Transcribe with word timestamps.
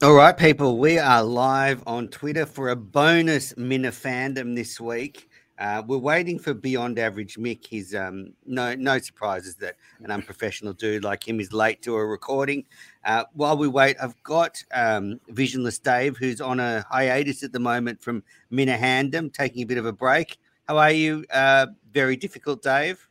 All 0.00 0.14
right, 0.14 0.36
people, 0.36 0.78
we 0.78 0.96
are 0.96 1.24
live 1.24 1.82
on 1.84 2.06
Twitter 2.06 2.46
for 2.46 2.68
a 2.68 2.76
bonus 2.76 3.52
Minifandom 3.54 4.54
this 4.54 4.80
week. 4.80 5.28
Uh, 5.58 5.82
we're 5.84 5.98
waiting 5.98 6.38
for 6.38 6.54
Beyond 6.54 7.00
Average 7.00 7.34
Mick. 7.34 7.66
He's 7.66 7.96
um, 7.96 8.32
no 8.46 8.76
no 8.76 9.00
surprises 9.00 9.56
that 9.56 9.74
an 10.04 10.12
unprofessional 10.12 10.72
dude 10.72 11.02
like 11.02 11.26
him 11.26 11.40
is 11.40 11.52
late 11.52 11.82
to 11.82 11.96
a 11.96 12.06
recording. 12.06 12.64
Uh, 13.04 13.24
while 13.32 13.56
we 13.56 13.66
wait, 13.66 13.96
I've 14.00 14.14
got 14.22 14.62
um, 14.72 15.18
Visionless 15.30 15.80
Dave, 15.80 16.16
who's 16.16 16.40
on 16.40 16.60
a 16.60 16.86
hiatus 16.88 17.42
at 17.42 17.50
the 17.50 17.58
moment 17.58 18.00
from 18.00 18.22
Minahandum, 18.52 19.32
taking 19.32 19.62
a 19.62 19.66
bit 19.66 19.78
of 19.78 19.86
a 19.86 19.92
break. 19.92 20.38
How 20.68 20.78
are 20.78 20.92
you? 20.92 21.24
Uh, 21.28 21.66
very 21.90 22.14
difficult, 22.14 22.62
Dave. 22.62 23.08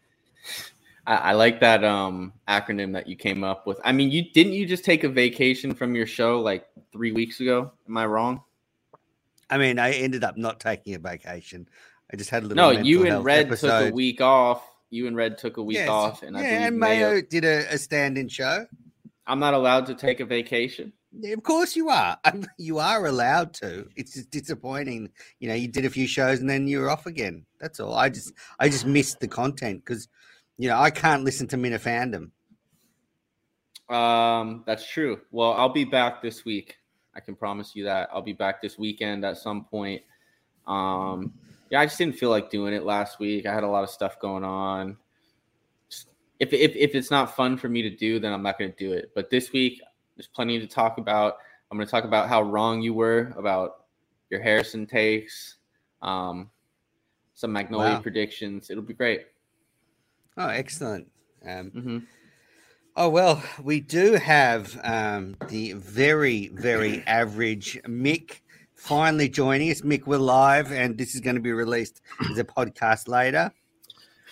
I, 1.08 1.16
I 1.16 1.32
like 1.34 1.62
that 1.62 1.84
um, 1.84 2.34
acronym 2.48 2.94
that 2.94 3.08
you 3.08 3.16
came 3.16 3.44
up 3.44 3.66
with. 3.66 3.80
I 3.84 3.94
mean, 3.94 4.12
you 4.12 4.30
didn't 4.32 4.54
you 4.54 4.68
just 4.68 4.84
take 4.84 5.04
a 5.04 5.10
vacation 5.10 5.74
from 5.74 5.96
your 5.96 6.06
show 6.06 6.42
like 6.42 6.68
three 6.92 7.14
weeks 7.14 7.40
ago? 7.40 7.72
Am 7.88 7.98
I 7.98 8.06
wrong? 8.06 8.42
I 9.50 9.58
mean, 9.58 9.80
I 9.80 9.94
ended 9.94 10.26
up 10.26 10.38
not 10.38 10.60
taking 10.60 10.94
a 10.94 11.00
vacation. 11.00 11.68
I 12.12 12.18
just 12.18 12.30
had 12.30 12.44
a 12.44 12.48
little. 12.48 12.74
No, 12.74 12.80
you 12.80 13.08
and 13.08 13.24
Red 13.24 13.48
episode. 13.48 13.86
took 13.86 13.92
a 13.92 13.96
week 13.96 14.22
off. 14.22 14.62
You 14.90 15.08
and 15.08 15.16
Red 15.16 15.38
took 15.38 15.58
a 15.58 15.64
week 15.64 15.78
yes. 15.78 15.90
off, 15.90 16.24
and 16.24 16.38
I 16.38 16.42
yeah, 16.42 16.68
and 16.68 16.80
Mayo, 16.80 17.12
Mayo 17.12 17.22
did 17.22 17.44
a, 17.44 17.74
a 17.74 17.78
stand-in 17.78 18.28
show. 18.30 18.66
I'm 19.26 19.40
not 19.40 19.54
allowed 19.54 19.86
to 19.88 19.96
take 19.96 20.20
a 20.20 20.26
vacation. 20.26 20.94
Of 21.24 21.44
course 21.44 21.76
you 21.76 21.90
are. 21.90 22.18
You 22.58 22.80
are 22.80 23.06
allowed 23.06 23.54
to. 23.56 23.88
It's 23.96 24.14
just 24.14 24.32
disappointing. 24.32 25.10
You 25.40 25.50
know, 25.50 25.56
you 25.56 25.68
did 25.68 25.86
a 25.86 25.90
few 25.90 26.08
shows 26.08 26.40
and 26.40 26.50
then 26.50 26.68
you're 26.68 26.90
off 26.90 27.06
again. 27.06 27.46
That's 27.60 27.80
all. 27.80 27.94
I 27.94 28.10
just, 28.10 28.34
I 28.60 28.68
just 28.68 28.86
missed 28.86 29.20
the 29.20 29.28
content 29.28 29.84
because 29.86 30.08
you 30.58 30.70
know, 30.70 30.78
I 30.78 30.90
can't 30.90 31.24
listen 31.24 31.48
to 31.48 31.58
Minifandom. 31.58 32.32
Um, 33.90 34.64
that's 34.66 34.88
true. 34.88 35.22
Well, 35.32 35.54
I'll 35.54 35.70
be 35.70 35.86
back 35.86 36.22
this 36.22 36.44
week. 36.44 36.78
I 37.16 37.20
can 37.20 37.36
promise 37.36 37.76
you 37.76 37.86
that. 37.86 38.10
I'll 38.12 38.22
be 38.22 38.34
back 38.34 38.62
this 38.62 38.78
weekend 38.78 39.24
at 39.26 39.38
some 39.38 39.66
point. 39.66 40.02
Um, 40.68 41.34
yeah, 41.70 41.82
I 41.82 41.86
just 41.86 41.98
didn't 41.98 42.18
feel 42.18 42.30
like 42.30 42.50
doing 42.50 42.74
it 42.74 42.84
last 42.84 43.20
week. 43.20 43.46
I 43.46 43.54
had 43.54 43.64
a 43.64 43.68
lot 43.68 43.84
of 43.84 43.90
stuff 43.90 44.20
going 44.20 44.44
on. 44.44 44.98
if, 46.40 46.54
if, 46.54 46.76
if 46.76 46.96
it's 46.96 47.12
not 47.12 47.36
fun 47.36 47.58
for 47.58 47.70
me 47.70 47.82
to 47.82 47.90
do, 47.90 48.20
then 48.20 48.34
I'm 48.34 48.44
not 48.44 48.60
going 48.60 48.72
to 48.72 48.78
do 48.78 48.94
it. 48.94 49.12
But 49.16 49.30
this 49.30 49.52
week, 49.52 49.82
there's 50.16 50.28
plenty 50.28 50.60
to 50.60 50.68
talk 50.68 50.98
about. 50.98 51.38
I'm 51.70 51.78
going 51.78 51.88
to 51.88 51.92
talk 51.92 52.04
about 52.04 52.30
how 52.30 52.42
wrong 52.42 52.82
you 52.82 52.94
were 52.94 53.34
about 53.38 53.86
your 54.30 54.42
Harrison 54.42 54.86
takes, 54.86 55.58
um, 56.02 56.50
some 57.34 57.52
Magnolia 57.52 57.94
wow. 57.94 58.02
predictions. 58.02 58.70
It'll 58.70 58.84
be 58.84 58.94
great. 58.94 59.26
Oh, 60.38 60.50
excellent. 60.50 61.08
Um, 61.44 61.72
mm-hmm. 61.72 61.98
Oh, 62.96 63.10
well, 63.10 63.44
we 63.64 63.80
do 63.80 64.14
have 64.14 64.80
um, 64.84 65.36
the 65.48 65.74
very, 65.74 66.50
very 66.50 67.04
average 67.08 67.80
Mick 67.88 68.42
finally 68.76 69.30
joining 69.30 69.72
us. 69.72 69.82
Mick, 69.82 70.06
we're 70.06 70.18
live, 70.18 70.72
and 70.72 70.96
this 70.96 71.16
is 71.16 71.22
going 71.22 71.36
to 71.36 71.42
be 71.42 71.52
released 71.52 72.02
as 72.30 72.38
a 72.38 72.44
podcast 72.44 73.08
later. 73.08 73.52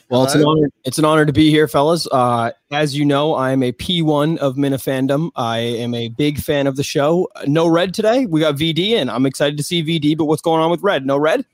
Well, 0.10 0.22
Hello? 0.22 0.26
it's 0.26 0.36
an 0.36 0.44
honor. 0.44 0.70
It's 0.84 0.98
an 1.00 1.06
honor 1.06 1.26
to 1.26 1.34
be 1.34 1.50
here, 1.50 1.68
fellas. 1.68 2.08
Uh, 2.12 2.52
as 2.72 2.96
you 2.96 3.04
know, 3.04 3.34
I 3.34 3.52
am 3.52 3.64
a 3.64 3.72
P1 3.72 4.38
of 4.38 4.56
Minifandom. 4.56 5.32
I 5.36 5.58
am 5.58 5.96
a 5.96 6.10
big 6.10 6.38
fan 6.38 6.68
of 6.68 6.76
the 6.76 6.84
show. 6.84 7.28
No 7.48 7.68
Red 7.68 7.96
today. 7.96 8.28
We 8.28 8.42
got 8.42 8.56
VD, 8.56 8.92
and 8.92 9.10
I'm 9.10 9.26
excited 9.26 9.58
to 9.58 9.64
see 9.64 9.84
VD. 9.84 10.16
But 10.16 10.26
what's 10.26 10.44
going 10.44 10.62
on 10.62 10.70
with 10.70 10.84
Red? 10.84 11.08
No 11.08 11.18
Red. 11.18 11.46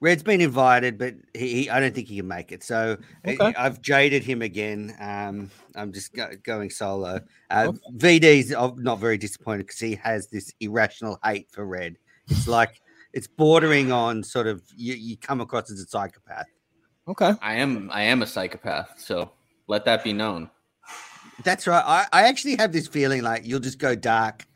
Red's 0.00 0.22
been 0.22 0.40
invited, 0.40 0.98
but 0.98 1.14
he, 1.32 1.62
he, 1.62 1.70
I 1.70 1.80
don't 1.80 1.94
think 1.94 2.08
he 2.08 2.18
can 2.18 2.28
make 2.28 2.52
it. 2.52 2.62
So 2.62 2.98
okay. 3.26 3.54
I've 3.56 3.80
jaded 3.80 4.24
him 4.24 4.42
again. 4.42 4.94
Um, 5.00 5.50
I'm 5.74 5.92
just 5.92 6.12
go, 6.12 6.30
going 6.42 6.70
solo. 6.70 7.20
Uh, 7.50 7.72
okay. 7.96 8.18
VD's 8.18 8.50
not 8.50 8.98
very 8.98 9.16
disappointed 9.16 9.66
because 9.66 9.78
he 9.78 9.94
has 9.96 10.26
this 10.28 10.52
irrational 10.60 11.18
hate 11.24 11.48
for 11.50 11.64
Red. 11.64 11.96
It's 12.28 12.46
like 12.46 12.80
it's 13.12 13.26
bordering 13.26 13.90
on 13.92 14.22
sort 14.22 14.46
of 14.46 14.62
you, 14.76 14.94
you 14.94 15.16
come 15.16 15.40
across 15.40 15.70
as 15.70 15.80
a 15.80 15.86
psychopath. 15.86 16.46
Okay, 17.08 17.32
I 17.40 17.54
am. 17.54 17.90
I 17.92 18.02
am 18.02 18.22
a 18.22 18.26
psychopath. 18.26 18.94
So 18.98 19.30
let 19.68 19.84
that 19.86 20.04
be 20.04 20.12
known. 20.12 20.50
That's 21.42 21.66
right. 21.66 21.84
I, 21.86 22.06
I 22.12 22.28
actually 22.28 22.56
have 22.56 22.72
this 22.72 22.88
feeling 22.88 23.22
like 23.22 23.46
you'll 23.46 23.60
just 23.60 23.78
go 23.78 23.94
dark 23.94 24.46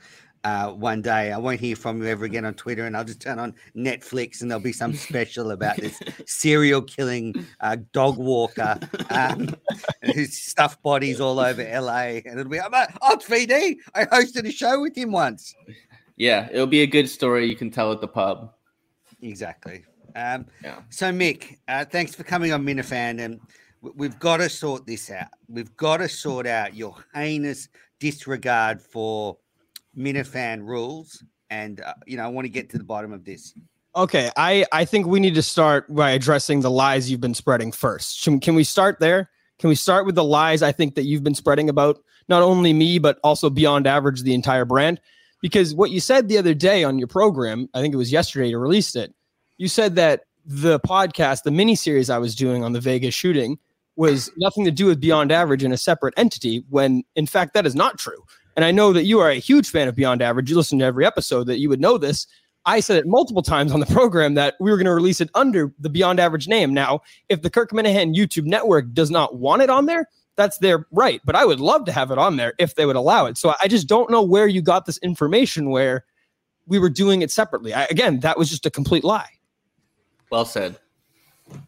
uh, 0.45 0.71
one 0.71 1.03
day. 1.03 1.33
I 1.33 1.39
won't 1.39 1.61
hear 1.61 1.77
from 1.77 2.03
you 2.03 2.09
ever 2.09 2.25
again 2.25 2.45
on 2.45 2.55
Twitter, 2.55 2.87
and 2.87 2.97
I'll 2.97 3.05
just 3.05 3.21
turn 3.21 3.39
on 3.39 3.55
Netflix, 3.77 4.41
and 4.41 4.51
there'll 4.51 4.62
be 4.62 4.73
some 4.73 4.95
special 4.95 5.51
about 5.51 5.77
this 5.77 6.01
serial 6.27 6.83
killing 6.83 7.34
uh, 7.61 7.77
dog 7.93 8.17
walker 8.17 8.79
um, 9.11 9.55
who's 10.15 10.37
stuffed 10.37 10.83
bodies 10.83 11.21
all 11.21 11.39
over 11.39 11.62
LA, 11.62 12.21
and 12.25 12.39
it'll 12.39 12.50
be, 12.50 12.61
oh, 12.61 12.69
it's 13.12 13.27
VD. 13.29 13.77
I 13.95 14.05
hosted 14.06 14.47
a 14.47 14.53
show 14.53 14.81
with 14.81 14.97
him 14.97 15.12
once. 15.12 15.55
Yeah, 16.17 16.49
it'll 16.53 16.67
be 16.67 16.83
a 16.83 16.87
good 16.87 17.09
story 17.09 17.49
you 17.49 17.56
can 17.56 17.71
tell 17.71 17.93
at 17.93 18.00
the 18.00 18.09
pub. 18.09 18.53
Exactly. 19.23 19.84
Um, 20.17 20.47
yeah. 20.62 20.81
So, 20.91 21.12
Mick, 21.12 21.59
uh, 21.69 21.84
thanks 21.84 22.15
for 22.15 22.25
coming 22.25 22.53
on 22.53 22.65
Minifan, 22.65 23.21
and 23.21 23.41
we've 23.81 24.19
got 24.19 24.39
to 24.39 24.49
sort 24.49 24.87
this 24.87 25.11
out. 25.11 25.29
We've 25.49 25.75
got 25.77 25.99
to 25.99 26.09
sort 26.09 26.47
out 26.47 26.75
your 26.75 26.97
heinous 27.15 27.69
disregard 27.99 28.81
for 28.81 29.37
Minifan 29.97 30.65
rules, 30.65 31.23
and 31.51 31.81
uh, 31.81 31.95
you 32.06 32.17
know 32.17 32.25
I 32.25 32.28
want 32.28 32.45
to 32.45 32.51
get 32.51 32.71
to 32.71 32.78
the 32.78 32.84
bottom 32.84 33.12
of 33.12 33.25
this. 33.25 33.55
Okay, 33.97 34.31
I 34.37 34.65
I 34.73 34.84
think 34.84 35.06
we 35.06 35.21
need 35.21 35.34
to 35.34 35.43
start 35.43 35.93
by 35.95 36.11
addressing 36.11 36.61
the 36.61 36.71
lies 36.71 37.11
you've 37.11 37.21
been 37.21 37.34
spreading 37.34 37.73
first. 37.73 38.23
Can 38.25 38.55
we 38.55 38.65
start 38.65 39.00
there? 39.00 39.31
Can 39.59 39.69
we 39.69 39.75
start 39.75 40.06
with 40.06 40.15
the 40.15 40.25
lies 40.25 40.62
I 40.62 40.73
think 40.73 40.95
that 40.95 41.05
you've 41.05 41.25
been 41.25 41.34
spreading 41.34 41.69
about 41.69 41.99
not 42.29 42.43
only 42.43 42.73
me 42.73 42.99
but 42.99 43.19
also 43.23 43.50
beyond 43.50 43.87
average 43.87 44.23
the 44.23 44.34
entire 44.34 44.65
brand? 44.65 45.00
Because 45.43 45.75
what 45.75 45.91
you 45.91 46.00
said 46.00 46.29
the 46.29 46.39
other 46.39 46.55
day 46.55 46.84
on 46.84 46.99
your 46.99 47.09
program, 47.09 47.69
I 47.75 47.81
think 47.81 47.93
it 47.93 47.99
was 47.99 48.12
yesterday 48.12 48.49
you 48.49 48.59
released 48.59 48.97
it. 48.97 49.15
You 49.59 49.69
said 49.69 49.97
that 49.97 50.23
the 50.45 50.81
podcast, 50.81 51.43
the 51.43 51.50
mini 51.50 51.75
series 51.75 52.11
I 52.11 52.19
was 52.19 52.34
doing 52.34 52.62
on 52.62 52.73
the 52.73 52.81
Vegas 52.81 53.15
shooting, 53.15 53.59
was 53.97 54.31
nothing 54.39 54.65
to 54.65 54.71
do 54.71 54.87
with 54.87 55.00
Beyond 55.00 55.33
Average 55.33 55.65
in 55.65 55.73
a 55.73 55.77
separate 55.77 56.15
entity. 56.17 56.65
When 56.71 57.03
in 57.17 57.27
fact 57.27 57.55
that 57.55 57.67
is 57.67 57.75
not 57.75 57.99
true. 57.99 58.25
And 58.60 58.66
I 58.66 58.72
know 58.72 58.93
that 58.93 59.04
you 59.04 59.21
are 59.21 59.31
a 59.31 59.37
huge 59.37 59.71
fan 59.71 59.88
of 59.88 59.97
Beyond 59.97 60.21
Average. 60.21 60.50
You 60.50 60.56
listen 60.56 60.78
to 60.81 60.84
every 60.84 61.06
episode 61.06 61.44
that 61.44 61.60
you 61.60 61.71
would 61.71 61.81
know 61.81 61.97
this. 61.97 62.26
I 62.66 62.81
said 62.81 62.98
it 62.98 63.06
multiple 63.06 63.41
times 63.41 63.72
on 63.72 63.81
the 63.81 63.87
program 63.87 64.34
that 64.34 64.56
we 64.60 64.71
were 64.71 64.76
going 64.76 64.84
to 64.84 64.93
release 64.93 65.19
it 65.22 65.31
under 65.34 65.72
the 65.78 65.88
Beyond 65.88 66.21
Average 66.21 66.47
name. 66.47 66.75
Now, 66.75 67.00
if 67.31 67.41
the 67.41 67.49
Kirk 67.49 67.70
Minihane 67.70 68.15
YouTube 68.15 68.44
network 68.44 68.93
does 68.93 69.10
not 69.10 69.37
want 69.37 69.62
it 69.62 69.70
on 69.70 69.87
there, 69.87 70.10
that's 70.37 70.59
their 70.59 70.87
right. 70.93 71.22
But 71.25 71.37
I 71.37 71.47
would 71.47 71.59
love 71.59 71.87
to 71.87 71.93
have 71.93 72.10
it 72.10 72.19
on 72.19 72.37
there 72.37 72.53
if 72.59 72.75
they 72.75 72.84
would 72.84 72.97
allow 72.97 73.25
it. 73.25 73.38
So 73.38 73.54
I 73.62 73.66
just 73.66 73.88
don't 73.88 74.10
know 74.10 74.22
where 74.22 74.47
you 74.47 74.60
got 74.60 74.84
this 74.84 74.99
information 74.99 75.70
where 75.70 76.04
we 76.66 76.78
were 76.78 76.91
doing 76.91 77.22
it 77.22 77.31
separately. 77.31 77.72
I, 77.72 77.84
again, 77.84 78.20
that 78.20 78.37
was 78.37 78.50
just 78.50 78.66
a 78.66 78.70
complete 78.70 79.04
lie. 79.04 79.38
Well 80.28 80.44
said. 80.44 80.78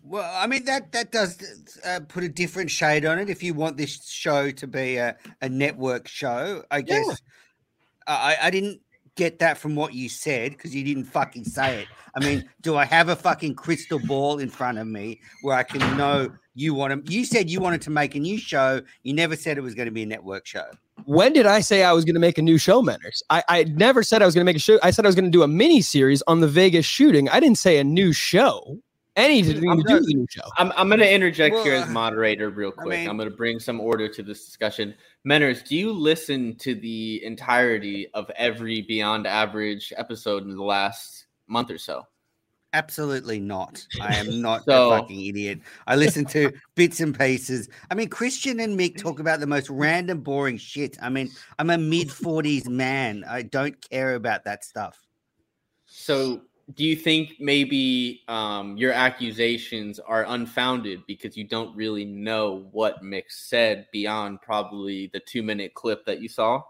Well, 0.02 0.30
I 0.34 0.46
mean 0.46 0.64
that 0.66 0.92
that 0.92 1.12
does 1.12 1.38
uh, 1.86 2.00
put 2.08 2.24
a 2.24 2.28
different 2.28 2.70
shade 2.70 3.04
on 3.06 3.18
it. 3.18 3.30
If 3.30 3.42
you 3.42 3.54
want 3.54 3.76
this 3.76 4.04
show 4.08 4.50
to 4.50 4.66
be 4.66 4.96
a, 4.96 5.16
a 5.40 5.48
network 5.48 6.08
show, 6.08 6.64
I 6.70 6.82
guess 6.82 7.06
yeah. 7.08 7.14
I, 8.06 8.36
I 8.42 8.50
didn't 8.50 8.80
get 9.14 9.38
that 9.38 9.58
from 9.58 9.74
what 9.74 9.94
you 9.94 10.08
said 10.08 10.52
because 10.52 10.74
you 10.74 10.84
didn't 10.84 11.04
fucking 11.04 11.44
say 11.44 11.82
it. 11.82 11.88
I 12.14 12.20
mean, 12.20 12.48
do 12.60 12.76
I 12.76 12.84
have 12.84 13.08
a 13.08 13.16
fucking 13.16 13.54
crystal 13.54 13.98
ball 13.98 14.38
in 14.38 14.48
front 14.48 14.78
of 14.78 14.86
me 14.86 15.20
where 15.42 15.56
I 15.56 15.62
can 15.62 15.96
know 15.96 16.30
you 16.54 16.74
want 16.74 17.06
to? 17.06 17.12
You 17.12 17.24
said 17.24 17.50
you 17.50 17.60
wanted 17.60 17.82
to 17.82 17.90
make 17.90 18.14
a 18.14 18.20
new 18.20 18.38
show. 18.38 18.82
You 19.02 19.14
never 19.14 19.36
said 19.36 19.56
it 19.58 19.62
was 19.62 19.74
going 19.74 19.86
to 19.86 19.92
be 19.92 20.02
a 20.02 20.06
network 20.06 20.46
show. 20.46 20.66
When 21.04 21.32
did 21.32 21.46
I 21.46 21.60
say 21.60 21.84
I 21.84 21.92
was 21.92 22.04
going 22.04 22.14
to 22.14 22.20
make 22.20 22.38
a 22.38 22.42
new 22.42 22.58
show, 22.58 22.82
Menners? 22.82 23.22
I, 23.30 23.42
I 23.48 23.64
never 23.64 24.02
said 24.02 24.22
I 24.22 24.26
was 24.26 24.34
going 24.34 24.44
to 24.44 24.48
make 24.48 24.56
a 24.56 24.60
show. 24.60 24.78
I 24.82 24.90
said 24.90 25.04
I 25.04 25.08
was 25.08 25.14
going 25.14 25.24
to 25.24 25.30
do 25.30 25.42
a 25.42 25.48
mini 25.48 25.80
series 25.80 26.22
on 26.26 26.40
the 26.40 26.48
Vegas 26.48 26.86
shooting. 26.86 27.28
I 27.28 27.40
didn't 27.40 27.58
say 27.58 27.78
a 27.78 27.84
new 27.84 28.12
show 28.12 28.78
anything 29.16 29.54
to 29.54 29.60
do 29.60 29.76
with 29.76 29.86
the 29.86 30.14
new 30.14 30.26
show. 30.30 30.42
I'm, 30.58 30.72
I'm 30.76 30.88
going 30.88 31.00
to 31.00 31.12
interject 31.12 31.54
well, 31.54 31.64
here 31.64 31.74
as 31.74 31.88
uh, 31.88 31.90
moderator 31.90 32.50
real 32.50 32.72
quick. 32.72 32.98
I 32.98 33.00
mean, 33.02 33.08
I'm 33.08 33.16
going 33.16 33.30
to 33.30 33.36
bring 33.36 33.58
some 33.58 33.80
order 33.80 34.08
to 34.08 34.22
this 34.22 34.44
discussion. 34.44 34.94
Menners, 35.28 35.66
do 35.66 35.76
you 35.76 35.92
listen 35.92 36.56
to 36.56 36.74
the 36.74 37.22
entirety 37.24 38.08
of 38.14 38.30
every 38.36 38.82
Beyond 38.82 39.26
Average 39.26 39.92
episode 39.96 40.44
in 40.44 40.56
the 40.56 40.62
last 40.62 41.26
month 41.46 41.70
or 41.70 41.78
so? 41.78 42.06
Absolutely 42.74 43.38
not. 43.38 43.86
I 44.00 44.16
am 44.16 44.40
not 44.42 44.64
so, 44.64 44.92
a 44.92 44.98
fucking 44.98 45.26
idiot. 45.26 45.60
I 45.86 45.96
listen 45.96 46.24
to 46.26 46.50
bits 46.74 47.00
and 47.00 47.18
pieces. 47.18 47.68
I 47.90 47.94
mean, 47.94 48.08
Christian 48.08 48.60
and 48.60 48.78
Mick 48.78 48.96
talk 48.96 49.20
about 49.20 49.40
the 49.40 49.46
most 49.46 49.68
random, 49.68 50.20
boring 50.20 50.56
shit. 50.56 50.96
I 51.02 51.10
mean, 51.10 51.30
I'm 51.58 51.68
a 51.68 51.76
mid 51.76 52.08
40s 52.08 52.68
man. 52.68 53.24
I 53.28 53.42
don't 53.42 53.76
care 53.90 54.14
about 54.14 54.44
that 54.44 54.64
stuff. 54.64 54.98
So 55.84 56.42
do 56.74 56.84
you 56.84 56.96
think 56.96 57.34
maybe 57.40 58.22
um, 58.28 58.76
your 58.76 58.92
accusations 58.92 59.98
are 59.98 60.24
unfounded 60.28 61.02
because 61.06 61.36
you 61.36 61.44
don't 61.44 61.74
really 61.76 62.04
know 62.04 62.68
what 62.72 63.02
Mick 63.02 63.24
said 63.28 63.86
beyond 63.92 64.40
probably 64.42 65.10
the 65.12 65.20
two 65.20 65.42
minute 65.42 65.74
clip 65.74 66.04
that 66.06 66.20
you 66.20 66.28
saw? 66.28 66.62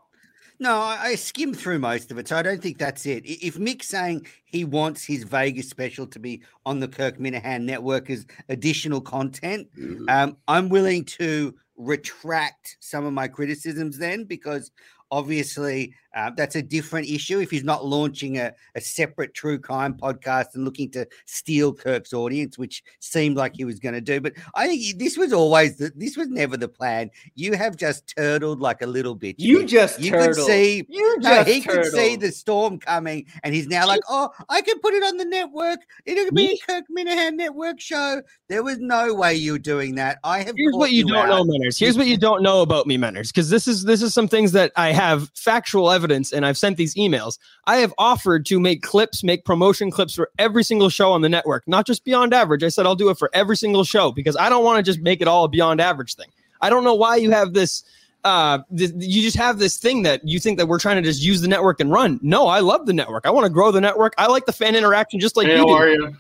No, 0.59 0.79
I 0.79 1.17
skimmed 1.17 1.59
through 1.59 1.81
most 1.81 2.13
of 2.13 2.19
it, 2.19 2.29
so 2.29 2.37
I 2.37 2.43
don't 2.43 2.63
think 2.63 2.79
that's 2.79 3.05
it. 3.05 3.25
If 3.25 3.57
Mick's 3.57 3.89
saying 3.89 4.27
he 4.45 4.65
wants 4.65 5.03
his 5.03 5.25
Vegas 5.25 5.69
special 5.69 6.07
to 6.07 6.21
be 6.21 6.43
on 6.65 6.79
the 6.79 6.87
Kirk 6.87 7.19
Minihane 7.19 7.65
network 7.65 8.09
as 8.11 8.27
additional 8.49 9.01
content, 9.01 9.69
mm-hmm. 9.77 10.09
um, 10.09 10.37
I'm 10.47 10.69
willing 10.69 11.05
to 11.07 11.55
retract 11.77 12.77
some 12.79 13.05
of 13.05 13.13
my 13.13 13.27
criticisms 13.27 13.99
then 13.99 14.23
because 14.23 14.71
obviously 15.11 15.95
Uh, 16.15 16.31
that's 16.37 16.57
a 16.57 16.63
different 16.63 17.09
issue. 17.09 17.41
If 17.41 17.51
he's 17.51 17.65
not 17.65 17.85
launching 17.85 18.39
a, 18.39 18.53
a 18.75 18.81
separate 18.81 19.35
true 19.35 19.59
crime 19.59 19.95
podcast 19.95 20.55
and 20.55 20.65
looking 20.65 20.91
to 20.93 21.07
steal 21.27 21.73
Kirk's 21.73 22.13
audience, 22.13 22.59
which 22.59 22.83
seemed 23.01 23.37
like 23.37 23.57
he 23.57 23.65
was 23.65 23.79
going 23.79 23.95
to 23.95 24.01
do, 24.01 24.21
but 24.21 24.35
I 24.55 24.67
think 24.67 24.99
this 24.99 25.17
was 25.17 25.33
always 25.33 25.77
the, 25.77 25.93
this 25.97 26.17
was 26.17 26.29
never 26.29 26.57
the 26.57 26.69
plan. 26.69 27.11
You 27.35 27.55
have 27.55 27.77
just 27.77 28.13
turtled 28.17 28.61
like 28.61 28.83
a 28.83 28.87
little 28.87 29.15
bit. 29.15 29.39
You 29.39 29.65
just 29.65 30.01
you 30.01 30.11
turtled. 30.11 30.37
could 30.37 30.47
see 30.47 30.87
you 30.89 31.19
no, 31.21 31.29
just 31.29 31.49
he 31.49 31.61
could 31.61 31.87
see 31.87 32.17
the 32.17 32.31
storm 32.31 32.79
coming, 32.79 33.27
and 33.43 33.55
he's 33.55 33.67
now 33.67 33.87
like, 33.87 34.01
"Oh, 34.09 34.31
I 34.49 34.61
can 34.61 34.79
put 34.81 34.95
it 34.95 35.03
on 35.03 35.17
the 35.17 35.25
network. 35.25 35.81
It'll 36.05 36.33
be 36.33 36.61
a 36.69 36.73
Kirk 36.73 36.85
Minihane 36.97 37.35
network 37.35 37.81
show." 37.81 38.23
There 38.49 38.63
was 38.63 38.79
no 38.79 39.15
way 39.15 39.35
you 39.35 39.53
were 39.53 39.59
doing 39.59 39.95
that. 39.97 40.19
I 40.25 40.43
have. 40.43 40.55
Here's 40.57 40.75
what 40.75 40.93
you, 40.93 41.07
don't 41.07 41.17
out. 41.17 41.29
know, 41.29 41.45
Menners. 41.45 41.79
Here's 41.79 41.97
what 41.97 42.07
you 42.07 42.17
don't 42.17 42.43
know 42.43 42.61
about 42.63 42.87
me, 42.87 42.99
Menners, 42.99 43.29
because 43.29 43.49
this 43.51 43.67
is 43.67 43.85
this 43.85 44.03
is 44.03 44.13
some 44.13 44.29
things 44.29 44.53
that 44.53 44.73
I 44.77 44.93
have 44.93 45.31
factual 45.35 45.91
evidence, 45.91 46.02
and 46.11 46.45
I've 46.45 46.59
sent 46.59 46.77
these 46.77 46.95
emails. 46.95 47.39
I 47.67 47.77
have 47.77 47.95
offered 47.99 48.47
to 48.47 48.59
make 48.59 48.83
clips, 48.83 49.23
make 49.23 49.45
promotion 49.45 49.91
clips 49.91 50.15
for 50.15 50.31
every 50.39 50.65
single 50.65 50.89
show 50.89 51.13
on 51.13 51.21
the 51.21 51.29
network, 51.29 51.63
not 51.67 51.87
just 51.87 52.05
Beyond 52.05 52.35
Average. 52.35 52.65
I 52.65 52.69
said 52.69 52.87
I'll 52.87 52.95
do 52.95 53.11
it 53.11 53.19
for 53.19 53.31
every 53.33 53.57
single 53.57 53.85
show 53.85 54.13
because 54.13 54.37
I 54.37 54.49
don't 54.49 54.65
want 54.65 54.79
to 54.79 54.83
just 54.83 55.01
make 55.01 55.21
it 55.21 55.29
all 55.29 55.45
a 55.45 55.49
Beyond 55.49 55.81
Average 55.81 56.15
thing. 56.15 56.29
I 56.61 56.71
don't 56.71 56.85
know 56.85 56.95
why 56.95 57.17
you 57.17 57.31
have 57.31 57.53
this. 57.53 57.85
Uh, 58.25 58.61
th- 58.77 58.93
you 58.97 59.21
just 59.21 59.37
have 59.37 59.59
this 59.59 59.77
thing 59.77 60.03
that 60.03 60.27
you 60.27 60.39
think 60.39 60.57
that 60.59 60.67
we're 60.67 60.79
trying 60.79 60.97
to 60.97 61.03
just 61.03 61.23
use 61.23 61.41
the 61.41 61.49
network 61.49 61.81
and 61.81 61.91
run. 61.91 62.21
No, 62.23 62.47
I 62.47 62.61
love 62.61 62.87
the 62.87 62.93
network. 62.93 63.27
I 63.27 63.31
want 63.31 63.45
to 63.45 63.51
grow 63.51 63.73
the 63.73 63.81
network. 63.81 64.15
I 64.17 64.29
like 64.29 64.47
the 64.47 64.53
fan 64.53 64.77
interaction, 64.77 65.19
just 65.19 65.37
like 65.37 65.49
Hey, 65.49 65.55
you 65.55 65.59
how 65.59 65.67
do 65.67 65.73
are 65.73 65.89
you? 65.89 66.17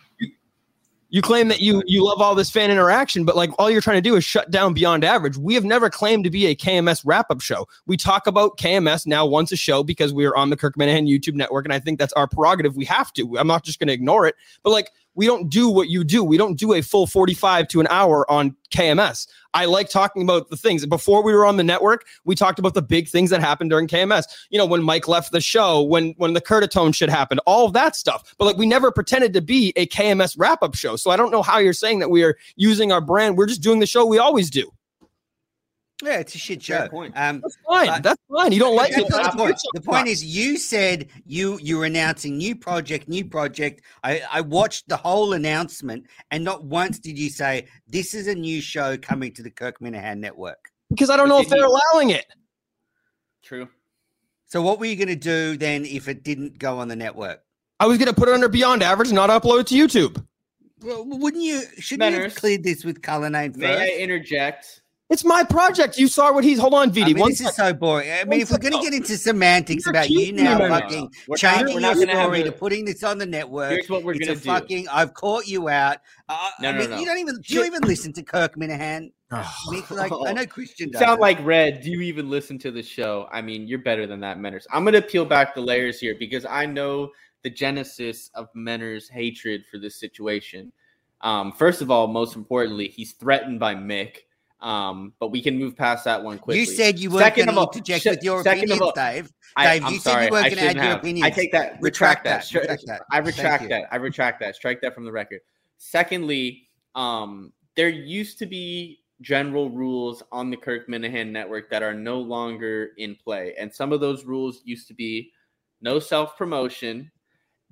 You 1.12 1.20
claim 1.20 1.48
that 1.48 1.60
you 1.60 1.82
you 1.86 2.02
love 2.02 2.22
all 2.22 2.34
this 2.34 2.50
fan 2.50 2.70
interaction, 2.70 3.26
but 3.26 3.36
like 3.36 3.50
all 3.58 3.70
you're 3.70 3.82
trying 3.82 3.98
to 3.98 4.08
do 4.08 4.16
is 4.16 4.24
shut 4.24 4.50
down 4.50 4.72
Beyond 4.72 5.04
Average. 5.04 5.36
We 5.36 5.52
have 5.52 5.62
never 5.62 5.90
claimed 5.90 6.24
to 6.24 6.30
be 6.30 6.46
a 6.46 6.56
KMS 6.56 7.02
wrap 7.04 7.30
up 7.30 7.42
show. 7.42 7.68
We 7.86 7.98
talk 7.98 8.26
about 8.26 8.56
KMS 8.56 9.06
now 9.06 9.26
once 9.26 9.52
a 9.52 9.56
show 9.56 9.84
because 9.84 10.14
we 10.14 10.24
are 10.24 10.34
on 10.34 10.48
the 10.48 10.56
Kirk 10.56 10.74
Minihane 10.76 11.06
YouTube 11.06 11.34
network, 11.34 11.66
and 11.66 11.72
I 11.74 11.80
think 11.80 11.98
that's 11.98 12.14
our 12.14 12.26
prerogative. 12.26 12.76
We 12.76 12.86
have 12.86 13.12
to. 13.12 13.38
I'm 13.38 13.46
not 13.46 13.62
just 13.62 13.78
going 13.78 13.88
to 13.88 13.92
ignore 13.92 14.26
it, 14.26 14.36
but 14.62 14.70
like 14.70 14.90
we 15.14 15.26
don't 15.26 15.48
do 15.48 15.68
what 15.68 15.88
you 15.88 16.04
do. 16.04 16.24
We 16.24 16.36
don't 16.36 16.58
do 16.58 16.72
a 16.72 16.82
full 16.82 17.06
45 17.06 17.68
to 17.68 17.80
an 17.80 17.86
hour 17.90 18.30
on 18.30 18.56
KMS. 18.70 19.26
I 19.54 19.66
like 19.66 19.90
talking 19.90 20.22
about 20.22 20.48
the 20.48 20.56
things. 20.56 20.86
Before 20.86 21.22
we 21.22 21.34
were 21.34 21.44
on 21.44 21.58
the 21.58 21.64
network, 21.64 22.06
we 22.24 22.34
talked 22.34 22.58
about 22.58 22.74
the 22.74 22.82
big 22.82 23.08
things 23.08 23.30
that 23.30 23.40
happened 23.40 23.70
during 23.70 23.86
KMS. 23.86 24.24
You 24.50 24.58
know, 24.58 24.66
when 24.66 24.82
Mike 24.82 25.08
left 25.08 25.32
the 25.32 25.40
show, 25.40 25.82
when 25.82 26.14
when 26.16 26.32
the 26.32 26.40
Curtatone 26.40 26.94
shit 26.94 27.10
happened, 27.10 27.40
all 27.46 27.66
of 27.66 27.74
that 27.74 27.94
stuff. 27.94 28.34
But 28.38 28.46
like 28.46 28.56
we 28.56 28.66
never 28.66 28.90
pretended 28.90 29.34
to 29.34 29.42
be 29.42 29.72
a 29.76 29.86
KMS 29.86 30.36
wrap-up 30.38 30.74
show. 30.74 30.96
So 30.96 31.10
I 31.10 31.16
don't 31.16 31.30
know 31.30 31.42
how 31.42 31.58
you're 31.58 31.72
saying 31.74 31.98
that 31.98 32.10
we 32.10 32.22
are 32.22 32.36
using 32.56 32.92
our 32.92 33.00
brand. 33.00 33.36
We're 33.36 33.46
just 33.46 33.62
doing 33.62 33.80
the 33.80 33.86
show 33.86 34.06
we 34.06 34.18
always 34.18 34.48
do. 34.50 34.72
Yeah, 36.02 36.18
it's 36.18 36.34
a 36.34 36.38
shit 36.38 36.62
Fair 36.62 36.84
show. 36.84 36.88
point. 36.88 37.12
Um, 37.16 37.40
That's 37.40 37.56
fine. 37.66 37.86
But- 37.86 38.02
That's 38.02 38.22
fine. 38.28 38.50
You 38.52 38.58
don't 38.58 38.74
like 38.74 38.90
it. 38.92 39.06
the 39.06 39.32
point. 39.36 39.56
The 39.74 39.80
point 39.80 40.08
is, 40.08 40.24
you 40.24 40.58
said 40.58 41.08
you 41.24 41.58
you 41.62 41.78
were 41.78 41.84
announcing 41.84 42.36
new 42.36 42.56
project, 42.56 43.08
new 43.08 43.24
project. 43.24 43.82
I, 44.02 44.22
I 44.30 44.40
watched 44.40 44.88
the 44.88 44.96
whole 44.96 45.32
announcement, 45.34 46.06
and 46.32 46.42
not 46.42 46.64
once 46.64 46.98
did 46.98 47.16
you 47.18 47.30
say 47.30 47.68
this 47.86 48.14
is 48.14 48.26
a 48.26 48.34
new 48.34 48.60
show 48.60 48.96
coming 48.96 49.32
to 49.34 49.42
the 49.42 49.50
Kirk 49.50 49.78
Minihane 49.80 50.18
network. 50.18 50.70
because 50.90 51.08
I 51.08 51.16
don't 51.16 51.28
But 51.28 51.34
know 51.36 51.40
if 51.42 51.48
they're 51.48 51.58
you- 51.60 51.78
allowing 51.94 52.10
it. 52.10 52.26
True. 53.42 53.68
So, 54.46 54.60
what 54.60 54.78
were 54.78 54.86
you 54.86 54.96
going 54.96 55.08
to 55.08 55.16
do 55.16 55.56
then 55.56 55.84
if 55.84 56.08
it 56.08 56.22
didn't 56.24 56.58
go 56.58 56.78
on 56.78 56.88
the 56.88 56.96
network? 56.96 57.42
I 57.80 57.86
was 57.86 57.96
going 57.98 58.08
to 58.08 58.14
put 58.14 58.28
it 58.28 58.34
under 58.34 58.48
Beyond 58.48 58.82
Average, 58.82 59.08
and 59.08 59.16
not 59.16 59.30
upload 59.30 59.60
it 59.60 59.66
to 59.68 59.74
YouTube. 59.74 60.24
Well, 60.82 61.04
wouldn't 61.06 61.42
you? 61.42 61.62
Shouldn't 61.78 62.12
you 62.14 62.20
have 62.22 62.32
Menners. 62.32 62.36
cleared 62.36 62.62
this 62.64 62.84
with 62.84 63.02
Cullinane 63.02 63.54
May 63.56 63.94
I 63.94 63.96
interject? 63.98 64.81
It's 65.12 65.24
my 65.26 65.44
project. 65.44 65.98
You 65.98 66.08
saw 66.08 66.32
what 66.32 66.42
he's. 66.42 66.58
Hold 66.58 66.72
on, 66.72 66.90
VD. 66.90 67.02
I 67.02 67.06
mean, 67.08 67.18
one 67.18 67.30
this 67.30 67.42
is 67.42 67.54
so 67.54 67.74
boring. 67.74 68.10
I 68.10 68.20
One 68.20 68.30
mean, 68.30 68.40
if 68.40 68.50
we're 68.50 68.56
going 68.56 68.72
to 68.72 68.80
get 68.80 68.94
into 68.94 69.18
semantics 69.18 69.86
about 69.86 70.08
you 70.08 70.32
now 70.32 70.54
me, 70.58 70.68
man. 70.68 70.70
fucking 70.80 71.00
No, 71.02 71.10
no. 71.28 71.36
Changing 71.36 71.66
we're 71.66 71.70
your 71.72 71.80
not 71.80 71.94
gonna 71.96 72.12
story 72.12 72.42
to 72.44 72.50
putting 72.52 72.84
this 72.86 73.02
on 73.02 73.18
the 73.18 73.26
network, 73.26 73.72
Here's 73.72 73.90
what 73.90 74.04
we're 74.04 74.14
gonna 74.14 74.34
do. 74.34 74.40
fucking. 74.40 74.88
I've 74.88 75.12
caught 75.12 75.46
you 75.46 75.68
out. 75.68 75.98
Uh, 76.30 76.48
No, 76.60 76.70
I 76.70 76.72
no, 76.72 76.78
mean, 76.78 76.90
no. 76.90 76.98
you 76.98 77.04
don't 77.04 77.18
even. 77.18 77.38
Do 77.42 77.54
you 77.54 77.64
even 77.64 77.82
listen 77.82 78.12
to 78.14 78.22
Kirk 78.22 78.56
Minihane? 78.56 79.12
Mick, 79.30 79.90
like 79.90 80.12
I 80.26 80.32
know 80.32 80.46
Christian 80.56 80.88
You 80.88 80.92
does. 80.92 81.00
sound 81.02 81.20
like 81.20 81.38
Red. 81.44 81.82
Do 81.82 81.90
you 81.90 82.00
even 82.00 82.30
listen 82.30 82.58
to 82.60 82.70
the 82.70 82.82
show? 82.82 83.28
I 83.30 83.42
mean, 83.42 83.66
you're 83.68 83.80
better 83.80 84.06
than 84.06 84.20
that, 84.20 84.38
Menners. 84.38 84.64
I'm 84.72 84.82
gonna 84.84 85.02
peel 85.02 85.26
back 85.26 85.54
the 85.54 85.60
layers 85.60 86.00
here 86.00 86.14
because 86.18 86.46
I 86.46 86.64
know 86.64 87.10
the 87.42 87.50
genesis 87.50 88.30
of 88.34 88.48
Menner's 88.54 89.08
hatred 89.10 89.64
for 89.70 89.76
this 89.78 89.96
situation. 89.96 90.72
Um, 91.20 91.52
first 91.52 91.82
of 91.82 91.90
all, 91.90 92.06
most 92.06 92.34
importantly, 92.34 92.88
he's 92.88 93.12
threatened 93.12 93.60
by 93.60 93.74
Mick. 93.74 94.16
Um, 94.62 95.12
but 95.18 95.32
we 95.32 95.42
can 95.42 95.58
move 95.58 95.76
past 95.76 96.04
that 96.04 96.22
one 96.22 96.38
quickly. 96.38 96.60
You 96.60 96.66
said 96.66 96.98
you 96.98 97.10
weren't 97.10 97.34
going 97.34 97.48
to 97.48 97.60
interject 97.60 98.04
sh- 98.04 98.06
with 98.06 98.22
your 98.22 98.40
opinions, 98.40 98.80
all- 98.80 98.92
Dave. 98.92 99.30
I, 99.56 99.74
Dave, 99.74 99.84
I'm 99.84 99.92
you 99.92 99.98
said 99.98 100.10
you 100.10 100.14
sorry. 100.14 100.30
weren't 100.30 100.44
gonna 100.44 100.56
shouldn't 100.56 100.74
your 100.76 100.84
have. 100.84 100.98
opinions. 101.00 101.26
I 101.26 101.30
take 101.30 101.52
that. 101.52 101.76
Retract 101.82 102.24
Retract, 102.24 102.24
that. 102.24 102.60
Retract 102.60 102.86
that. 102.86 103.02
I 103.10 103.18
retract 103.18 103.68
that. 103.68 103.88
I 103.90 103.96
retract 103.96 104.40
that. 104.40 104.54
Strike 104.56 104.80
that 104.82 104.94
from 104.94 105.04
the 105.04 105.12
record. 105.12 105.40
Secondly, 105.78 106.68
um, 106.94 107.52
there 107.76 107.88
used 107.88 108.38
to 108.38 108.46
be 108.46 109.00
general 109.20 109.68
rules 109.68 110.22
on 110.32 110.48
the 110.50 110.56
Kirk 110.56 110.88
Minihane 110.88 111.30
network 111.30 111.70
that 111.70 111.82
are 111.82 111.92
no 111.94 112.18
longer 112.20 112.90
in 112.98 113.16
play, 113.16 113.54
and 113.58 113.72
some 113.74 113.92
of 113.92 114.00
those 114.00 114.24
rules 114.24 114.62
used 114.64 114.88
to 114.88 114.94
be 114.94 115.30
no 115.80 115.98
self 115.98 116.36
promotion, 116.38 117.10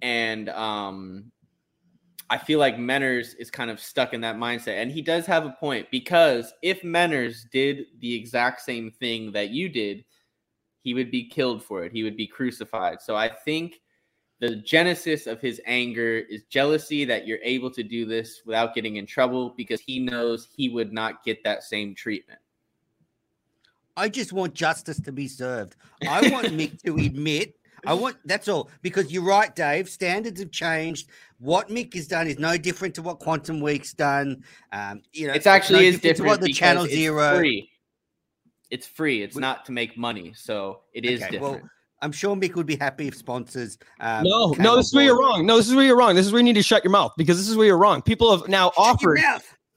and 0.03 0.49
um, 0.51 1.31
I 2.31 2.39
feel 2.39 2.61
like 2.61 2.77
Menners 2.77 3.35
is 3.41 3.51
kind 3.51 3.71
of 3.71 3.81
stuck 3.81 4.15
in 4.15 4.21
that 4.21 4.37
mindset, 4.37 4.81
and 4.81 4.91
he 4.91 5.03
does 5.03 5.27
have 5.27 5.45
a 5.45 5.57
point 5.59 5.89
because 5.91 6.55
if 6.63 6.83
Menners 6.83 7.51
did 7.51 7.87
the 7.99 8.15
exact 8.15 8.61
same 8.61 8.93
thing 8.93 9.33
that 9.33 9.51
you 9.51 9.69
did, 9.69 10.05
he 10.83 10.95
would 10.95 11.11
be 11.11 11.29
killed 11.29 11.65
for 11.65 11.85
it. 11.85 11.93
He 11.93 12.05
would 12.05 12.17
be 12.17 12.29
crucified. 12.29 13.03
So 13.03 13.17
I 13.17 13.29
think 13.29 13.81
the 14.39 14.57
genesis 14.57 15.27
of 15.27 15.41
his 15.41 15.61
anger 15.67 16.19
is 16.19 16.45
jealousy 16.45 17.05
that 17.05 17.27
you're 17.27 17.41
able 17.43 17.71
to 17.73 17.83
do 17.83 18.07
this 18.07 18.43
without 18.47 18.77
getting 18.77 18.97
in 18.97 19.07
trouble 19.07 19.51
because 19.57 19.81
he 19.81 19.99
knows 19.99 20.49
he 20.57 20.69
would 20.69 20.93
not 20.93 21.25
get 21.25 21.43
that 21.45 21.65
same 21.65 21.97
treatment. 21.97 22.39
I 23.97 24.09
just 24.09 24.33
want 24.33 24.55
justice 24.55 25.01
to 25.01 25.13
be 25.13 25.29
served. 25.29 25.77
I 26.09 26.31
want 26.31 26.47
Mick 26.57 26.81
to 26.85 26.97
admit. 26.97 27.57
I 27.87 27.95
want 27.95 28.17
that's 28.25 28.49
all 28.49 28.71
because 28.83 29.11
you're 29.13 29.23
right, 29.25 29.55
Dave. 29.55 29.89
Standards 29.89 30.41
have 30.41 30.51
changed. 30.51 31.09
What 31.39 31.69
Mick 31.69 31.95
has 31.95 32.07
done 32.07 32.27
is 32.27 32.39
no 32.39 32.57
different 32.57 32.95
to 32.97 33.03
what 33.03 33.19
Quantum 33.19 33.61
Week's 33.61 33.95
done. 33.95 34.43
Um, 34.73 35.03
you 35.13 35.27
know, 35.27 35.33
It's 35.33 35.47
actually 35.47 35.81
no 35.83 35.89
is 35.89 35.95
to 35.97 36.01
different 36.03 36.29
what 36.29 36.41
the 36.41 36.53
Channel 36.53 36.85
it's 36.85 36.95
Zero. 36.95 37.37
free. 37.37 37.71
It's 38.71 38.87
free. 38.87 39.23
It's 39.23 39.35
We- 39.37 39.41
not 39.41 39.65
to 39.67 39.73
make 39.73 39.97
money, 39.97 40.33
so 40.37 40.81
it 40.93 41.05
is 41.05 41.21
Okay, 41.23 41.33
different. 41.33 41.63
well, 41.63 41.71
I'm 42.03 42.13
sure 42.13 42.37
Mick 42.37 42.55
would 42.55 42.67
be 42.67 42.77
happy 42.77 43.09
if 43.09 43.17
sponsors. 43.17 43.79
Um, 44.01 44.25
No, 44.25 44.55
no, 44.59 44.77
this 44.77 44.87
is 44.89 44.95
where 44.95 45.05
you're 45.05 45.19
wrong. 45.19 45.45
No, 45.45 45.57
this 45.57 45.69
is 45.69 45.75
where 45.75 45.85
you're 45.85 45.97
wrong. 45.97 46.15
This 46.15 46.25
is 46.27 46.33
where 46.33 46.39
you 46.41 46.45
need 46.45 46.55
to 46.55 46.63
shut 46.63 46.85
your 46.85 46.91
mouth 46.93 47.13
because 47.17 47.37
this 47.37 47.49
is 47.49 47.57
where 47.57 47.67
you're 47.67 47.79
wrong. 47.79 48.01
People 48.03 48.31
have 48.37 48.49
now 48.49 48.67
Shut 48.71 48.77
your 48.77 48.87
offered. 48.87 49.19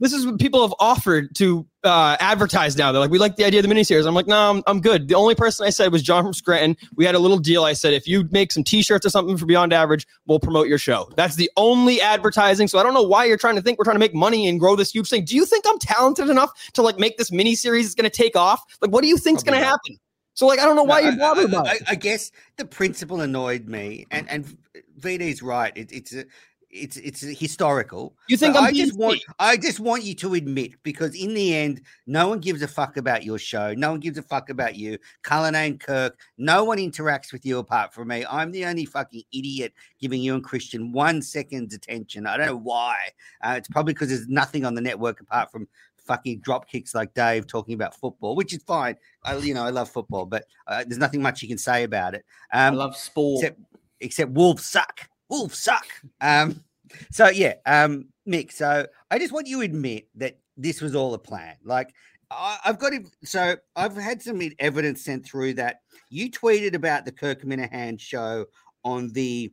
This 0.04 0.14
is 0.14 0.26
what 0.26 0.38
people 0.38 0.62
have 0.62 0.76
offered 0.80 1.34
to 1.36 1.66
uh, 1.86 2.18
advertise 2.20 2.78
now. 2.78 2.92
They're 2.92 3.00
like, 3.00 3.10
we 3.10 3.20
like 3.20 3.38
the 3.38 3.46
idea 3.46 3.62
of 3.62 3.68
the 3.68 3.74
miniseries. 3.74 4.06
I'm 4.06 4.14
like, 4.14 4.28
no, 4.28 4.52
I'm, 4.52 4.64
I'm 4.68 4.82
good. 4.82 5.08
The 5.08 5.16
only 5.16 5.34
person 5.34 5.66
I 5.66 5.70
said 5.70 5.92
was 5.94 6.04
John 6.04 6.24
from 6.24 6.34
Scranton. 6.34 6.76
We 6.96 7.06
had 7.06 7.16
a 7.16 7.20
little 7.20 7.38
deal. 7.38 7.64
I 7.64 7.72
said, 7.72 7.94
if 7.94 8.06
you 8.08 8.28
make 8.30 8.52
some 8.52 8.66
T-shirts 8.66 9.06
or 9.06 9.10
something 9.10 9.38
for 9.38 9.46
Beyond 9.46 9.72
Average, 9.72 10.06
we'll 10.28 10.40
promote 10.40 10.68
your 10.68 10.78
show. 10.78 11.10
That's 11.16 11.36
the 11.36 11.50
only 11.56 12.02
advertising. 12.02 12.68
So 12.68 12.80
I 12.80 12.84
don't 12.84 12.94
know 12.94 13.04
why 13.04 13.26
you're 13.26 13.38
trying 13.38 13.56
to 13.56 13.62
think 13.62 13.80
we're 13.80 13.86
trying 13.86 13.96
to 13.96 14.00
make 14.00 14.14
money 14.14 14.48
and 14.48 14.60
grow 14.60 14.76
this 14.76 14.92
huge 14.92 15.10
thing. 15.10 15.24
Do 15.24 15.36
you 15.36 15.46
think 15.46 15.64
I'm 15.68 15.80
talented 15.80 16.30
enough 16.30 16.52
to 16.74 16.82
like 16.82 17.00
make 17.00 17.18
this 17.18 17.32
miniseries 17.32 17.84
is 17.84 17.96
going 17.96 18.10
to 18.10 18.16
take 18.16 18.36
off? 18.36 18.62
Like, 18.82 18.92
what 18.92 19.04
do 19.04 19.08
you 19.08 19.18
think's 19.18 19.42
going 19.42 19.58
to 19.58 19.66
happen? 19.66 19.98
So 20.34 20.48
like, 20.48 20.60
I 20.60 20.66
don't 20.66 20.76
know 20.76 20.84
why 20.84 21.02
No, 21.02 21.10
you're 21.10 21.18
bothered 21.18 21.46
I, 21.46 21.48
about 21.48 21.68
I, 21.68 21.74
it. 21.76 21.84
I 21.88 21.96
guess 21.96 22.32
the 22.58 22.66
principle 22.66 23.22
annoyed 23.22 23.68
me, 23.68 24.06
and 24.12 24.30
and 24.30 24.58
VD's 25.00 25.42
right. 25.42 25.72
It, 25.76 25.92
it's 25.92 26.14
a, 26.14 26.26
it's 26.74 26.98
it's 26.98 27.22
historical. 27.22 28.16
You 28.28 28.36
think 28.38 28.56
I'm 28.56 28.64
I 28.66 28.72
just 28.72 28.98
want 28.98 29.22
I 29.40 29.58
just 29.58 29.80
want 29.80 30.04
you 30.04 30.16
to 30.16 30.34
admit 30.34 30.72
because 30.84 31.14
in 31.16 31.34
the 31.34 31.56
end, 31.56 31.82
no 32.08 32.28
one 32.28 32.40
gives 32.40 32.62
a 32.64 32.68
fuck 32.68 32.98
about 32.98 33.24
your 33.24 33.38
show. 33.38 33.74
No 33.76 33.92
one 33.92 34.00
gives 34.00 34.18
a 34.18 34.24
fuck 34.24 34.50
about 34.50 34.76
you, 34.76 34.98
Cullen 35.22 35.54
and 35.56 35.80
Kirk. 35.80 36.18
No 36.38 36.64
one 36.64 36.80
interacts 36.80 37.32
with 37.32 37.46
you 37.46 37.60
apart 37.60 37.94
from 37.94 38.08
me. 38.08 38.26
I'm 38.30 38.52
the 38.52 38.66
only 38.66 38.86
fucking 38.86 39.24
idiot 39.32 39.74
giving 40.00 40.22
you 40.22 40.34
and 40.34 40.44
Christian 40.44 40.92
one 40.92 41.22
second's 41.22 41.76
attention. 41.76 42.26
I 42.26 42.38
don't 42.38 42.48
know 42.48 42.58
why. 42.58 42.98
Uh, 43.44 43.56
it's 43.58 43.68
probably 43.70 43.94
because 43.94 44.10
there's 44.10 44.28
nothing 44.28 44.66
on 44.66 44.74
the 44.74 44.82
network 44.82 45.22
apart 45.22 45.52
from 45.52 45.68
fucking 45.98 46.40
drop 46.40 46.68
kicks 46.68 46.94
like 46.94 47.14
Dave 47.14 47.48
talking 47.48 47.76
about 47.76 47.96
football, 47.96 48.36
which 48.36 48.54
is 48.54 48.64
fine. 48.64 48.96
I 49.24 49.38
you 49.38 49.54
know 49.54 49.64
I 49.64 49.70
love 49.70 49.90
football, 49.90 50.26
but 50.26 50.46
uh, 50.68 50.84
there's 50.86 50.98
nothing 50.98 51.22
much 51.22 51.42
you 51.42 51.48
can 51.48 51.58
say 51.58 51.84
about 51.84 52.16
it. 52.16 52.26
I 52.52 52.68
Um, 52.68 52.76
love 52.76 52.98
sport. 52.98 53.44
except 53.44 53.60
except 54.02 54.32
wolves 54.32 54.66
suck. 54.66 55.08
Wolves 55.34 55.58
suck. 55.58 55.88
Um, 56.22 56.64
so 57.12 57.28
yeah, 57.30 57.56
um, 57.66 58.10
Mick. 58.28 58.52
So 58.52 58.86
I 59.10 59.18
just 59.18 59.34
want 59.34 59.48
you 59.48 59.58
to 59.58 59.66
admit 59.66 60.08
that 60.16 60.38
this 60.58 60.80
was 60.80 60.94
all 60.96 61.16
a 61.16 61.18
plan. 61.18 61.56
Like 61.64 61.92
I, 62.30 62.60
I've 62.64 62.78
got 62.78 62.94
it. 62.94 63.08
So 63.24 63.56
I've 63.76 63.96
had 63.96 64.22
some 64.22 64.40
evidence 64.60 65.04
sent 65.04 65.26
through 65.26 65.56
that 65.56 65.78
you 66.12 66.30
tweeted 66.30 66.76
about 66.76 67.06
the 67.06 67.12
Kirk 67.12 67.42
Minihane 67.42 68.00
show 68.00 68.46
on 68.84 69.12
the 69.14 69.52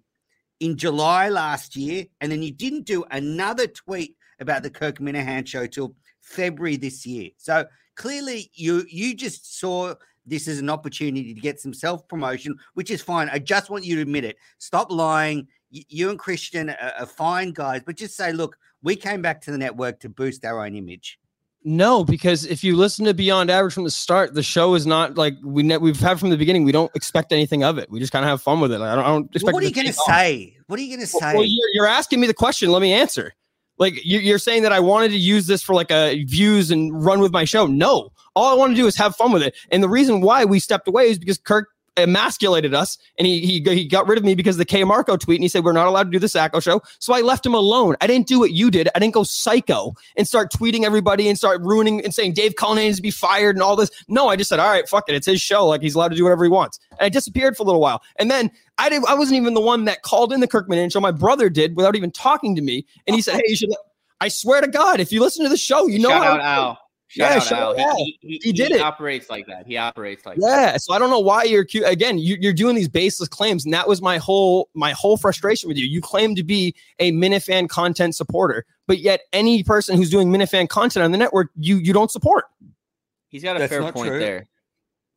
in 0.61 0.77
July 0.77 1.31
last 1.31 1.77
year, 1.77 2.05
and 2.21 2.31
then 2.31 2.43
you 2.43 2.53
didn't 2.53 2.85
do 2.85 3.03
another 3.11 3.67
tweet 3.67 4.17
about 4.39 4.63
the 4.63 4.69
Kirk 4.69 4.99
Minihane 4.99 5.47
show 5.47 5.67
till 5.67 5.95
February 6.21 6.77
this 6.77 7.07
year. 7.07 7.31
So 7.39 7.65
clearly, 7.97 8.51
you 8.53 8.85
you 8.87 9.15
just 9.15 9.59
saw 9.59 9.95
this 10.27 10.47
is 10.47 10.61
an 10.61 10.71
opportunity 10.71 11.35
to 11.35 11.41
get 11.41 11.61
some 11.61 11.75
self 11.75 12.07
promotion, 12.09 12.57
which 12.75 12.91
is 12.91 13.03
fine. 13.03 13.29
I 13.31 13.39
just 13.39 13.71
want 13.71 13.85
you 13.85 13.97
to 13.97 14.03
admit 14.03 14.25
it. 14.25 14.37
Stop 14.59 14.91
lying. 14.91 15.49
You 15.71 16.11
and 16.11 16.19
Christian 16.19 16.71
are, 16.71 16.93
are 16.99 17.07
fine 17.07 17.53
guys, 17.53 17.83
but 17.85 17.97
just 17.97 18.17
say, 18.17 18.33
look, 18.33 18.57
we 18.83 18.97
came 18.97 19.23
back 19.23 19.41
to 19.43 19.51
the 19.51 19.59
network 19.59 20.01
to 20.01 20.09
boost 20.09 20.45
our 20.45 20.65
own 20.65 20.75
image. 20.75 21.19
No, 21.63 22.05
because 22.05 22.47
if 22.47 22.65
you 22.65 22.75
listen 22.75 23.05
to 23.05 23.13
Beyond 23.13 23.51
Average 23.51 23.75
from 23.75 23.85
the 23.85 23.91
start, 23.91 24.33
the 24.33 24.43
show 24.43 24.75
is 24.75 24.87
not 24.87 25.19
like 25.19 25.35
we 25.45 25.63
ne- 25.63 25.77
we've 25.77 26.01
had 26.01 26.19
from 26.19 26.31
the 26.31 26.39
beginning. 26.39 26.65
We 26.65 26.73
don't 26.73 26.91
expect 26.95 27.33
anything 27.33 27.63
of 27.65 27.77
it. 27.77 27.91
We 27.91 28.01
just 28.01 28.13
kind 28.13 28.25
of 28.25 28.31
have 28.31 28.41
fun 28.41 28.61
with 28.61 28.73
it. 28.73 28.79
Like, 28.79 28.89
I 28.89 28.95
don't, 28.95 29.05
I 29.05 29.09
don't 29.09 29.25
expect. 29.27 29.45
Well, 29.45 29.53
what 29.55 29.63
are 29.65 29.67
you 29.67 29.75
going 29.75 29.93
to 29.93 29.99
off. 29.99 30.07
say? 30.07 30.57
What 30.69 30.79
are 30.79 30.83
you 30.83 30.89
going 30.89 31.01
to 31.01 31.07
say? 31.07 31.35
well, 31.35 31.45
you're, 31.45 31.69
you're 31.75 31.87
asking 31.87 32.21
me 32.21 32.27
the 32.27 32.35
question. 32.35 32.71
Let 32.71 32.81
me 32.81 32.95
answer. 32.95 33.35
Like 33.77 34.03
you- 34.05 34.21
you're 34.21 34.39
saying 34.39 34.63
that 34.63 34.73
I 34.73 34.81
wanted 34.81 35.09
to 35.11 35.19
use 35.19 35.47
this 35.47 35.63
for 35.63 35.75
like 35.75 35.91
a 35.91 36.25
views 36.25 36.71
and 36.71 37.05
run 37.05 37.21
with 37.21 37.31
my 37.33 37.45
show. 37.45 37.67
No, 37.67 38.11
all 38.35 38.51
I 38.51 38.55
want 38.55 38.73
to 38.73 38.77
do 38.77 38.87
is 38.87 38.97
have 38.97 39.15
fun 39.15 39.31
with 39.31 39.43
it. 39.43 39.55
And 39.71 39.83
the 39.83 39.89
reason 39.89 40.23
why 40.23 40.47
we 40.47 40.61
stepped 40.61 40.89
away 40.89 41.11
is 41.11 41.19
because 41.19 41.37
Kirk 41.39 41.69
emasculated 42.03 42.75
us 42.75 42.99
and 43.19 43.27
he, 43.27 43.41
he 43.41 43.61
he 43.75 43.87
got 43.87 44.07
rid 44.09 44.19
of 44.19 44.25
me 44.25 44.35
because 44.35 44.57
of 44.57 44.59
the 44.59 44.65
K 44.65 44.85
Marco 44.85 45.17
tweet 45.17 45.37
and 45.37 45.45
he 45.45 45.49
said 45.49 45.65
we're 45.65 45.73
not 45.73 45.87
allowed 45.87 46.05
to 46.05 46.11
do 46.11 46.19
the 46.19 46.29
Sacco 46.29 46.61
show. 46.61 46.83
So 46.99 47.13
I 47.13 47.21
left 47.21 47.45
him 47.45 47.55
alone. 47.55 47.97
I 48.01 48.07
didn't 48.07 48.27
do 48.27 48.39
what 48.39 48.53
you 48.53 48.71
did. 48.71 48.89
I 48.95 48.99
didn't 48.99 49.15
go 49.15 49.23
psycho 49.23 49.95
and 50.17 50.27
start 50.27 50.53
tweeting 50.53 50.85
everybody 50.85 51.29
and 51.29 51.37
start 51.37 51.61
ruining 51.63 52.05
and 52.05 52.15
saying 52.15 52.35
Dave 52.35 52.57
Cullen 52.57 52.79
needs 52.79 52.97
to 52.97 53.03
be 53.03 53.11
fired 53.11 53.57
and 53.57 53.63
all 53.63 53.77
this. 53.77 53.91
No, 54.09 54.29
I 54.29 54.37
just 54.37 54.49
said, 54.49 54.59
all 54.59 54.71
right, 54.71 54.89
fuck 54.89 55.09
it. 55.09 55.15
It's 55.15 55.27
his 55.27 55.41
show. 55.41 55.67
Like 55.67 55.83
he's 55.83 55.95
allowed 55.95 56.09
to 56.09 56.17
do 56.17 56.25
whatever 56.25 56.45
he 56.45 56.51
wants. 56.51 56.79
And 56.93 57.01
I 57.01 57.09
disappeared 57.09 57.57
for 57.57 57.63
a 57.63 57.67
little 57.67 57.81
while. 57.81 58.03
And 58.19 58.31
then 58.31 58.51
I 58.79 58.89
did 58.89 59.05
I 59.07 59.15
wasn't 59.15 59.37
even 59.39 59.55
the 59.55 59.61
one 59.61 59.85
that 59.85 60.03
called 60.03 60.33
in 60.33 60.41
the 60.41 60.49
Kirkman 60.49 60.91
show. 60.91 61.01
My 61.01 61.13
brother 61.13 61.49
did 61.51 61.77
without 61.77 61.97
even 61.97 62.11
talking 62.11 62.57
to 62.57 62.63
me. 62.63 62.87
And 63.07 63.15
he 63.15 63.23
said, 63.23 63.37
Hey, 63.37 63.43
you 63.47 63.57
should 63.57 63.71
I 64.21 64.29
swear 64.29 64.61
to 64.61 64.69
God, 64.69 65.01
if 65.01 65.13
you 65.13 65.21
listen 65.21 65.45
to 65.45 65.49
the 65.49 65.57
show, 65.57 65.87
you 65.87 65.99
know 65.99 66.11
shout 66.11 66.23
how 66.23 66.33
out 66.33 66.41
Al. 66.41 66.79
Yeah, 67.17 67.35
out 67.35 67.43
shout 67.43 67.59
Al. 67.61 67.71
out 67.71 67.79
Al. 67.79 67.97
He, 67.97 68.19
he, 68.21 68.41
He 68.45 68.53
did 68.53 68.71
it. 68.73 68.81
operates 68.81 69.29
like 69.29 69.47
that. 69.47 69.67
He 69.67 69.77
operates 69.77 70.25
like 70.25 70.39
that. 70.39 70.47
Yeah, 70.47 70.77
so 70.77 70.93
I 70.95 70.99
don't 70.99 71.11
know 71.11 71.19
why 71.21 71.43
you're 71.45 71.65
cu- 71.65 71.85
again. 71.85 72.19
You, 72.19 72.37
you're 72.41 72.53
doing 72.53 72.77
these 72.77 72.89
baseless 72.89 73.29
claims, 73.29 73.65
and 73.65 73.75
that 73.75 73.89
was 73.89 74.01
my 74.01 74.19
whole 74.19 74.69
my 74.75 74.93
whole 74.93 75.17
frustration 75.17 75.69
with 75.69 75.77
you. 75.77 75.87
You 75.87 76.01
claim 76.01 76.35
to 76.37 76.45
be 76.45 76.75
a 77.01 77.11
Minifan 77.13 77.69
content 77.69 78.15
supporter, 78.15 78.65
but 78.87 78.99
yet 79.01 79.23
any 79.33 79.63
person 79.65 79.97
who's 79.97 80.11
doing 80.11 80.29
Minifan 80.29 80.69
content 80.69 81.03
on 81.05 81.11
the 81.13 81.19
network, 81.19 81.51
you 81.57 81.77
you 81.79 81.93
don't 81.93 82.11
support. 82.11 82.45
He's 83.29 83.43
got 83.43 83.57
a 83.57 83.59
That's 83.61 83.73
fair 83.73 83.93
point 83.93 84.09
true. 84.09 84.19
there. 84.21 84.47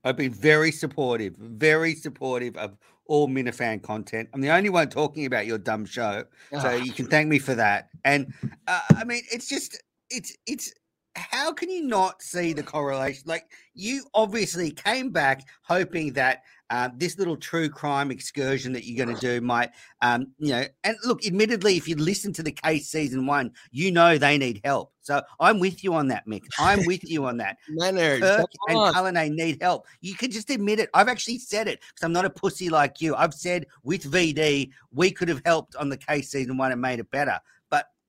I've 0.04 0.18
been 0.18 0.34
very 0.34 0.72
supportive, 0.72 1.36
very 1.38 1.96
supportive 1.96 2.58
of 2.58 2.78
all 3.08 3.28
Minifan 3.28 3.82
content. 3.82 4.30
I'm 4.34 4.42
the 4.42 4.50
only 4.50 4.70
one 4.70 4.90
talking 4.90 5.26
about 5.26 5.46
your 5.46 5.58
dumb 5.58 5.86
show, 5.86 6.24
so 6.62 6.72
you 6.72 6.92
can 6.92 7.06
thank 7.08 7.28
me 7.28 7.40
for 7.40 7.54
that. 7.56 7.90
And 8.04 8.34
uh, 8.68 8.82
I 8.98 9.04
mean, 9.04 9.22
it's 9.32 9.48
just 9.48 9.82
it's 10.10 10.36
it's 10.48 10.74
how 11.16 11.54
can 11.54 11.70
you 11.70 11.84
not 11.84 12.22
see 12.22 12.54
the 12.54 12.64
correlation? 12.64 13.24
Like 13.26 13.46
you 13.74 14.04
obviously 14.14 14.72
came 14.72 15.12
back 15.12 15.48
hoping 15.62 16.14
that 16.14 16.44
um, 16.70 16.94
this 16.98 17.20
little 17.20 17.38
true 17.38 17.70
crime 17.70 18.10
excursion 18.10 18.74
that 18.74 18.86
you're 18.86 19.06
going 19.06 19.16
to 19.16 19.22
do 19.22 19.42
might, 19.42 19.70
um, 20.02 20.28
you 20.40 20.54
know, 20.54 20.66
and 20.84 20.98
look, 21.06 21.24
admittedly, 21.24 21.78
if 21.78 21.88
you 21.88 21.96
listen 21.96 22.34
to 22.34 22.42
the 22.44 22.52
case 22.52 22.90
season 22.90 23.28
one, 23.28 23.52
you 23.72 23.92
know 23.92 24.18
they 24.18 24.40
need 24.40 24.62
help. 24.64 24.92
So 25.02 25.22
I'm 25.40 25.60
with 25.60 25.84
you 25.84 25.94
on 25.94 26.08
that, 26.08 26.26
Mick. 26.26 26.42
I'm 26.58 26.86
with 26.86 27.04
you 27.04 27.26
on 27.26 27.38
that. 27.38 27.58
Leonard, 27.76 28.22
Kirk 28.22 28.50
and. 28.70 28.96
Cullinane 28.96 29.36
need 29.36 29.62
help. 29.62 29.86
You 30.02 30.16
can 30.16 30.32
just 30.32 30.50
admit 30.50 30.80
it. 30.80 30.90
I've 30.94 31.10
actually 31.10 31.40
said 31.40 31.68
it 31.68 31.82
because 31.82 32.04
I'm 32.04 32.14
not 32.14 32.26
a 32.26 32.30
pussy 32.30 32.70
like 32.70 33.02
you. 33.02 33.14
I've 33.14 33.34
said 33.34 33.68
with 33.84 34.10
VD, 34.10 34.72
we 34.92 35.12
could 35.12 35.28
have 35.28 35.42
helped 35.46 35.76
on 35.76 35.90
the 35.90 35.98
case 35.98 36.32
season 36.32 36.58
one 36.58 36.72
and 36.72 36.82
made 36.82 37.00
it 37.00 37.12
better. 37.12 37.40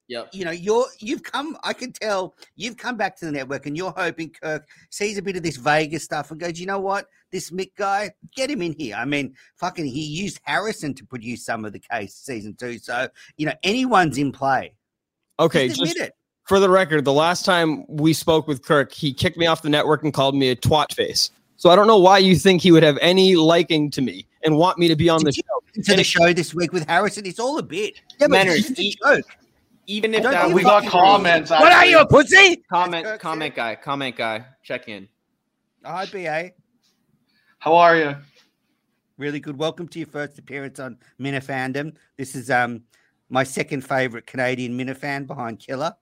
Yep. 0.08 0.30
you 0.32 0.44
know, 0.44 0.50
you're 0.50 0.86
you've 0.98 1.22
come. 1.22 1.56
I 1.64 1.72
can 1.72 1.92
tell 1.92 2.34
you've 2.56 2.76
come 2.76 2.96
back 2.96 3.16
to 3.16 3.24
the 3.24 3.32
network, 3.32 3.66
and 3.66 3.76
you're 3.76 3.94
hoping 3.96 4.30
Kirk 4.30 4.68
sees 4.90 5.16
a 5.16 5.22
bit 5.22 5.36
of 5.36 5.42
this 5.42 5.56
Vegas 5.56 6.04
stuff 6.04 6.30
and 6.30 6.38
goes, 6.38 6.60
you 6.60 6.66
know 6.66 6.78
what, 6.78 7.06
this 7.30 7.50
Mick 7.50 7.70
guy, 7.76 8.10
get 8.36 8.50
him 8.50 8.60
in 8.60 8.74
here. 8.74 8.96
I 8.96 9.06
mean, 9.06 9.34
fucking, 9.56 9.86
he 9.86 10.02
used 10.02 10.40
Harrison 10.42 10.92
to 10.94 11.06
produce 11.06 11.44
some 11.44 11.64
of 11.64 11.72
the 11.72 11.78
case 11.78 12.14
season 12.14 12.54
two, 12.54 12.78
so 12.78 13.08
you 13.38 13.46
know 13.46 13.54
anyone's 13.62 14.18
in 14.18 14.30
play. 14.30 14.74
okay, 15.40 15.68
just 15.68 15.80
just 15.80 15.96
it. 15.96 16.14
for 16.44 16.60
the 16.60 16.68
record, 16.68 17.06
the 17.06 17.12
last 17.12 17.46
time 17.46 17.86
we 17.88 18.12
spoke 18.12 18.46
with 18.46 18.62
Kirk, 18.62 18.92
he 18.92 19.14
kicked 19.14 19.38
me 19.38 19.46
off 19.46 19.62
the 19.62 19.70
network 19.70 20.02
and 20.04 20.12
called 20.12 20.34
me 20.34 20.50
a 20.50 20.56
twat 20.56 20.92
face. 20.94 21.30
So 21.56 21.70
I 21.70 21.76
don't 21.76 21.86
know 21.86 21.98
why 21.98 22.18
you 22.18 22.36
think 22.36 22.60
he 22.60 22.72
would 22.72 22.82
have 22.82 22.98
any 23.00 23.36
liking 23.36 23.90
to 23.92 24.02
me 24.02 24.26
and 24.42 24.58
want 24.58 24.78
me 24.78 24.88
to 24.88 24.96
be 24.96 25.08
on 25.08 25.24
the 25.24 25.32
Did 25.32 25.36
show. 25.36 25.82
To 25.82 25.96
the 25.96 26.04
show 26.04 26.32
this 26.32 26.54
week 26.54 26.72
with 26.72 26.86
Harrison, 26.86 27.26
it's 27.26 27.40
all 27.40 27.58
a 27.58 27.62
bit. 27.62 28.00
Yeah, 28.20 28.28
but 28.28 28.46
Menners, 28.46 28.58
It's 28.58 28.68
just 28.68 28.80
a 28.80 29.16
joke. 29.16 29.26
Even 29.86 30.14
if 30.14 30.22
Don't 30.22 30.32
that 30.32 30.46
give 30.46 30.54
was 30.54 30.64
a 30.64 30.66
fuck. 30.68 30.82
true- 30.82 30.90
comments. 30.92 31.50
What 31.50 31.72
are 31.72 31.84
you, 31.86 31.98
a 32.00 32.06
pussy? 32.06 32.62
Comment, 32.72 33.20
comment 33.20 33.54
guy, 33.54 33.74
comment 33.74 34.16
guy. 34.16 34.44
Check 34.62 34.88
in. 34.88 35.08
Hi, 35.84 36.06
BA. 36.06 36.50
How 37.58 37.74
are 37.76 37.96
you? 37.96 38.16
Really 39.18 39.40
good. 39.40 39.58
Welcome 39.58 39.86
to 39.88 39.98
your 39.98 40.08
first 40.08 40.38
appearance 40.38 40.80
on 40.80 40.98
Minifandom. 41.20 41.94
This 42.16 42.34
is 42.34 42.50
um 42.50 42.82
my 43.28 43.44
second 43.44 43.82
favorite 43.82 44.26
Canadian 44.26 44.76
Minifan 44.78 45.26
behind 45.26 45.58
Killer. 45.58 45.94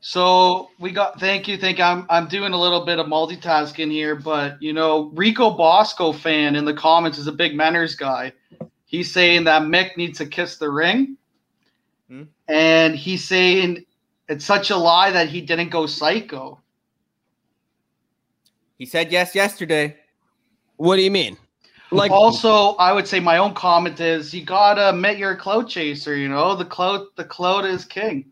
So 0.00 0.70
we 0.78 0.92
got. 0.92 1.20
Thank 1.20 1.46
you. 1.46 1.58
Thank 1.58 1.78
you. 1.78 1.84
I'm 1.84 2.06
I'm 2.08 2.26
doing 2.28 2.52
a 2.52 2.56
little 2.60 2.86
bit 2.86 2.98
of 2.98 3.06
multitasking 3.06 3.90
here, 3.90 4.14
but 4.16 4.62
you 4.62 4.72
know, 4.72 5.10
Rico 5.14 5.50
Bosco 5.50 6.12
fan 6.12 6.56
in 6.56 6.64
the 6.64 6.74
comments 6.74 7.18
is 7.18 7.26
a 7.26 7.32
big 7.32 7.52
Menners 7.52 7.98
guy. 7.98 8.32
He's 8.86 9.12
saying 9.12 9.44
that 9.44 9.62
Mick 9.62 9.96
needs 9.96 10.18
to 10.18 10.26
kiss 10.26 10.56
the 10.56 10.70
ring, 10.70 11.16
Hmm. 12.10 12.24
and 12.48 12.96
he's 12.96 13.24
saying 13.24 13.84
it's 14.28 14.44
such 14.44 14.70
a 14.70 14.76
lie 14.76 15.12
that 15.12 15.28
he 15.28 15.40
didn't 15.40 15.68
go 15.68 15.86
psycho. 15.86 16.58
He 18.78 18.84
said 18.84 19.12
yes 19.12 19.32
yesterday. 19.34 19.96
What 20.76 20.96
do 20.96 21.02
you 21.02 21.10
mean? 21.10 21.36
Like, 21.92 22.10
also, 22.10 22.74
I 22.76 22.92
would 22.92 23.06
say 23.06 23.20
my 23.20 23.38
own 23.38 23.54
comment 23.54 24.00
is 24.00 24.34
you 24.34 24.44
gotta 24.44 24.90
admit 24.90 25.18
you're 25.18 25.32
a 25.32 25.36
clout 25.36 25.68
chaser. 25.68 26.16
You 26.16 26.28
know, 26.28 26.56
the 26.56 26.64
clout 26.64 27.14
the 27.16 27.24
clout 27.24 27.64
is 27.64 27.84
king. 27.84 28.26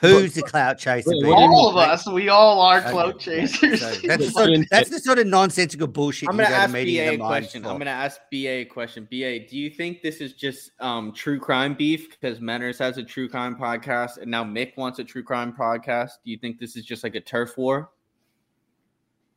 Who's 0.00 0.34
the 0.34 0.42
clout 0.42 0.78
chaser? 0.78 1.10
Wait, 1.10 1.22
BA? 1.22 1.28
what 1.28 1.36
do 1.36 1.42
you 1.42 1.48
All 1.48 1.68
of 1.68 1.76
us, 1.76 2.06
we 2.08 2.28
all 2.28 2.60
are 2.60 2.80
Okay. 2.80 2.90
clout 2.90 3.18
chasers. 3.18 3.80
So 3.80 3.94
that's, 4.06 4.24
the 4.26 4.30
sort 4.36 4.50
of, 4.50 4.68
that's 4.70 4.90
the 4.90 4.98
sort 4.98 5.18
of 5.18 5.26
nonsensical 5.26 5.86
bullshit 5.86 6.28
I'm 6.28 6.36
gonna 6.36 6.48
ask 6.48 6.72
BA 6.72 7.14
a 7.14 7.18
question. 7.18 7.62
for. 7.62 7.70
I'm 7.70 7.78
gonna 7.78 7.90
ask 7.90 8.20
BA 8.30 8.48
a 8.48 8.64
question. 8.64 9.04
BA, 9.10 9.46
do 9.48 9.56
you 9.56 9.70
think 9.70 10.02
this 10.02 10.20
is 10.20 10.32
just 10.34 10.72
um, 10.80 11.12
true 11.12 11.38
crime 11.38 11.74
beef 11.74 12.10
because 12.10 12.40
Menners 12.40 12.78
has 12.78 12.98
a 12.98 13.02
true 13.02 13.28
crime 13.28 13.56
podcast 13.56 14.18
and 14.18 14.30
now 14.30 14.44
Mick 14.44 14.76
wants 14.76 14.98
a 14.98 15.04
true 15.04 15.22
crime 15.22 15.52
podcast? 15.52 16.10
Do 16.24 16.30
you 16.30 16.38
think 16.38 16.58
this 16.58 16.76
is 16.76 16.84
just 16.84 17.04
like 17.04 17.14
a 17.14 17.20
turf 17.20 17.56
war? 17.58 17.90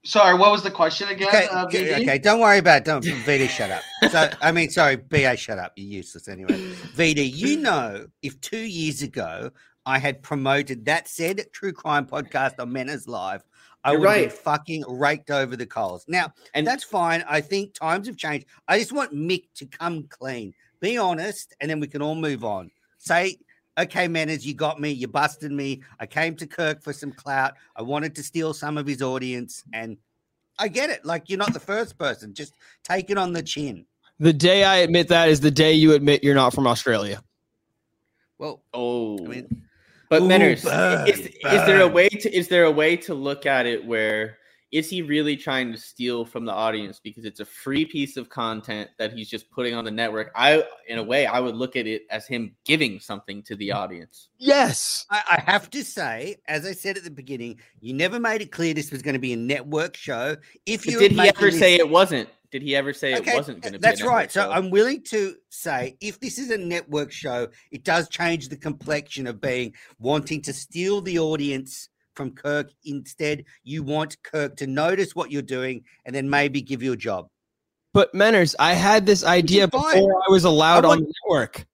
Sorry, 0.03 0.37
what 0.37 0.51
was 0.51 0.61
the 0.61 0.69
question 0.69 1.09
again? 1.09 1.29
Okay, 1.29 1.47
uh, 1.47 1.65
okay, 1.65 2.19
don't 2.19 2.39
worry 2.39 2.59
about 2.59 2.77
it. 2.81 2.85
Don't 2.85 3.03
VD, 3.03 3.49
shut 3.49 3.71
up. 3.71 3.81
So 4.11 4.29
I 4.39 4.51
mean, 4.51 4.69
sorry, 4.69 4.97
BA, 4.97 5.35
shut 5.35 5.57
up. 5.57 5.73
You're 5.75 5.97
useless 5.97 6.27
anyway. 6.27 6.59
VD, 6.95 7.33
you 7.33 7.57
know, 7.57 8.05
if 8.21 8.39
two 8.39 8.59
years 8.59 9.01
ago 9.01 9.49
I 9.85 9.99
had 9.99 10.23
promoted 10.23 10.85
that 10.85 11.07
said 11.07 11.45
true 11.51 11.73
crime 11.73 12.05
podcast 12.05 12.59
on 12.59 12.71
Menners 12.71 13.07
Live, 13.07 13.43
I 13.83 13.91
You're 13.91 13.99
would 13.99 14.07
have 14.09 14.15
right. 14.15 14.29
been 14.29 14.37
fucking 14.37 14.83
raked 14.87 15.29
over 15.29 15.55
the 15.55 15.65
coals. 15.65 16.05
Now, 16.07 16.33
And 16.55 16.65
that's 16.65 16.83
fine. 16.83 17.23
I 17.29 17.41
think 17.41 17.73
times 17.75 18.07
have 18.07 18.17
changed. 18.17 18.47
I 18.67 18.79
just 18.79 18.91
want 18.91 19.13
Mick 19.13 19.43
to 19.55 19.65
come 19.67 20.03
clean, 20.09 20.53
be 20.79 20.97
honest, 20.97 21.55
and 21.61 21.69
then 21.69 21.79
we 21.79 21.87
can 21.87 22.01
all 22.01 22.15
move 22.15 22.43
on. 22.43 22.71
Say, 22.97 23.37
okay, 23.77 24.07
Menners, 24.07 24.43
you 24.43 24.55
got 24.55 24.81
me. 24.81 24.89
You 24.89 25.07
busted 25.07 25.51
me. 25.51 25.83
I 25.99 26.07
came 26.07 26.35
to 26.37 26.47
Kirk 26.47 26.81
for 26.81 26.93
some 26.93 27.11
clout. 27.11 27.53
I 27.75 27.83
wanted 27.83 28.15
to 28.15 28.23
steal 28.23 28.53
some 28.55 28.79
of 28.79 28.87
his 28.87 29.03
audience, 29.03 29.63
and 29.71 29.97
I 30.57 30.67
get 30.67 30.89
it. 30.89 31.05
Like 31.05 31.29
you're 31.29 31.37
not 31.37 31.53
the 31.53 31.59
first 31.59 31.97
person. 31.99 32.33
Just 32.33 32.55
take 32.83 33.11
it 33.11 33.19
on 33.19 33.33
the 33.33 33.43
chin. 33.43 33.85
the 34.17 34.33
day 34.33 34.63
I 34.63 34.77
admit 34.77 35.09
that 35.09 35.29
is 35.29 35.41
the 35.41 35.51
day 35.51 35.73
you 35.73 35.93
admit 35.93 36.23
you're 36.23 36.33
not 36.33 36.53
from 36.55 36.65
Australia. 36.65 37.21
Well, 38.39 38.63
oh, 38.73 39.17
I 39.23 39.27
mean, 39.27 39.63
But 40.15 40.23
Ooh, 40.23 40.27
Menners, 40.27 40.63
burn, 40.63 41.07
is, 41.09 41.19
is 41.19 41.65
there 41.65 41.81
a 41.81 41.87
way 41.87 42.07
to 42.07 42.33
is 42.33 42.47
there 42.47 42.63
a 42.63 42.71
way 42.71 42.95
to 42.95 43.13
look 43.13 43.45
at 43.45 43.65
it 43.65 43.85
where 43.85 44.37
is 44.71 44.89
he 44.89 45.01
really 45.01 45.35
trying 45.35 45.73
to 45.73 45.77
steal 45.77 46.23
from 46.23 46.45
the 46.45 46.53
audience 46.53 47.01
because 47.03 47.25
it's 47.25 47.41
a 47.41 47.45
free 47.45 47.83
piece 47.83 48.15
of 48.15 48.29
content 48.29 48.89
that 48.97 49.11
he's 49.11 49.29
just 49.29 49.51
putting 49.51 49.73
on 49.73 49.83
the 49.83 49.91
network? 49.91 50.31
I 50.33 50.63
in 50.87 50.99
a 50.99 51.03
way 51.03 51.25
I 51.25 51.41
would 51.41 51.55
look 51.55 51.75
at 51.75 51.85
it 51.85 52.03
as 52.09 52.27
him 52.27 52.55
giving 52.63 53.01
something 53.01 53.43
to 53.43 53.57
the 53.57 53.73
audience. 53.73 54.29
Yes. 54.37 55.05
I, 55.09 55.21
I 55.31 55.51
have 55.51 55.69
to 55.71 55.83
say, 55.83 56.37
as 56.47 56.65
I 56.65 56.71
said 56.71 56.95
at 56.95 57.03
the 57.03 57.11
beginning, 57.11 57.59
you 57.81 57.93
never 57.93 58.17
made 58.17 58.41
it 58.41 58.53
clear 58.53 58.73
this 58.73 58.91
was 58.91 59.01
going 59.01 59.15
to 59.15 59.19
be 59.19 59.33
a 59.33 59.37
network 59.37 59.97
show. 59.97 60.37
If 60.65 60.85
you 60.85 60.97
did 60.97 61.11
he 61.11 61.19
ever 61.27 61.51
say 61.51 61.75
it 61.75 61.89
wasn't? 61.89 62.29
Did 62.55 62.61
he 62.61 62.73
ever 62.73 62.93
say 62.93 63.17
Okay, 63.17 63.33
it 63.33 63.35
wasn't 63.35 63.61
going 63.61 63.73
to 63.73 63.79
be? 63.79 63.81
That's 63.81 64.01
right. 64.01 64.29
network 64.29 64.31
So? 64.31 64.49
I'm 64.49 64.69
willing 64.69 65.03
to 65.09 65.35
say 65.49 65.97
if 65.99 66.21
this 66.21 66.39
is 66.39 66.51
a 66.51 66.57
network 66.57 67.11
show, 67.11 67.49
it 67.69 67.83
does 67.83 68.07
change 68.07 68.47
the 68.47 68.55
complexion 68.55 69.27
of 69.27 69.41
being 69.41 69.73
wanting 69.99 70.41
to 70.43 70.53
steal 70.53 71.01
the 71.01 71.19
audience 71.19 71.89
from 72.13 72.31
Kirk. 72.31 72.71
Instead, 72.85 73.43
you 73.65 73.83
want 73.83 74.15
Kirk 74.23 74.55
to 74.55 74.67
notice 74.67 75.13
what 75.13 75.31
you're 75.31 75.41
doing 75.41 75.83
and 76.05 76.15
then 76.15 76.29
maybe 76.29 76.61
give 76.61 76.81
you 76.81 76.93
a 76.93 76.95
job. 76.95 77.27
But 77.93 78.13
Menners, 78.13 78.55
I 78.57 78.71
had 78.71 79.05
this 79.05 79.25
idea 79.25 79.67
before 79.67 80.23
I 80.25 80.31
was 80.31 80.45
allowed 80.45 80.85
I 80.85 80.91
on 80.91 80.99
the 81.01 81.13
network. 81.25 81.65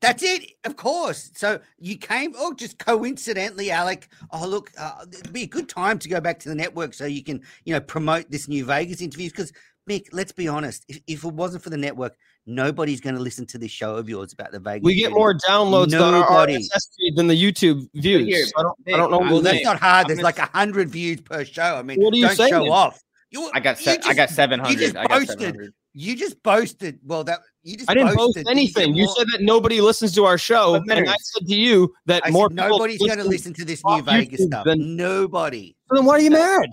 That's 0.00 0.22
it, 0.22 0.52
of 0.64 0.76
course. 0.76 1.30
So 1.34 1.60
you 1.78 1.96
came, 1.98 2.32
oh, 2.38 2.54
just 2.54 2.78
coincidentally, 2.78 3.70
Alec. 3.70 4.08
Oh, 4.30 4.46
look, 4.46 4.70
uh, 4.78 5.04
it'd 5.12 5.32
be 5.32 5.42
a 5.42 5.46
good 5.46 5.68
time 5.68 5.98
to 5.98 6.08
go 6.08 6.20
back 6.20 6.38
to 6.40 6.48
the 6.48 6.54
network 6.54 6.94
so 6.94 7.04
you 7.04 7.22
can, 7.22 7.42
you 7.64 7.74
know, 7.74 7.80
promote 7.80 8.30
this 8.30 8.48
new 8.48 8.64
Vegas 8.64 9.02
interviews. 9.02 9.30
Because 9.32 9.52
Mick, 9.88 10.06
let's 10.12 10.32
be 10.32 10.48
honest, 10.48 10.84
if, 10.88 11.00
if 11.06 11.24
it 11.24 11.34
wasn't 11.34 11.62
for 11.62 11.68
the 11.70 11.76
network, 11.76 12.16
nobody's 12.46 13.00
going 13.00 13.14
to 13.14 13.20
listen 13.20 13.44
to 13.46 13.58
this 13.58 13.70
show 13.70 13.96
of 13.96 14.08
yours 14.08 14.32
about 14.32 14.52
the 14.52 14.60
Vegas. 14.60 14.84
We 14.84 14.94
get 14.94 15.12
more 15.12 15.34
downloads 15.34 15.92
on 16.00 16.14
our 16.14 16.46
RSS 16.46 16.88
feed 16.96 17.16
than 17.16 17.26
the 17.26 17.34
YouTube 17.40 17.86
views. 17.94 18.26
Here, 18.26 18.46
I 18.56 18.62
don't, 18.62 18.78
I 18.88 18.96
don't 18.96 19.10
know. 19.10 19.18
Well, 19.18 19.40
that's 19.42 19.62
not 19.64 19.78
hard. 19.78 20.04
I'm 20.04 20.08
There's 20.08 20.18
gonna 20.18 20.24
like 20.24 20.38
a 20.38 20.46
hundred 20.56 20.88
views 20.88 21.20
per 21.20 21.44
show. 21.44 21.76
I 21.76 21.82
mean, 21.82 22.00
What 22.00 22.14
are 22.14 22.16
you 22.16 22.26
don't 22.26 22.36
saying? 22.36 22.50
show 22.52 22.70
off. 22.72 23.02
You, 23.30 23.50
I 23.54 23.60
got 23.60 23.78
you 23.78 23.92
se- 23.92 24.00
I 24.06 24.14
got 24.14 24.30
seven 24.30 24.60
You 24.60 24.64
hundred. 24.66 24.78
just 24.80 24.96
I 24.96 25.02
got 25.06 25.10
boasted. 25.10 25.28
seven 25.40 25.54
hundred. 25.54 25.74
You 25.92 26.16
just 26.16 26.42
boasted. 26.42 26.98
Well, 27.04 27.24
that 27.24 27.40
you 27.62 27.76
just. 27.76 27.90
I 27.90 27.94
didn't 27.94 28.08
post 28.08 28.18
boasted 28.18 28.46
you 28.46 28.50
anything. 28.50 28.94
You 28.94 29.06
said 29.16 29.26
that 29.32 29.42
nobody 29.42 29.80
listens 29.80 30.14
to 30.14 30.24
our 30.24 30.38
show, 30.38 30.74
and 30.74 30.90
I 31.08 31.14
said 31.20 31.46
to 31.46 31.54
you 31.54 31.94
that 32.06 32.22
I 32.24 32.30
more 32.30 32.48
said 32.50 32.56
people 32.56 32.68
nobody's 32.70 32.98
going 32.98 33.18
to 33.18 33.24
listen 33.24 33.52
to 33.54 33.64
this 33.64 33.82
new 33.84 34.02
Vegas 34.02 34.40
YouTube 34.40 34.46
stuff. 34.46 34.64
than- 34.64 34.96
Nobody. 34.96 35.76
Then 35.90 36.04
why 36.04 36.14
are 36.14 36.20
you 36.20 36.30
mad? 36.30 36.68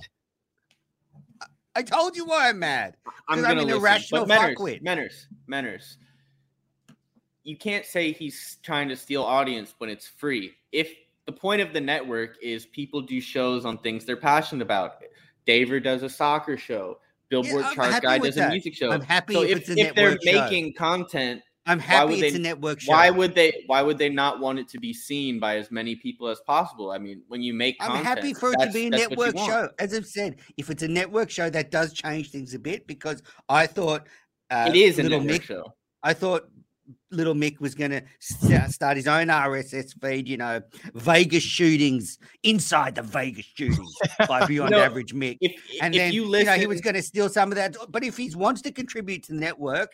I 1.75 1.83
told 1.83 2.15
you 2.15 2.25
why 2.25 2.49
I'm 2.49 2.59
mad. 2.59 2.95
I'm 3.27 3.37
'Cause 3.37 3.41
gonna 3.43 3.47
I'm 3.53 3.57
an 3.59 3.65
listen. 3.67 3.79
irrational 3.81 4.25
but 4.25 4.39
Menners, 4.39 4.55
fuckwit. 4.55 4.81
Menners, 4.83 5.25
Menners, 5.51 5.97
you 7.43 7.55
can't 7.57 7.85
say 7.85 8.11
he's 8.11 8.57
trying 8.63 8.89
to 8.89 8.95
steal 8.95 9.23
audience 9.23 9.75
when 9.77 9.89
it's 9.89 10.07
free. 10.07 10.53
If 10.71 10.91
the 11.27 11.31
point 11.31 11.61
of 11.61 11.73
the 11.73 11.81
network 11.81 12.37
is 12.41 12.65
people 12.65 13.01
do 13.01 13.21
shows 13.21 13.63
on 13.65 13.77
things 13.79 14.05
they're 14.05 14.17
passionate 14.17 14.63
about, 14.63 15.03
David 15.45 15.83
does 15.83 16.01
a 16.03 16.09
soccer 16.09 16.57
show, 16.57 16.97
Billboard 17.29 17.63
I'm 17.63 17.75
Chart 17.75 18.01
Guy 18.03 18.17
with 18.19 18.35
does 18.35 18.45
a 18.45 18.49
music 18.49 18.73
show. 18.75 18.91
I'm 18.91 19.01
happy 19.01 19.33
so 19.33 19.43
if, 19.43 19.49
if, 19.49 19.57
it's 19.57 19.69
a 19.69 19.79
if 19.79 19.95
they're 19.95 20.11
show. 20.21 20.41
making 20.41 20.73
content, 20.73 21.41
I'm 21.65 21.79
why 21.79 21.85
happy 21.85 22.05
would 22.15 22.23
it's 22.23 22.33
they- 22.33 22.39
a 22.39 22.41
network 22.41 22.79
show. 22.79 22.91
why 22.91 23.09
would 23.09 23.35
they? 23.35 23.63
Why 23.67 23.81
would 23.81 23.97
they 23.97 24.07
not 24.09 24.39
want 24.39 24.59
it 24.59 24.69
to 24.69 24.79
be 24.79 24.93
seen 24.93 25.39
by 25.39 25.57
as 25.57 25.69
many 25.69 25.95
people 25.95 26.29
as 26.29 26.39
possible? 26.47 26.91
I 26.91 26.97
mean, 26.97 27.23
when 27.27 27.41
you 27.41 27.53
make 27.53 27.75
I'm 27.81 28.03
happy 28.03 28.33
for 28.33 28.53
it 28.53 28.59
to 28.61 28.71
be 28.71 28.87
a 28.87 28.89
that's 28.91 29.09
what 29.15 29.27
you 29.27 29.33
network 29.33 29.45
show. 29.49 29.69
As 29.79 29.93
I've 29.93 30.05
said, 30.05 30.37
if 30.57 30.69
it's 30.69 30.83
a 30.83 30.87
network 30.87 31.29
show, 31.29 31.49
that 31.49 31.69
does 31.71 31.91
change 31.93 32.31
things 32.31 32.53
a 32.53 32.59
bit 32.59 32.87
because 32.87 33.21
I 33.49 33.67
thought 33.67 34.07
uh, 34.49 34.65
It 34.69 34.75
is 34.77 34.97
a 34.99 35.03
little 35.03 35.19
network 35.19 35.41
Mick. 35.41 35.45
show. 35.45 35.73
I 36.03 36.13
thought 36.13 36.49
little 37.11 37.33
Mick 37.33 37.59
was 37.59 37.75
going 37.75 37.91
to 37.91 38.03
start 38.69 38.97
his 38.97 39.07
own 39.07 39.27
RSS 39.27 39.93
feed. 40.01 40.27
You 40.27 40.37
know, 40.37 40.61
Vegas 40.93 41.43
shootings 41.43 42.17
inside 42.43 42.95
the 42.95 43.01
Vegas 43.01 43.45
shootings 43.45 43.93
by 44.27 44.45
Beyond 44.47 44.71
know, 44.71 44.79
Average 44.79 45.13
Mick. 45.13 45.37
If, 45.41 45.53
and 45.81 45.93
if 45.95 45.99
then 45.99 46.13
you 46.13 46.25
you, 46.35 46.43
know 46.43 46.53
he 46.53 46.67
was 46.67 46.81
going 46.81 46.95
to 46.95 47.01
steal 47.01 47.29
some 47.29 47.51
of 47.51 47.55
that. 47.55 47.75
But 47.89 48.03
if 48.03 48.17
he 48.17 48.33
wants 48.35 48.61
to 48.63 48.71
contribute 48.71 49.23
to 49.23 49.33
the 49.33 49.39
network, 49.39 49.91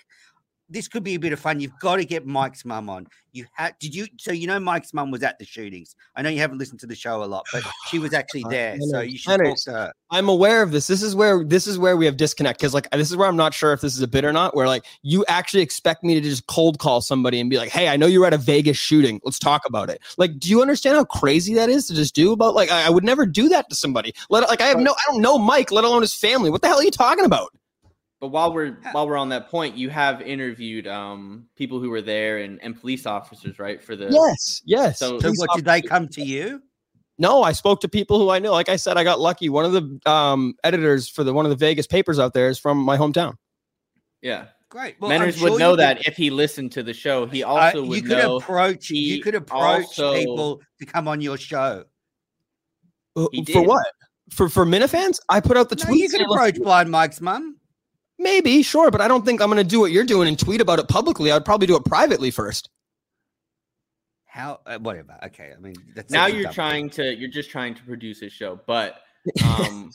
this 0.74 0.88
could 0.88 1.03
be 1.03 1.13
a 1.13 1.20
bit 1.20 1.32
of 1.32 1.39
fun. 1.39 1.60
You've 1.60 1.77
got 1.80 1.98
to 1.98 2.06
get 2.06 2.25
Mike's 2.25 2.65
mum 2.65 2.89
on. 2.89 3.08
You 3.32 3.46
had 3.53 3.75
did 3.80 3.96
you? 3.96 4.08
So 4.20 4.32
you 4.32 4.48
know 4.48 4.60
Mike's 4.60 4.94
mum 4.94 5.10
was 5.12 5.24
at 5.24 5.39
the 5.39 5.46
shootings. 5.46 5.96
I 6.15 6.22
know 6.22 6.30
you 6.30 6.39
haven't 6.39 6.58
listened 6.58 6.80
to 6.82 6.88
the 6.88 6.96
show 6.96 7.24
a 7.24 7.25
lot, 7.25 7.46
but 7.51 7.63
she 7.89 8.00
was 8.00 8.13
actually 8.20 8.44
Uh, 8.46 8.50
there. 8.50 8.77
So 8.82 9.00
you 9.00 9.18
should 9.18 9.39
talk 9.39 9.58
to 9.63 9.72
her. 9.72 9.94
I'm 10.12 10.30
aware 10.30 10.62
of 10.62 10.72
this. 10.72 10.88
This 10.88 11.01
is 11.01 11.15
where 11.15 11.44
this 11.44 11.65
is 11.65 11.80
where 11.80 11.96
we 11.96 12.06
have 12.06 12.18
disconnect 12.18 12.60
because 12.60 12.74
like 12.74 12.89
this 12.92 13.10
is 13.10 13.18
where 13.18 13.27
I'm 13.27 13.36
not 13.36 13.53
sure 13.53 13.74
if 13.74 13.82
this 13.82 13.96
is 13.96 14.01
a 14.01 14.08
bit 14.08 14.25
or 14.25 14.34
not. 14.34 14.56
Where 14.56 14.68
like 14.68 14.86
you 15.01 15.24
actually 15.27 15.62
expect 15.62 16.03
me 16.03 16.15
to 16.15 16.22
just 16.22 16.46
cold 16.48 16.80
call 16.80 17.01
somebody 17.01 17.39
and 17.39 17.50
be 17.50 17.58
like, 17.58 17.70
"Hey, 17.70 17.88
I 17.88 17.98
know 17.98 18.06
you 18.06 18.20
were 18.20 18.27
at 18.27 18.34
a 18.34 18.38
Vegas 18.38 18.77
shooting. 18.77 19.20
Let's 19.24 19.39
talk 19.39 19.63
about 19.65 19.89
it." 19.89 20.01
Like, 20.18 20.38
do 20.39 20.50
you 20.50 20.62
understand 20.62 20.96
how 20.96 21.06
crazy 21.06 21.53
that 21.56 21.70
is 21.70 21.88
to 21.88 21.96
just 21.96 22.13
do 22.13 22.34
about? 22.34 22.56
Like, 22.56 22.72
I, 22.72 22.88
I 22.88 22.89
would 22.89 23.03
never 23.03 23.25
do 23.25 23.50
that 23.50 23.70
to 23.70 23.75
somebody. 23.75 24.13
Let 24.30 24.48
like 24.48 24.62
I 24.62 24.68
have 24.68 24.80
no, 24.80 24.92
I 24.92 25.12
don't 25.12 25.22
know 25.22 25.38
Mike, 25.38 25.72
let 25.72 25.84
alone 25.84 26.01
his 26.01 26.13
family. 26.13 26.50
What 26.50 26.62
the 26.62 26.68
hell 26.68 26.80
are 26.80 26.84
you 26.84 26.92
talking 26.92 27.25
about? 27.25 27.50
But 28.24 28.30
while 28.30 28.53
we're 28.53 28.77
Ha- 28.82 28.92
while 28.94 29.06
we're 29.06 29.18
on 29.18 29.27
that 29.30 29.50
point, 29.50 29.75
you 29.75 29.89
have 29.89 30.22
interviewed 30.22 30.88
um, 30.88 31.46
people 31.58 31.82
who 31.82 31.89
were 31.89 32.01
there 32.01 32.38
and, 32.38 32.58
and 32.63 32.80
police 32.80 33.06
officers, 33.06 33.60
right? 33.60 33.84
For 33.84 33.98
the 33.98 34.08
Yes, 34.10 34.62
yes. 34.63 34.98
So- 34.98 35.20
So 35.20 35.34
what 35.36 35.50
did 35.58 35.65
they 35.65 35.82
come 35.82 36.08
to 36.08 36.22
you? 36.22 36.62
No, 37.18 37.44
I 37.44 37.51
spoke 37.51 37.82
to 37.82 37.89
people 37.89 38.20
who 38.20 38.30
I 38.30 38.39
know. 38.39 38.53
Like 38.53 38.70
I 38.70 38.77
said, 38.77 38.96
I 38.96 39.03
got 39.03 39.20
lucky. 39.20 39.50
One 39.50 39.65
of 39.65 39.74
the 39.74 40.10
um, 40.10 40.56
editors 40.63 41.10
for 41.10 41.25
the 41.25 41.34
one 41.34 41.46
of 41.46 41.50
the 41.50 41.58
Vegas 41.58 41.86
papers 41.86 42.18
out 42.18 42.34
there 42.34 42.48
is 42.48 42.58
from 42.58 42.77
my 42.77 42.96
hometown. 42.96 43.34
yeah, 44.22 44.46
Great. 44.70 44.96
Well, 45.01 45.12
I'm 45.12 45.30
sure 45.34 45.44
would 45.50 45.53
you 45.56 45.60
know 45.60 45.72
could- 45.74 45.80
that 45.80 46.08
if 46.08 46.15
he 46.15 46.30
listened 46.30 46.72
to 46.72 46.82
the 46.82 46.94
show. 46.94 47.25
He 47.25 47.44
also 47.44 47.60
uh, 47.60 47.65
also 47.65 47.84
you 47.84 47.89
would 47.89 48.06
could 48.08 48.18
know. 48.20 48.38
approach. 48.38 48.88
he 48.88 49.16
You 49.16 49.22
could 49.22 49.36
approach 49.36 49.83
also- 50.00 50.14
people 50.16 50.62
to 50.79 50.86
come 50.86 51.09
on 51.09 51.20
your 51.20 51.38
show. 51.38 51.83
Uh, 53.18 53.27
He 53.33 53.44
For 53.44 53.64
what? 53.64 53.86
For 54.31 54.48
for 54.48 54.66
Minifans? 54.66 55.20
I 55.27 55.42
put 55.42 55.57
out 55.57 55.68
the 55.68 55.75
No, 55.75 55.83
tweet. 55.88 56.03
you 56.03 56.07
could 56.09 56.22
approach. 56.22 56.55
Blind 56.55 56.90
Mike's 56.90 57.20
mum. 57.20 57.57
Maybe, 58.24 58.64
sure, 58.64 58.90
but 58.90 59.01
I 59.01 59.07
don't 59.09 59.25
think 59.25 59.42
I'm 59.42 59.50
going 59.50 59.57
to 59.62 59.70
do 59.70 59.81
what 59.81 59.92
you're 59.92 60.05
doing 60.05 60.27
and 60.29 60.40
tweet 60.40 60.62
about 60.62 60.79
it 60.79 60.88
publicly. 60.88 61.31
I'd 61.31 61.44
probably 61.44 61.68
do 61.68 61.75
it 61.75 61.83
privately 61.83 62.31
first. 62.31 62.70
How? 64.25 64.62
Uh, 64.66 64.79
whatever. 64.79 65.18
Okay. 65.25 65.51
I 65.55 65.59
mean, 65.59 65.75
that's 65.94 66.12
now 66.12 66.25
you're 66.27 66.44
dumb 66.44 66.53
trying 66.53 66.90
to 66.92 67.16
you're 67.16 67.29
just 67.29 67.50
trying 67.50 67.75
to 67.75 67.83
produce 67.83 68.22
a 68.22 68.29
show. 68.29 68.59
But 68.66 69.01
um, 69.46 69.92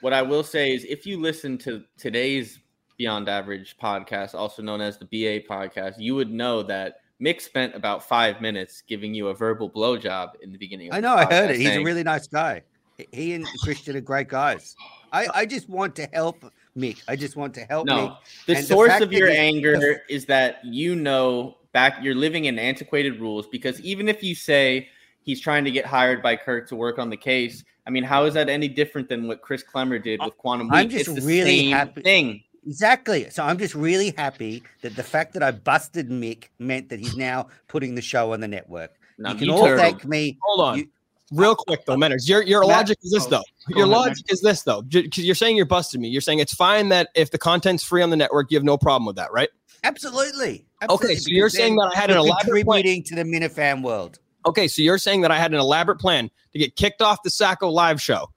what 0.00 0.12
I 0.12 0.22
will 0.22 0.44
say 0.44 0.72
is, 0.72 0.84
if 0.84 1.04
you 1.06 1.20
listen 1.20 1.58
to 1.58 1.82
today's 1.98 2.60
Beyond 2.96 3.28
Average 3.28 3.76
podcast, 3.82 4.34
also 4.34 4.62
known 4.62 4.80
as 4.80 4.96
the 4.98 5.04
BA 5.06 5.46
podcast, 5.46 5.94
you 5.98 6.14
would 6.14 6.30
know 6.30 6.62
that 6.62 7.00
Mick 7.20 7.40
spent 7.40 7.74
about 7.74 8.08
five 8.08 8.40
minutes 8.40 8.82
giving 8.86 9.12
you 9.12 9.28
a 9.28 9.34
verbal 9.34 9.68
blowjob 9.68 10.30
in 10.40 10.52
the 10.52 10.58
beginning. 10.58 10.88
Of 10.88 10.94
I 10.94 11.00
the 11.00 11.08
know. 11.08 11.14
I 11.14 11.24
heard 11.24 11.50
podcast, 11.50 11.54
it. 11.54 11.56
He's 11.56 11.76
a 11.76 11.82
really 11.82 12.04
nice 12.04 12.28
guy. 12.28 12.62
He- 12.96 13.08
He 13.12 13.34
and 13.34 13.46
Christian 13.62 13.96
are 13.96 14.00
great 14.00 14.28
guys. 14.28 14.76
I, 15.12 15.26
I 15.34 15.46
just 15.46 15.68
want 15.68 15.96
to 15.96 16.08
help 16.12 16.44
Mick. 16.76 16.98
I 17.08 17.16
just 17.16 17.36
want 17.36 17.54
to 17.54 17.60
help 17.64 17.86
No, 17.86 17.96
Mick. 17.96 18.16
the 18.46 18.56
And 18.56 18.64
source 18.66 18.90
fact 18.90 19.02
of 19.02 19.12
your 19.12 19.28
he- 19.30 19.36
anger 19.36 20.02
is 20.08 20.26
that 20.26 20.64
you 20.64 20.94
know 20.94 21.56
back 21.72 21.98
you're 22.02 22.14
living 22.14 22.46
in 22.46 22.58
antiquated 22.58 23.20
rules 23.20 23.46
because 23.46 23.80
even 23.80 24.08
if 24.08 24.22
you 24.22 24.34
say 24.34 24.88
he's 25.22 25.40
trying 25.40 25.64
to 25.64 25.70
get 25.70 25.84
hired 25.86 26.22
by 26.22 26.36
Kirk 26.36 26.68
to 26.68 26.76
work 26.76 26.98
on 26.98 27.10
the 27.10 27.16
case, 27.16 27.64
I 27.86 27.90
mean, 27.90 28.04
how 28.04 28.24
is 28.24 28.34
that 28.34 28.48
any 28.48 28.68
different 28.68 29.08
than 29.08 29.26
what 29.28 29.40
Chris 29.42 29.62
Clemmer 29.62 29.98
did 29.98 30.20
with 30.24 30.36
Quantum 30.38 30.70
I'm 30.72 30.88
just 30.88 31.08
it's 31.08 31.20
the 31.20 31.26
really 31.26 31.58
same 31.60 31.72
happy- 31.72 32.02
thing. 32.02 32.42
Exactly. 32.66 33.30
So 33.30 33.42
I'm 33.42 33.56
just 33.56 33.74
really 33.74 34.12
happy 34.18 34.62
that 34.82 34.94
the 34.94 35.02
fact 35.02 35.32
that 35.32 35.42
I 35.42 35.50
busted 35.50 36.10
Mick 36.10 36.44
meant 36.58 36.90
that 36.90 36.98
he's 37.00 37.16
now 37.16 37.48
putting 37.68 37.94
the 37.94 38.02
show 38.02 38.32
on 38.34 38.40
the 38.40 38.48
network. 38.48 38.92
Now, 39.18 39.32
you 39.32 39.36
can 39.38 39.46
you 39.48 39.54
all 39.54 39.64
turtle. 39.64 39.78
thank 39.82 40.04
me. 40.04 40.38
Hold 40.42 40.60
on. 40.66 40.78
You- 40.78 40.88
Real 41.30 41.54
quick 41.54 41.84
though, 41.86 41.96
Menners. 41.96 42.28
Your 42.28 42.42
your 42.42 42.60
Matt- 42.62 42.68
logic 42.76 42.98
is 43.02 43.12
this 43.12 43.26
oh, 43.26 43.30
though. 43.30 43.42
Your 43.76 43.86
logic 43.86 44.24
is 44.32 44.40
this 44.40 44.62
though. 44.62 44.82
Because 44.82 45.24
you're 45.24 45.34
saying 45.36 45.56
you're 45.56 45.64
busting 45.66 46.00
me. 46.00 46.08
You're 46.08 46.20
saying 46.20 46.40
it's 46.40 46.54
fine 46.54 46.88
that 46.88 47.08
if 47.14 47.30
the 47.30 47.38
content's 47.38 47.84
free 47.84 48.02
on 48.02 48.10
the 48.10 48.16
network, 48.16 48.50
you 48.50 48.56
have 48.56 48.64
no 48.64 48.76
problem 48.76 49.06
with 49.06 49.16
that, 49.16 49.32
right? 49.32 49.48
Absolutely. 49.84 50.66
Okay, 50.82 50.92
Absolutely, 50.94 51.16
so 51.16 51.28
you're 51.30 51.48
saying 51.48 51.76
that 51.76 51.92
I 51.94 51.98
had 51.98 52.10
an 52.10 52.16
elaborate 52.18 52.64
plan. 52.64 52.82
to 53.04 53.14
the 53.14 53.22
Minifan 53.22 53.82
world. 53.82 54.18
Okay, 54.46 54.66
so 54.68 54.82
you're 54.82 54.98
saying 54.98 55.20
that 55.22 55.30
I 55.30 55.36
had 55.38 55.52
an 55.52 55.60
elaborate 55.60 55.98
plan 55.98 56.30
to 56.52 56.58
get 56.58 56.74
kicked 56.76 57.02
off 57.02 57.22
the 57.22 57.30
Sacco 57.30 57.68
live 57.68 58.00
show, 58.00 58.30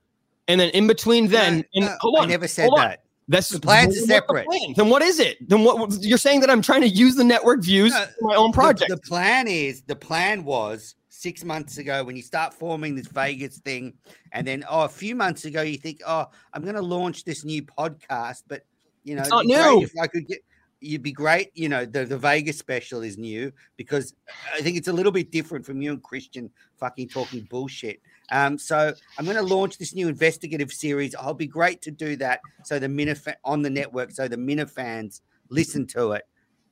and 0.47 0.60
then 0.60 0.69
in 0.69 0.86
between 0.88 1.27
then, 1.27 1.58
No, 1.58 1.63
and 1.75 1.86
no, 1.86 1.95
hold 2.01 2.17
on, 2.17 2.23
I 2.25 2.27
never 2.27 2.47
said 2.47 2.69
that. 2.75 3.03
That's 3.29 3.47
The 3.49 3.60
plans 3.62 3.86
are 3.86 3.88
what's 3.88 4.01
the 4.01 4.08
separate. 4.08 4.45
plan? 4.45 4.73
Then 4.75 4.89
what 4.89 5.01
is 5.01 5.19
it? 5.19 5.38
Then 5.49 5.63
what 5.63 5.93
you're 6.01 6.17
saying 6.17 6.41
that 6.41 6.49
I'm 6.49 6.62
trying 6.62 6.82
to 6.82 6.89
use 6.89 7.15
the 7.15 7.23
network 7.23 7.62
views 7.63 7.93
No, 7.93 8.06
for 8.19 8.27
my 8.27 8.36
own 8.36 8.51
The- 8.51 8.56
project? 8.56 8.89
The, 8.91 8.97
plan 8.97 9.47
is 9.47 9.82
the 9.84 9.95
plan 9.95 10.43
was 10.43 10.95
six 11.23 11.45
months 11.45 11.77
ago 11.77 12.03
when 12.03 12.17
you 12.17 12.21
start 12.21 12.53
forming 12.53 12.95
this 12.95 13.07
Vegas 13.07 13.57
thing, 13.59 13.93
and 14.33 14.45
then 14.45 14.65
oh, 14.69 14.81
a 14.81 14.89
few 14.89 15.15
months 15.15 15.45
ago 15.45 15.62
you 15.62 15.77
think, 15.77 16.01
oh, 16.05 16.25
I'm 16.53 16.63
going 16.63 16.75
to 16.75 16.81
launch 16.81 17.23
this 17.23 17.45
new 17.45 17.63
podcast, 17.63 18.43
but 18.47 18.65
you 19.05 19.15
know, 19.15 19.21
It's 19.21 19.31
not 19.31 19.45
new. 19.45 19.81
If 19.81 19.93
I 19.99 20.07
could 20.07 20.27
get, 20.27 20.43
you'd 20.81 21.01
be 21.01 21.13
great. 21.13 21.51
You 21.55 21.69
know, 21.69 21.86
the 21.86 22.05
the 22.05 22.17
Vegas 22.17 22.59
special 22.59 23.01
is 23.01 23.17
new 23.17 23.53
because 23.77 24.13
I 24.53 24.62
think 24.62 24.77
it's 24.77 24.89
a 24.89 24.93
little 24.93 25.12
bit 25.13 25.31
different 25.31 25.65
from 25.65 25.81
you 25.81 25.91
and 25.93 26.03
Christian 26.03 26.51
fucking 26.77 27.07
talking 27.07 27.47
bullshit. 27.49 28.01
Um, 28.31 28.57
so 28.57 28.93
I'm 29.17 29.25
going 29.25 29.38
to 29.38 29.55
launch 29.55 29.77
this 29.77 29.95
new 29.95 30.09
investigative 30.09 30.71
series. 30.71 31.15
I'll 31.15 31.33
be 31.33 31.47
great 31.47 31.81
to 31.83 31.91
do 31.91 32.17
that. 32.17 32.41
So 32.63 32.79
the 32.79 32.88
Minif 32.88 33.33
on 33.45 33.62
the 33.62 33.69
network, 33.69 34.12
so 34.12 34.27
the 34.27 34.38
Minifans 34.38 35.21
listen 35.49 35.88
to 35.88 36.13
it 36.13 36.23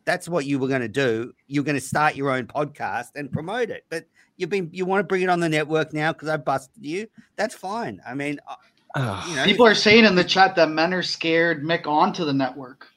that's 0.06 0.28
what 0.28 0.46
you 0.46 0.60
were 0.60 0.68
going 0.68 0.82
to 0.82 0.88
do. 0.88 1.34
You're 1.48 1.64
going 1.64 1.78
to 1.78 1.82
start 1.86 2.16
your 2.16 2.32
own 2.32 2.48
podcast 2.48 3.10
and 3.16 3.32
promote 3.32 3.70
it. 3.70 3.86
But 3.90 4.06
you've 4.38 4.50
been 4.50 4.70
you 4.72 4.86
want 4.86 5.00
to 5.00 5.04
bring 5.04 5.22
it 5.22 5.30
on 5.30 5.40
the 5.40 5.50
network 5.50 5.94
now 5.94 6.14
because 6.14 6.30
I 6.30 6.38
busted 6.38 6.84
you. 6.84 7.08
That's 7.36 7.56
fine. 7.56 8.02
I 8.06 8.14
mean, 8.14 8.40
uh, 8.96 9.26
you 9.30 9.36
know, 9.36 9.46
People 9.46 9.66
are 9.66 9.76
saying 9.76 10.06
in 10.06 10.16
the 10.16 10.24
chat 10.24 10.56
that 10.56 10.70
men 10.70 10.94
are 10.94 11.04
scared 11.04 11.64
Mick 11.64 11.88
onto 11.88 12.26
the 12.26 12.34
network. 12.34 12.88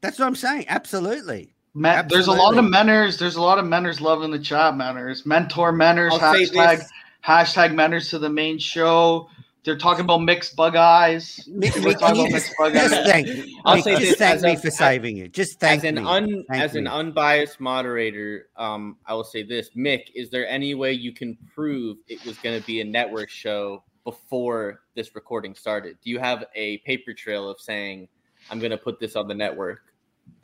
that's 0.00 0.18
what 0.18 0.26
I'm 0.26 0.34
saying. 0.34 0.66
Absolutely. 0.68 1.54
Men, 1.76 2.06
there's 2.08 2.28
a 2.28 2.32
lot 2.32 2.56
of 2.56 2.64
Absolutely. 2.64 2.78
menners. 2.92 3.18
There's 3.18 3.36
a 3.36 3.42
lot 3.42 3.58
of 3.58 3.64
menners 3.64 4.24
in 4.24 4.30
the 4.30 4.38
chat. 4.38 4.74
Menners, 4.74 5.26
mentor 5.26 5.72
menners. 5.72 6.12
I'll 6.12 6.34
Hashtag 6.34 6.84
hashtag 7.26 7.72
menners 7.72 8.10
to 8.10 8.18
the 8.18 8.28
main 8.28 8.58
show. 8.58 9.28
They're 9.64 9.78
talking 9.78 10.04
about 10.04 10.18
mixed 10.18 10.56
bug 10.56 10.76
eyes. 10.76 11.40
Mick, 11.48 11.74
We're 11.76 11.92
Mick, 11.94 11.98
talking 11.98 12.20
about 12.20 12.30
just, 12.30 12.32
mixed 12.32 12.52
bug 12.58 12.72
just 12.74 12.94
eyes. 12.94 13.06
thank, 13.06 13.28
I'll 13.64 13.76
Mick, 13.78 13.82
say 13.82 13.90
just 13.92 14.02
this 14.02 14.16
thank 14.18 14.34
as 14.36 14.42
me 14.42 14.52
a- 14.52 14.58
for 14.58 14.70
saving 14.70 15.16
it. 15.18 15.32
Just 15.32 15.58
thank 15.58 15.78
as 15.78 15.88
an 15.88 15.94
me. 15.96 16.02
un 16.04 16.44
Thank 16.50 16.62
as 16.62 16.74
an 16.74 16.86
unbiased 16.86 17.60
moderator, 17.60 18.48
um, 18.56 18.98
I 19.06 19.14
will 19.14 19.24
say 19.24 19.42
this, 19.42 19.70
Mick. 19.70 20.02
Is 20.14 20.28
there 20.28 20.46
any 20.48 20.74
way 20.74 20.92
you 20.92 21.12
can 21.12 21.38
prove 21.54 21.96
it 22.08 22.22
was 22.26 22.36
going 22.38 22.60
to 22.60 22.66
be 22.66 22.82
a 22.82 22.84
network 22.84 23.30
show 23.30 23.82
before 24.04 24.82
this 24.94 25.14
recording 25.14 25.54
started? 25.54 25.96
Do 26.04 26.10
you 26.10 26.18
have 26.18 26.44
a 26.54 26.78
paper 26.78 27.14
trail 27.14 27.48
of 27.48 27.58
saying 27.58 28.06
I'm 28.50 28.58
going 28.58 28.70
to 28.70 28.76
put 28.78 29.00
this 29.00 29.16
on 29.16 29.28
the 29.28 29.34
network? 29.34 29.80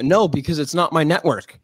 no, 0.00 0.28
because 0.28 0.58
it's 0.58 0.74
not 0.74 0.92
my 0.94 1.04
network. 1.04 1.58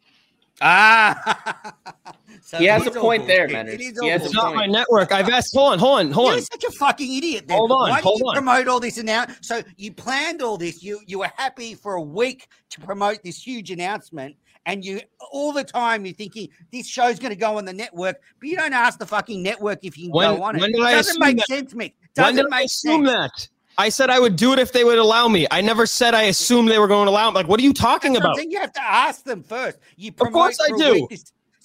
Ah, 0.61 1.73
so 2.41 2.57
He 2.57 2.65
has 2.65 2.81
it 2.85 2.89
is 2.89 2.95
a 2.95 2.99
all 2.99 3.05
point 3.05 3.27
there, 3.27 3.47
bullshit. 3.47 3.67
Menners. 3.67 3.73
It 3.73 3.81
is 3.81 3.99
He 4.01 4.09
all 4.09 4.09
has 4.09 4.21
a 4.21 4.25
It's 4.25 4.33
bullshit. 4.35 4.49
not 4.49 4.55
my 4.55 4.65
network. 4.65 5.11
I've 5.11 5.29
asked. 5.29 5.55
Hold 5.55 5.73
on, 5.73 5.79
hold 5.79 5.99
on, 5.99 6.11
hold 6.11 6.27
on. 6.29 6.33
You're 6.35 6.41
such 6.43 6.63
a 6.63 6.71
fucking 6.71 7.13
idiot. 7.15 7.45
Then. 7.47 7.57
Hold 7.57 7.71
on, 7.71 7.89
Why 7.89 8.01
hold 8.01 8.17
did 8.17 8.23
you 8.23 8.29
on. 8.29 8.33
promote 8.35 8.67
all 8.67 8.79
this 8.79 8.97
announcement? 8.97 9.45
So 9.45 9.61
you 9.77 9.93
planned 9.93 10.41
all 10.41 10.57
this. 10.57 10.81
You 10.83 10.99
you 11.05 11.19
were 11.19 11.31
happy 11.35 11.73
for 11.75 11.93
a 11.95 12.01
week 12.01 12.47
to 12.71 12.81
promote 12.81 13.21
this 13.23 13.41
huge 13.45 13.69
announcement, 13.71 14.35
and 14.65 14.83
you 14.83 15.01
all 15.31 15.51
the 15.51 15.63
time 15.63 16.05
you're 16.05 16.15
thinking 16.15 16.49
this 16.71 16.87
show's 16.87 17.19
going 17.19 17.31
to 17.33 17.39
go 17.39 17.57
on 17.57 17.65
the 17.65 17.73
network, 17.73 18.17
but 18.39 18.49
you 18.49 18.55
don't 18.55 18.73
ask 18.73 18.97
the 18.99 19.05
fucking 19.05 19.43
network 19.43 19.79
if 19.83 19.97
you 19.97 20.05
can 20.05 20.11
When- 20.13 20.35
go 20.37 20.43
on 20.43 20.55
it. 20.55 20.61
when 20.61 20.71
did 20.71 20.81
I 20.81 20.93
Doesn't 20.93 21.11
assume 21.11 21.19
make 21.27 21.37
that? 21.37 21.47
sense, 21.47 21.73
Mick. 21.73 21.93
Doesn't 22.15 22.35
did 22.35 22.45
I 22.51 22.57
make 22.57 22.65
assume 22.65 23.05
sense. 23.05 23.15
that? 23.15 23.47
I 23.77 23.89
said 23.89 24.09
I 24.09 24.19
would 24.19 24.35
do 24.35 24.53
it 24.53 24.59
if 24.59 24.71
they 24.71 24.83
would 24.83 24.97
allow 24.97 25.27
me. 25.27 25.45
I 25.51 25.61
never 25.61 25.85
said 25.85 26.15
I 26.15 26.23
assumed 26.23 26.69
they 26.69 26.79
were 26.79 26.87
going 26.87 27.05
to 27.05 27.11
allow 27.11 27.29
me. 27.29 27.35
Like, 27.35 27.47
what 27.47 27.59
are 27.59 27.63
you 27.63 27.73
talking 27.73 28.13
That's 28.13 28.23
what 28.23 28.31
I'm 28.31 28.39
about? 28.39 28.51
You 28.51 28.59
have 28.59 28.73
to 28.73 28.81
ask 28.81 29.23
them 29.23 29.43
first. 29.43 29.77
You 29.97 30.11
Of 30.19 30.31
course 30.31 30.57
I 30.59 30.75
do. 30.77 31.07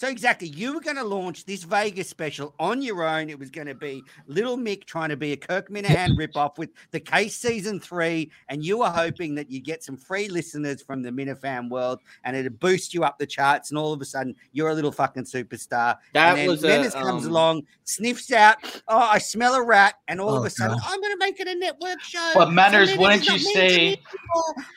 So 0.03 0.09
exactly, 0.09 0.49
you 0.49 0.75
were 0.75 0.81
going 0.81 0.97
to 0.97 1.05
launch 1.05 1.45
this 1.45 1.63
Vegas 1.63 2.09
special 2.09 2.57
on 2.59 2.83
your 2.83 3.05
own. 3.05 3.31
It 3.31 3.39
was 3.39 3.51
going 3.51 3.69
to 3.69 3.75
be 3.77 4.03
Little 4.27 4.57
Mick 4.59 4.83
trying 4.85 5.11
to 5.11 5.17
be 5.17 5.31
a 5.31 5.37
Kirk 5.37 5.69
Minihane 5.69 6.17
ripoff 6.19 6.59
with 6.59 6.71
the 6.91 6.99
case 6.99 7.37
season 7.37 7.79
three, 7.79 8.29
and 8.49 8.65
you 8.65 8.79
were 8.79 8.91
hoping 8.91 9.37
that 9.37 9.49
you'd 9.49 9.63
get 9.63 9.85
some 9.85 9.97
free 9.97 10.27
listeners 10.27 10.83
from 10.83 11.03
the 11.03 11.11
Minifan 11.11 11.71
world, 11.71 12.01
and 12.25 12.35
it'd 12.37 12.59
boost 12.59 12.93
you 12.93 13.05
up 13.05 13.17
the 13.21 13.27
charts, 13.29 13.71
and 13.71 13.79
all 13.79 13.93
of 13.93 14.01
a 14.01 14.05
sudden 14.05 14.35
you're 14.51 14.71
a 14.71 14.75
little 14.75 14.91
fucking 14.91 15.23
superstar. 15.23 15.97
That 16.15 16.31
and 16.31 16.39
then 16.39 16.49
was 16.49 16.65
a, 16.65 16.67
Menace 16.67 16.95
comes 16.95 17.25
um, 17.25 17.31
along, 17.31 17.63
sniffs 17.85 18.33
out, 18.33 18.57
oh, 18.89 18.99
I 18.99 19.19
smell 19.19 19.55
a 19.55 19.63
rat, 19.63 19.95
and 20.09 20.21
all 20.21 20.35
of 20.35 20.43
Oh, 20.43 20.47
a 20.47 20.51
sudden 20.51 20.79
God. 20.79 20.91
I'm 20.93 21.01
going 21.01 21.13
to 21.13 21.19
make 21.19 21.39
it 21.39 21.47
a 21.47 21.55
network 21.55 22.01
show. 22.01 22.33
But 22.35 22.49
Menners, 22.49 22.93
So 22.93 23.01
wouldn't 23.01 23.25
you 23.29 23.39
say- 23.39 23.61
mentioned 23.91 23.99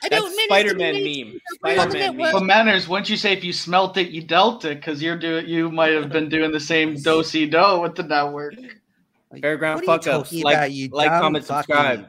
That's 0.02 0.14
don't 0.22 0.30
Menace 0.36 0.44
Spider-Man 0.44 0.94
be 0.94 1.24
meme. 1.24 1.32
mentioned 1.32 1.80
on 1.80 1.88
the 1.88 1.90
Spider-Man 1.90 2.16
network. 2.16 2.32
But 2.32 2.42
Menners, 2.44 2.86
wouldn't 2.86 3.10
you 3.10 3.16
say 3.16 3.32
if 3.32 3.42
you 3.42 3.52
smelt 3.52 3.96
it, 3.96 4.10
you 4.10 4.22
dealt 4.22 4.64
it? 4.64 4.76
Because 4.76 5.02
you're 5.02 5.15
doing, 5.18 5.46
you 5.46 5.70
might 5.70 5.92
have 5.92 6.10
been 6.10 6.28
doing 6.28 6.52
the 6.52 6.60
same 6.60 6.94
do 6.94 7.22
si 7.22 7.46
do 7.46 7.80
with 7.80 7.94
the 7.94 8.02
network. 8.02 8.54
Fairground 9.34 9.74
What 9.74 9.88
are 9.88 9.92
you 9.92 10.02
fuck 10.02 10.06
ups. 10.06 10.32
Like, 10.32 10.56
about, 10.56 10.72
you 10.72 10.88
like, 10.88 11.08
comment, 11.08 11.44
subscribe. 11.44 12.08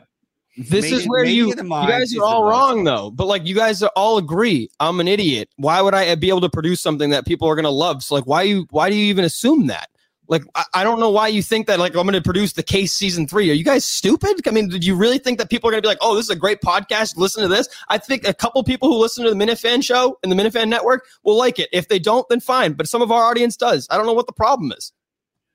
This 0.58 0.86
is 0.86 0.92
Media- 0.92 1.08
where 1.08 1.24
you 1.24 1.48
you 1.50 1.54
guys 1.54 2.16
are 2.18 2.24
all 2.24 2.44
wrong 2.44 2.84
though. 2.84 3.12
But 3.12 3.28
like 3.28 3.46
you 3.46 3.54
guys 3.54 3.84
are 3.84 3.92
all 3.96 4.18
agree 4.18 4.70
I'm 4.80 5.00
an 5.00 5.08
idiot. 5.08 5.50
Why 5.58 5.82
would 5.82 5.94
I 5.94 6.16
be 6.16 6.30
able 6.30 6.42
to 6.42 6.50
produce 6.50 6.82
something 6.82 7.12
that 7.12 7.28
people 7.28 7.48
are 7.48 7.54
going 7.56 7.64
to 7.64 7.70
love? 7.70 8.02
So 8.02 8.16
like 8.16 8.26
why 8.26 8.42
you 8.44 8.66
why 8.72 8.90
do 8.90 8.96
you 8.96 9.06
even 9.06 9.24
assume 9.24 9.68
that? 9.68 9.90
Like 10.28 10.44
I, 10.56 10.64
I 10.74 10.84
don't 10.84 11.00
know 11.00 11.10
why 11.10 11.28
you 11.30 11.42
think 11.42 11.68
that 11.68 11.80
like 11.80 11.96
I'm 11.96 12.04
going 12.04 12.14
to 12.14 12.22
produce 12.22 12.54
the 12.54 12.64
case 12.64 12.94
season 12.94 13.28
3. 13.28 13.50
Are 13.50 13.54
you 13.54 13.64
guys 13.64 13.86
stupid? 13.86 14.46
I 14.48 14.52
mean, 14.52 14.68
did 14.70 14.84
you 14.86 14.96
really 14.96 15.18
think 15.20 15.38
that 15.40 15.50
people 15.50 15.70
are 15.70 15.72
going 15.72 15.82
to 15.82 15.86
be 15.86 15.90
like, 15.90 15.98
"Oh, 16.02 16.16
this 16.16 16.26
is 16.26 16.30
a 16.30 16.36
great 16.36 16.62
podcast. 16.62 17.18
Listen 17.18 17.44
to 17.44 17.48
this." 17.50 17.68
I 17.90 17.98
think 17.98 18.28
a 18.28 18.34
couple 18.34 18.64
people 18.64 18.90
who 18.90 18.98
listen 18.98 19.24
to 19.24 19.30
the 19.30 19.36
Minifan 19.36 19.84
show 19.84 20.18
and 20.24 20.32
the 20.32 20.36
Minifan 20.36 20.68
network 20.68 21.06
will 21.24 21.38
like 21.38 21.60
it. 21.60 21.70
If 21.72 21.88
they 21.88 22.00
don't, 22.00 22.28
then 22.30 22.40
fine, 22.40 22.74
but 22.74 22.88
some 22.88 23.02
of 23.02 23.12
our 23.12 23.24
audience 23.24 23.56
does. 23.58 23.88
I 23.90 23.98
don't 23.98 24.06
know 24.06 24.14
what 24.14 24.28
the 24.28 24.34
problem 24.34 24.72
is. 24.72 24.92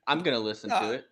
I'm 0.06 0.22
gonna 0.22 0.38
listen 0.38 0.70
No. 0.70 0.80
to 0.80 0.87
uh, 0.87 0.90
it. 0.92 1.04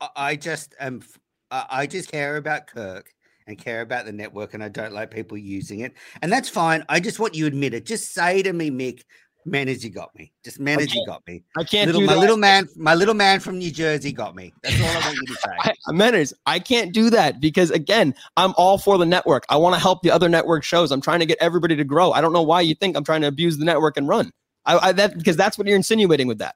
I- 0.00 0.08
I 0.16 0.36
just 0.36 0.74
am. 0.80 1.00
f- 1.02 1.18
I 1.50 1.66
I 1.82 1.86
just 1.86 2.10
care 2.10 2.36
about 2.36 2.66
Kirk 2.66 3.12
and 3.46 3.58
care 3.58 3.80
about 3.82 4.06
the 4.06 4.12
network, 4.12 4.54
and 4.54 4.62
I 4.64 4.68
don't 4.68 4.92
like 4.92 5.10
people 5.10 5.36
using 5.36 5.80
it, 5.80 5.92
and 6.22 6.32
that's 6.32 6.48
fine. 6.48 6.84
I 6.88 6.98
just 7.00 7.18
want 7.20 7.34
you 7.34 7.44
to 7.44 7.48
admit 7.48 7.74
it. 7.74 7.84
Just 7.86 8.14
say 8.14 8.42
to 8.42 8.52
me, 8.52 8.70
Mick, 8.70 9.02
manage 9.44 9.84
you 9.84 9.90
got 9.90 10.14
me. 10.14 10.32
Just 10.44 10.60
manage 10.60 10.94
you 10.94 11.04
got 11.06 11.22
me. 11.26 11.42
I 11.56 11.64
can't 11.64 11.86
Little, 11.86 12.00
do 12.02 12.06
my 12.06 12.14
that. 12.14 12.20
little 12.20 12.36
man, 12.36 12.68
my 12.76 12.94
little 12.94 13.14
man 13.14 13.40
from 13.40 13.58
New 13.58 13.70
Jersey 13.70 14.12
got 14.12 14.34
me. 14.36 14.52
That's 14.62 14.80
all 14.80 14.86
I 15.02 15.06
want 15.06 15.16
you 15.16 15.26
to 15.26 15.34
say. 15.40 15.50
I, 15.60 15.74
Menners, 15.92 16.32
I 16.46 16.58
can't 16.58 16.92
do 16.92 17.10
that 17.10 17.40
because 17.40 17.70
again, 17.70 18.14
I'm 18.36 18.54
all 18.56 18.78
for 18.78 18.98
the 18.98 19.06
network. 19.06 19.44
I 19.48 19.56
want 19.56 19.74
to 19.74 19.80
help 19.80 20.02
the 20.02 20.10
other 20.10 20.28
network 20.28 20.64
shows. 20.64 20.90
I'm 20.92 21.00
trying 21.00 21.20
to 21.20 21.26
get 21.26 21.38
everybody 21.40 21.76
to 21.76 21.84
grow. 21.84 22.12
I 22.12 22.20
don't 22.20 22.32
know 22.32 22.42
why 22.42 22.60
you 22.60 22.74
think 22.74 22.96
I'm 22.96 23.04
trying 23.04 23.22
to 23.22 23.26
abuse 23.28 23.58
the 23.58 23.64
network 23.64 23.96
and 23.96 24.06
run. 24.08 24.30
I, 24.64 24.78
I 24.88 24.92
that 24.92 25.18
because 25.18 25.36
that's 25.36 25.58
what 25.58 25.66
you're 25.66 25.76
insinuating 25.76 26.26
with 26.28 26.38
that. 26.38 26.54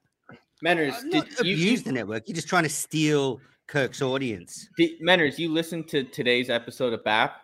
Menners, 0.65 1.01
did 1.11 1.15
you, 1.15 1.21
abuse 1.41 1.59
you 1.61 1.79
the 1.81 1.93
network. 1.93 2.23
You're 2.29 2.35
just 2.37 2.49
trying 2.49 2.63
to 2.63 2.69
steal 2.71 3.41
Kirk's 3.67 4.01
audience. 4.01 4.69
did, 4.79 5.01
Menners, 5.03 5.39
you 5.39 5.53
listened 5.53 5.89
to 5.89 6.05
today's 6.05 6.49
episode 6.51 6.93
of 6.93 7.03
BAP? 7.05 7.37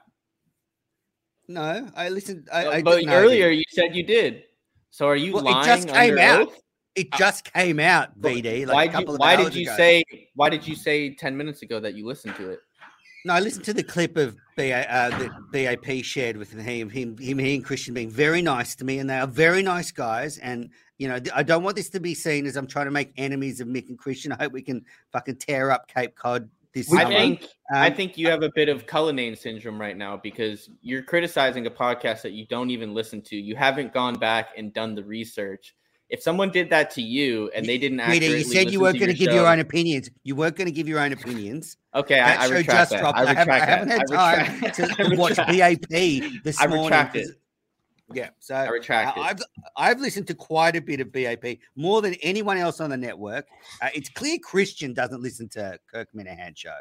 No, 1.49 1.89
I 1.97 2.09
listened. 2.09 2.49
I, 2.53 2.67
Uh, 2.67 2.71
I 2.71 2.83
but 2.83 3.05
earlier 3.09 3.49
you 3.49 3.65
said 3.71 3.95
you 3.97 4.03
did. 4.05 4.45
So 4.93 5.09
are 5.09 5.17
you 5.17 5.33
Well, 5.33 5.49
it 5.49 5.65
just 5.65 5.89
came 5.89 6.19
out. 6.19 6.49
oath? 6.49 6.63
it 6.95 7.11
just 7.15 7.51
came 7.51 7.81
out. 7.81 8.21
BD. 8.21 8.67
Like 8.67 8.93
why 8.93 9.01
you, 9.01 9.07
why 9.17 9.37
did 9.37 9.55
you 9.55 9.63
ago. 9.63 9.77
say 9.77 10.05
why 10.35 10.51
did 10.51 10.69
you 10.69 10.77
say 10.77 11.15
10 11.15 11.37
minutes 11.37 11.63
ago 11.63 11.81
that 11.81 11.95
you 11.95 12.07
listened 12.07 12.37
to 12.37 12.51
it? 12.51 12.61
No, 13.25 13.35
I 13.35 13.41
listened 13.41 13.65
to 13.67 13.73
the 13.73 13.85
clip 13.85 14.17
of 14.17 14.37
BA, 14.57 14.93
uh, 14.93 15.11
that 15.17 15.31
BAP 15.53 16.05
shared 16.05 16.37
with 16.37 16.53
him, 16.53 16.91
him, 16.91 17.17
him, 17.17 17.39
he 17.39 17.55
and 17.55 17.65
Christian 17.65 17.95
being 17.95 18.11
very 18.11 18.43
nice 18.43 18.75
to 18.75 18.85
me, 18.85 18.99
and 18.99 19.09
they 19.09 19.17
are 19.17 19.29
very 19.29 19.63
nice 19.63 19.93
guys. 19.93 20.39
And 20.39 20.71
you 20.99 21.09
know, 21.09 21.21
I 21.35 21.43
don't 21.43 21.63
want 21.63 21.77
this 21.77 21.89
to 21.91 22.01
be 22.01 22.15
seen 22.15 22.47
as 22.47 22.57
I'm 22.57 22.67
trying 22.67 22.87
to 22.87 22.91
make 22.91 23.13
enemies 23.17 23.61
of 23.61 23.69
Mick 23.69 23.89
and 23.89 23.99
Christian. 23.99 24.33
I 24.33 24.37
hope 24.37 24.53
we 24.53 24.61
can 24.61 24.85
fucking 25.13 25.37
tear 25.37 25.71
up 25.71 25.89
Cape 25.89 26.17
Cod 26.17 26.51
this 26.75 26.93
I 26.93 27.05
think 27.05 27.45
I 27.75 27.91
think 27.91 28.17
you 28.19 28.29
have 28.29 28.43
a 28.43 28.51
bit 28.55 28.69
of 28.69 28.87
Cullinane 28.87 29.37
syndrome 29.37 29.81
right 29.81 29.97
now 29.97 30.17
because 30.17 30.71
you're 30.81 31.03
criticizing 31.03 31.67
a 31.67 31.71
podcast 31.71 32.23
that 32.23 32.33
you 32.33 32.47
don't 32.47 32.71
even 32.71 32.95
listen 32.95 33.21
to. 33.23 33.37
You 33.37 33.57
haven't 33.57 33.93
gone 33.93 34.15
back 34.19 34.51
and 34.57 34.73
done 34.73 34.95
the 34.95 35.05
research. 35.05 35.75
If 36.09 36.23
someone 36.23 36.51
did 36.51 36.69
that 36.69 36.91
to 36.93 37.03
you 37.03 37.51
and 37.55 37.65
they 37.65 37.79
didn't 37.79 37.99
Rita, 38.07 38.27
you 38.27 38.45
said 38.45 38.71
you 38.71 38.81
weren't 38.81 38.99
going 38.99 39.11
to 39.11 39.17
give 39.17 39.33
your 39.33 39.47
own 39.47 39.61
opinions. 39.61 40.11
You 40.25 40.37
weren't 40.37 40.57
going 40.57 40.67
to 40.67 40.73
give 40.73 40.87
your 40.87 40.99
own 41.01 41.13
opinions. 41.13 41.79
Okay, 41.95 42.17
That 42.17 42.39
I, 42.41 42.45
I 42.45 42.49
show 42.49 42.55
retract 42.57 42.67
just 42.67 42.91
that. 42.91 43.01
dropped. 43.01 43.19
I 43.19 43.23
I 43.23 43.35
haven't, 43.35 43.51
I 43.51 43.59
haven't 43.65 43.89
had 43.89 44.75
time 44.75 45.11
to, 45.11 45.17
watch 45.17 45.37
BAP 45.37 46.43
this 46.45 46.61
I 46.61 46.67
morning. 46.67 46.85
retract 46.85 47.15
'cause- 47.15 47.29
it. 47.31 47.37
Yeah, 48.15 48.31
so 48.41 48.55
I 48.55 48.69
retract 48.69 49.17
it. 49.17 49.21
I've 49.21 49.41
I've 49.77 50.01
listened 50.01 50.27
to 50.29 50.35
quite 50.35 50.77
a 50.77 50.81
bit 50.81 51.01
of 51.01 51.13
BAP, 51.13 51.59
more 51.77 52.03
than 52.03 52.15
anyone 52.23 52.57
else 52.59 52.81
on 52.81 52.91
the 52.91 52.97
network. 52.97 53.47
Uh, 53.81 53.89
it's 53.95 54.09
clear 54.09 54.39
Christian 54.39 54.95
doesn't 54.95 55.23
listen 55.23 55.49
to 55.51 55.79
Kirk 55.93 56.09
Minihane 56.15 56.57
show. 56.57 56.75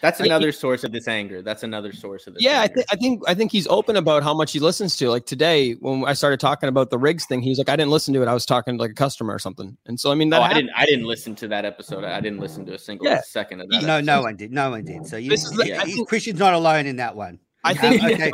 That's 0.00 0.20
I- 0.20 0.24
another 0.26 0.50
source 0.50 0.82
of 0.82 0.90
this 0.90 1.06
anger. 1.06 1.42
That's 1.42 1.62
another 1.62 1.92
source 1.92 2.26
of 2.26 2.34
this. 2.34 2.42
Yeah, 2.42 2.58
I 2.60 2.62
anger. 2.64 2.74
think 2.74 2.86
I 2.90 2.96
think 2.96 3.22
I 3.28 3.34
think 3.34 3.52
he's 3.52 3.68
open 3.68 3.94
about 3.96 4.24
how 4.24 4.34
much 4.34 4.52
he 4.52 4.58
listens 4.58 4.96
to. 4.96 5.08
Like 5.08 5.26
today, 5.26 5.74
when 5.74 6.04
I 6.04 6.12
started 6.12 6.40
talking 6.40 6.68
about 6.68 6.90
the 6.90 6.98
rigs 6.98 7.24
thing, 7.24 7.40
he 7.40 7.48
was 7.50 7.58
like, 7.58 7.68
"I 7.68 7.76
didn't 7.76 7.92
listen 7.92 8.12
to 8.14 8.20
it. 8.22 8.26
I 8.28 8.34
was 8.34 8.44
talking 8.44 8.76
to 8.76 8.82
like 8.82 8.90
a 8.90 8.94
customer 8.94 9.32
or 9.32 9.38
something." 9.38 9.76
And 9.86 9.98
so, 9.98 10.10
I 10.10 10.16
mean, 10.16 10.28
that 10.30 10.40
Oh, 10.40 10.44
I 10.44 10.54
didn't. 10.54 10.70
I 10.76 10.84
didn't 10.86 11.04
listen 11.06 11.36
to 11.36 11.48
that 11.48 11.64
episode. 11.64 12.02
I 12.02 12.20
didn't 12.20 12.40
listen 12.40 12.66
to 12.66 12.74
a 12.74 12.78
single 12.78 13.06
Yeah. 13.06 13.20
second 13.22 13.60
of 13.60 13.68
that. 13.70 13.84
No, 13.84 14.00
no 14.00 14.22
one 14.22 14.34
did. 14.36 14.50
No 14.52 14.70
one 14.70 14.84
did. 14.84 15.06
So 15.06 15.16
you, 15.18 15.30
This 15.30 15.44
is 15.44 15.52
the- 15.52 15.68
yeah, 15.68 15.80
I 15.80 15.84
think- 15.84 16.08
Christian's 16.08 16.40
not 16.40 16.52
alone 16.54 16.86
in 16.86 16.96
that 16.96 17.14
one. 17.14 17.38
I 17.62 17.72
think 17.74 18.02
okay. 18.02 18.30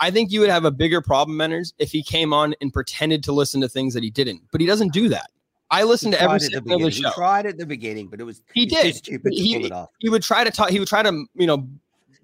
I 0.00 0.10
think 0.10 0.32
you 0.32 0.40
would 0.40 0.50
have 0.50 0.64
a 0.64 0.70
bigger 0.70 1.00
problem, 1.00 1.38
Menners, 1.38 1.72
if 1.78 1.90
he 1.92 2.02
came 2.02 2.32
on 2.32 2.54
and 2.60 2.72
pretended 2.72 3.22
to 3.24 3.32
listen 3.32 3.60
to 3.60 3.68
things 3.68 3.94
that 3.94 4.02
he 4.02 4.10
didn't. 4.10 4.42
But 4.50 4.60
he 4.60 4.66
doesn't 4.66 4.92
do 4.92 5.08
that. 5.10 5.30
I 5.70 5.82
listened 5.84 6.14
He 6.14 6.18
to 6.18 6.22
every 6.24 6.38
tried 6.40 6.44
at 6.46 6.50
the 6.64 6.70
single 6.70 6.82
other 6.82 6.90
show. 6.90 7.08
He 7.08 7.14
tried 7.14 7.46
at 7.46 7.56
the 7.58 7.66
beginning, 7.66 8.08
but 8.08 8.20
it 8.20 8.24
was 8.24 8.42
He 8.52 8.62
he's 8.64 8.72
too 8.72 8.82
did. 8.82 8.94
stupid 8.96 9.32
to 9.32 9.42
He- 9.42 9.56
pull 9.56 9.66
it 9.66 9.72
off. 9.72 9.88
He 10.00 10.08
would 10.08 10.22
try 10.22 10.44
to 10.44 10.50
talk. 10.50 10.70
He 10.70 10.78
would 10.78 10.88
try 10.88 11.02
to, 11.02 11.24
you 11.34 11.46
know, 11.46 11.66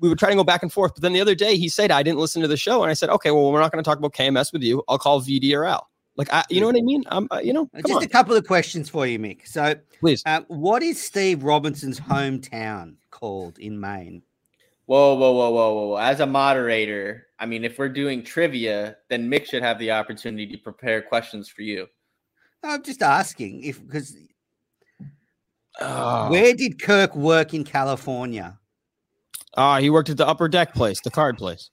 we 0.00 0.08
would 0.08 0.18
try 0.18 0.30
to 0.30 0.36
go 0.36 0.44
back 0.44 0.62
and 0.62 0.72
forth. 0.72 0.94
But 0.94 1.02
then 1.02 1.12
the 1.12 1.20
other 1.20 1.34
day, 1.34 1.56
he 1.56 1.68
said, 1.68 1.90
"I 1.90 2.02
didn't 2.02 2.18
listen 2.18 2.42
to 2.42 2.48
the 2.48 2.56
show," 2.56 2.82
and 2.82 2.90
I 2.90 2.94
said, 2.94 3.08
"Okay, 3.10 3.30
well, 3.30 3.50
we're 3.52 3.60
not 3.60 3.70
going 3.72 3.82
to 3.82 3.88
talk 3.88 3.98
about 3.98 4.12
KMS 4.14 4.52
with 4.52 4.62
you. 4.62 4.82
I'll 4.88 4.98
call 4.98 5.20
VDRL. 5.20 5.80
Like, 6.16 6.32
I, 6.32 6.44
you 6.50 6.60
know 6.60 6.66
what 6.66 6.76
I 6.76 6.80
mean? 6.82 7.02
I'm, 7.06 7.28
uh, 7.30 7.38
you 7.42 7.52
know, 7.52 7.66
come 7.72 7.82
Just 7.86 7.96
on, 7.96 8.02
a 8.02 8.08
couple 8.08 8.34
of 8.36 8.46
questions 8.46 8.88
for 8.90 9.06
you, 9.06 9.18
Mick. 9.18 9.46
So, 9.46 9.74
please. 10.00 10.22
uh, 10.26 10.40
what 10.48 10.82
is 10.82 11.02
Steve 11.02 11.42
Robinson's 11.44 11.98
hometown 12.00 12.96
called 13.10 13.58
in 13.58 13.78
Maine? 13.80 14.22
Whoa, 14.86 15.14
whoa, 15.14 15.32
whoa, 15.32 15.50
whoa, 15.50 15.72
whoa! 15.88 15.96
As 15.96 16.20
a 16.20 16.26
moderator, 16.26 17.26
I 17.40 17.46
mean, 17.46 17.64
if 17.64 17.78
we're 17.78 17.88
doing 17.88 18.22
trivia, 18.22 18.96
then 19.08 19.28
Mick 19.30 19.46
should 19.46 19.62
have 19.62 19.78
the 19.78 19.90
opportunity 19.92 20.46
to 20.48 20.58
prepare 20.58 21.00
questions 21.00 21.48
for 21.48 21.62
you. 21.62 21.86
I'm 22.62 22.82
just 22.82 23.02
asking 23.02 23.64
if 23.64 23.84
because 23.84 24.14
Oh, 25.80 26.30
where 26.30 26.52
did 26.54 26.80
Kirk 26.82 27.16
work 27.16 27.54
in 27.54 27.64
California? 27.64 28.58
Ah, 29.56 29.78
he 29.80 29.88
worked 29.88 30.10
at 30.10 30.16
the 30.18 30.26
Upper 30.26 30.48
Deck 30.48 30.74
place, 30.74 31.00
the 31.00 31.10
card 31.10 31.38
place. 31.38 31.70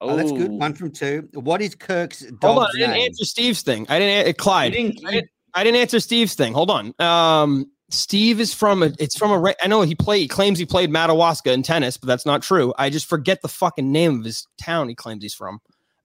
Oh, 0.00 0.14
that's 0.16 0.30
good. 0.30 0.50
One 0.52 0.74
from 0.74 0.92
two. 0.92 1.28
What 1.34 1.60
is 1.60 1.74
Kirk's 1.74 2.24
Hold 2.40 2.58
on, 2.58 2.66
I 2.66 2.78
didn't 2.78 2.90
name? 2.92 3.06
answer 3.06 3.24
Steve's 3.24 3.62
thing. 3.62 3.84
I 3.88 3.98
didn't. 3.98 4.28
Uh, 4.28 4.32
Clyde. 4.34 4.72
didn't- 4.72 5.04
I 5.04 5.10
didn't, 5.10 5.30
I 5.54 5.64
didn't 5.64 5.80
answer 5.80 5.98
Steve's 5.98 6.34
thing. 6.34 6.52
Hold 6.52 6.70
on. 6.70 6.94
Um, 7.00 7.70
Steve 7.90 8.40
is 8.40 8.52
from 8.52 8.82
a. 8.82 8.92
It's 8.98 9.16
from 9.16 9.30
a, 9.30 9.54
I 9.62 9.66
know 9.66 9.82
he 9.82 9.94
played. 9.94 10.20
He 10.20 10.28
claims 10.28 10.58
he 10.58 10.66
played 10.66 10.90
Madawaska 10.90 11.52
in 11.52 11.62
tennis, 11.62 11.96
but 11.96 12.06
that's 12.06 12.26
not 12.26 12.42
true. 12.42 12.74
I 12.78 12.90
just 12.90 13.06
forget 13.06 13.40
the 13.42 13.48
fucking 13.48 13.90
name 13.90 14.18
of 14.18 14.24
his 14.24 14.46
town. 14.60 14.88
He 14.88 14.94
claims 14.94 15.22
he's 15.22 15.34
from. 15.34 15.60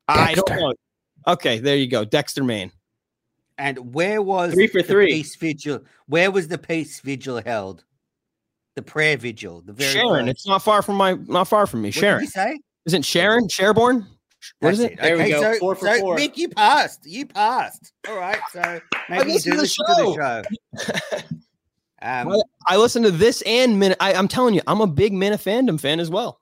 I 0.07 0.33
don't 0.33 0.49
know. 0.49 0.73
Okay, 1.27 1.59
there 1.59 1.75
you 1.75 1.87
go, 1.87 2.03
Dexter, 2.05 2.43
Maine. 2.43 2.71
And 3.57 3.93
where 3.93 4.21
was 4.21 4.53
Three 4.53 4.67
for 4.67 4.81
the 4.81 4.87
three. 4.87 5.07
peace 5.07 5.35
vigil? 5.35 5.81
Where 6.07 6.31
was 6.31 6.47
the 6.47 6.57
peace 6.57 6.99
vigil 7.01 7.41
held? 7.41 7.83
The 8.75 8.81
prayer 8.81 9.15
vigil. 9.17 9.61
The 9.61 9.73
very 9.73 9.93
Sharon. 9.93 10.25
first. 10.25 10.29
It's 10.31 10.47
not 10.47 10.63
far 10.63 10.81
from 10.81 10.95
my. 10.95 11.13
Not 11.13 11.47
far 11.47 11.67
from 11.67 11.81
me. 11.81 11.89
What 11.89 11.93
did 11.93 11.99
Sharon. 11.99 12.21
you 12.23 12.27
say? 12.29 12.59
Isn't 12.85 13.03
Sharon 13.05 13.47
Sherborne? 13.49 14.07
What 14.59 14.73
is 14.73 14.79
That's 14.79 14.93
it? 14.93 14.99
There 15.01 15.17
we 15.17 15.29
go. 15.29 15.41
So, 15.41 15.59
Four 15.59 15.75
for 15.75 15.85
so 15.87 15.99
four. 15.99 16.17
Mick, 16.17 16.35
you 16.37 16.49
passed. 16.49 17.05
You 17.05 17.25
passed. 17.25 17.93
All 18.09 18.17
right. 18.17 18.39
So 18.51 18.81
maybe 19.09 19.27
you 19.31 19.33
listened 19.35 19.43
do 19.43 19.51
to 19.51 19.55
the 19.55 19.61
listen 19.61 19.85
to 19.85 20.43
the 20.73 21.21
show. 21.21 21.37
um, 22.03 22.41
I 22.67 22.77
listen 22.77 23.01
to 23.03 23.11
this 23.11 23.41
and 23.43 23.79
Min. 23.79 23.95
I, 23.99 24.13
I'm 24.13 24.27
telling 24.27 24.53
you, 24.53 24.61
I'm 24.67 24.81
a 24.81 24.87
big 24.87 25.13
Minifandom 25.13 25.79
fan 25.79 25.99
as 25.99 26.09
well. 26.09 26.41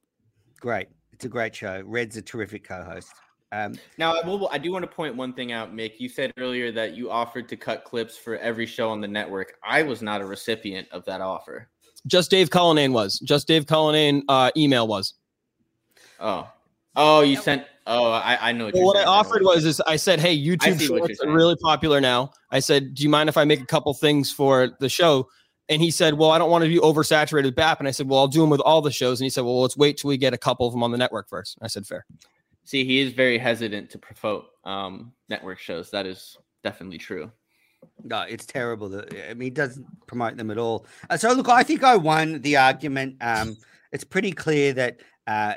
great. 0.60 0.88
It's 1.14 1.26
a 1.26 1.30
great 1.30 1.56
show. 1.56 1.84
Red's 1.86 2.18
a 2.18 2.22
terrific 2.22 2.64
co-host. 2.64 3.14
Um, 3.52 3.76
Now, 3.98 4.16
I, 4.16 4.26
will, 4.26 4.50
I 4.52 4.58
do 4.58 4.72
want 4.72 4.84
to 4.84 4.88
point 4.88 5.16
one 5.16 5.34
thing 5.34 5.52
out, 5.52 5.76
Mick. 5.76 6.00
You 6.00 6.10
said 6.10 6.32
earlier 6.38 6.72
that 6.72 6.96
you 6.96 7.12
offered 7.12 7.48
to 7.50 7.58
cut 7.58 7.84
clips 7.84 8.18
for 8.18 8.38
every 8.38 8.66
show 8.66 8.90
on 8.90 9.02
the 9.02 9.08
network. 9.08 9.54
I 9.64 9.84
was 9.84 10.02
not 10.02 10.22
a 10.22 10.26
recipient 10.26 10.88
of 10.92 11.06
that 11.06 11.22
offer. 11.22 11.70
Just 12.08 12.32
Dave 12.32 12.50
Cullinane 12.50 12.94
was. 12.94 13.20
Just 13.20 13.48
Dave 13.48 13.68
Cullinane 13.68 14.24
uh, 14.30 14.50
email 14.58 14.88
was. 14.88 15.14
Oh, 16.20 16.50
oh, 16.96 17.22
you 17.22 17.36
sent. 17.36 17.66
Oh, 17.86 18.12
I, 18.12 18.50
I 18.50 18.52
know. 18.52 18.66
What, 18.66 18.74
Well, 18.74 18.86
what 18.86 18.98
I 18.98 19.04
offered 19.04 19.44
was 19.44 19.66
is 19.66 19.80
I 19.82 19.96
said, 19.96 20.20
"Hey, 20.20 20.36
YouTube 20.36 20.80
see 20.80 20.90
what 20.90 20.98
you're 20.98 21.08
Shorts 21.10 21.22
are 21.22 21.32
really 21.32 21.56
popular 21.58 22.02
now." 22.02 22.32
I 22.50 22.60
said, 22.60 22.96
"Do 22.96 23.04
you 23.04 23.10
mind 23.10 23.30
if 23.30 23.38
I 23.38 23.44
make 23.44 23.62
a 23.62 23.66
couple 23.66 23.94
things 23.94 24.32
for 24.32 24.72
the 24.80 24.90
show?" 24.90 25.30
And 25.72 25.82
he 25.82 25.90
said, 25.90 26.16
"Well, 26.16 26.32
I 26.32 26.38
don't 26.38 26.52
want 26.52 26.66
to 26.66 26.70
be 26.70 26.80
oversaturated 26.80 27.46
with 27.46 27.56
BAP." 27.56 27.80
And 27.80 27.88
I 27.88 27.92
said, 27.92 28.10
"Well, 28.10 28.20
I'll 28.20 28.28
do 28.28 28.42
them 28.42 28.50
with 28.50 28.60
all 28.60 28.82
the 28.82 28.92
shows." 28.92 29.22
And 29.22 29.26
he 29.26 29.30
said, 29.30 29.46
"Well, 29.46 29.62
let's 29.62 29.78
wait 29.78 29.98
till 29.98 30.10
we 30.10 30.18
get 30.18 30.34
a 30.34 30.38
couple 30.38 30.68
of 30.68 30.74
them 30.74 30.84
on 30.84 30.92
the 30.92 30.98
network 30.98 31.30
first. 31.30 31.58
I 31.62 31.68
said, 31.68 31.88
"Fair." 31.88 32.06
See, 32.66 32.84
he 32.84 33.00
is 33.00 33.14
very 33.14 33.38
hesitant 33.38 33.90
to 33.92 33.98
promote 33.98 34.48
um, 34.66 35.14
network 35.30 35.60
shows. 35.60 35.90
That 35.90 36.06
is 36.06 36.38
definitely 36.62 36.98
true. 36.98 37.32
No, 38.04 38.22
it's 38.24 38.46
terrible. 38.46 38.90
That 38.90 39.14
I 39.30 39.34
mean, 39.34 39.48
he 39.48 39.50
doesn't 39.50 39.86
promote 40.08 40.36
them 40.36 40.52
at 40.52 40.58
all. 40.58 40.86
Uh, 41.10 41.16
so 41.16 41.32
look, 41.32 41.48
I 41.48 41.64
think 41.64 41.86
I 41.86 41.96
won 41.96 42.42
the 42.42 42.58
argument. 42.58 43.16
Um, 43.22 43.58
it's 43.94 44.04
pretty 44.04 44.34
clear 44.34 44.74
that 44.74 45.00
uh, 45.26 45.54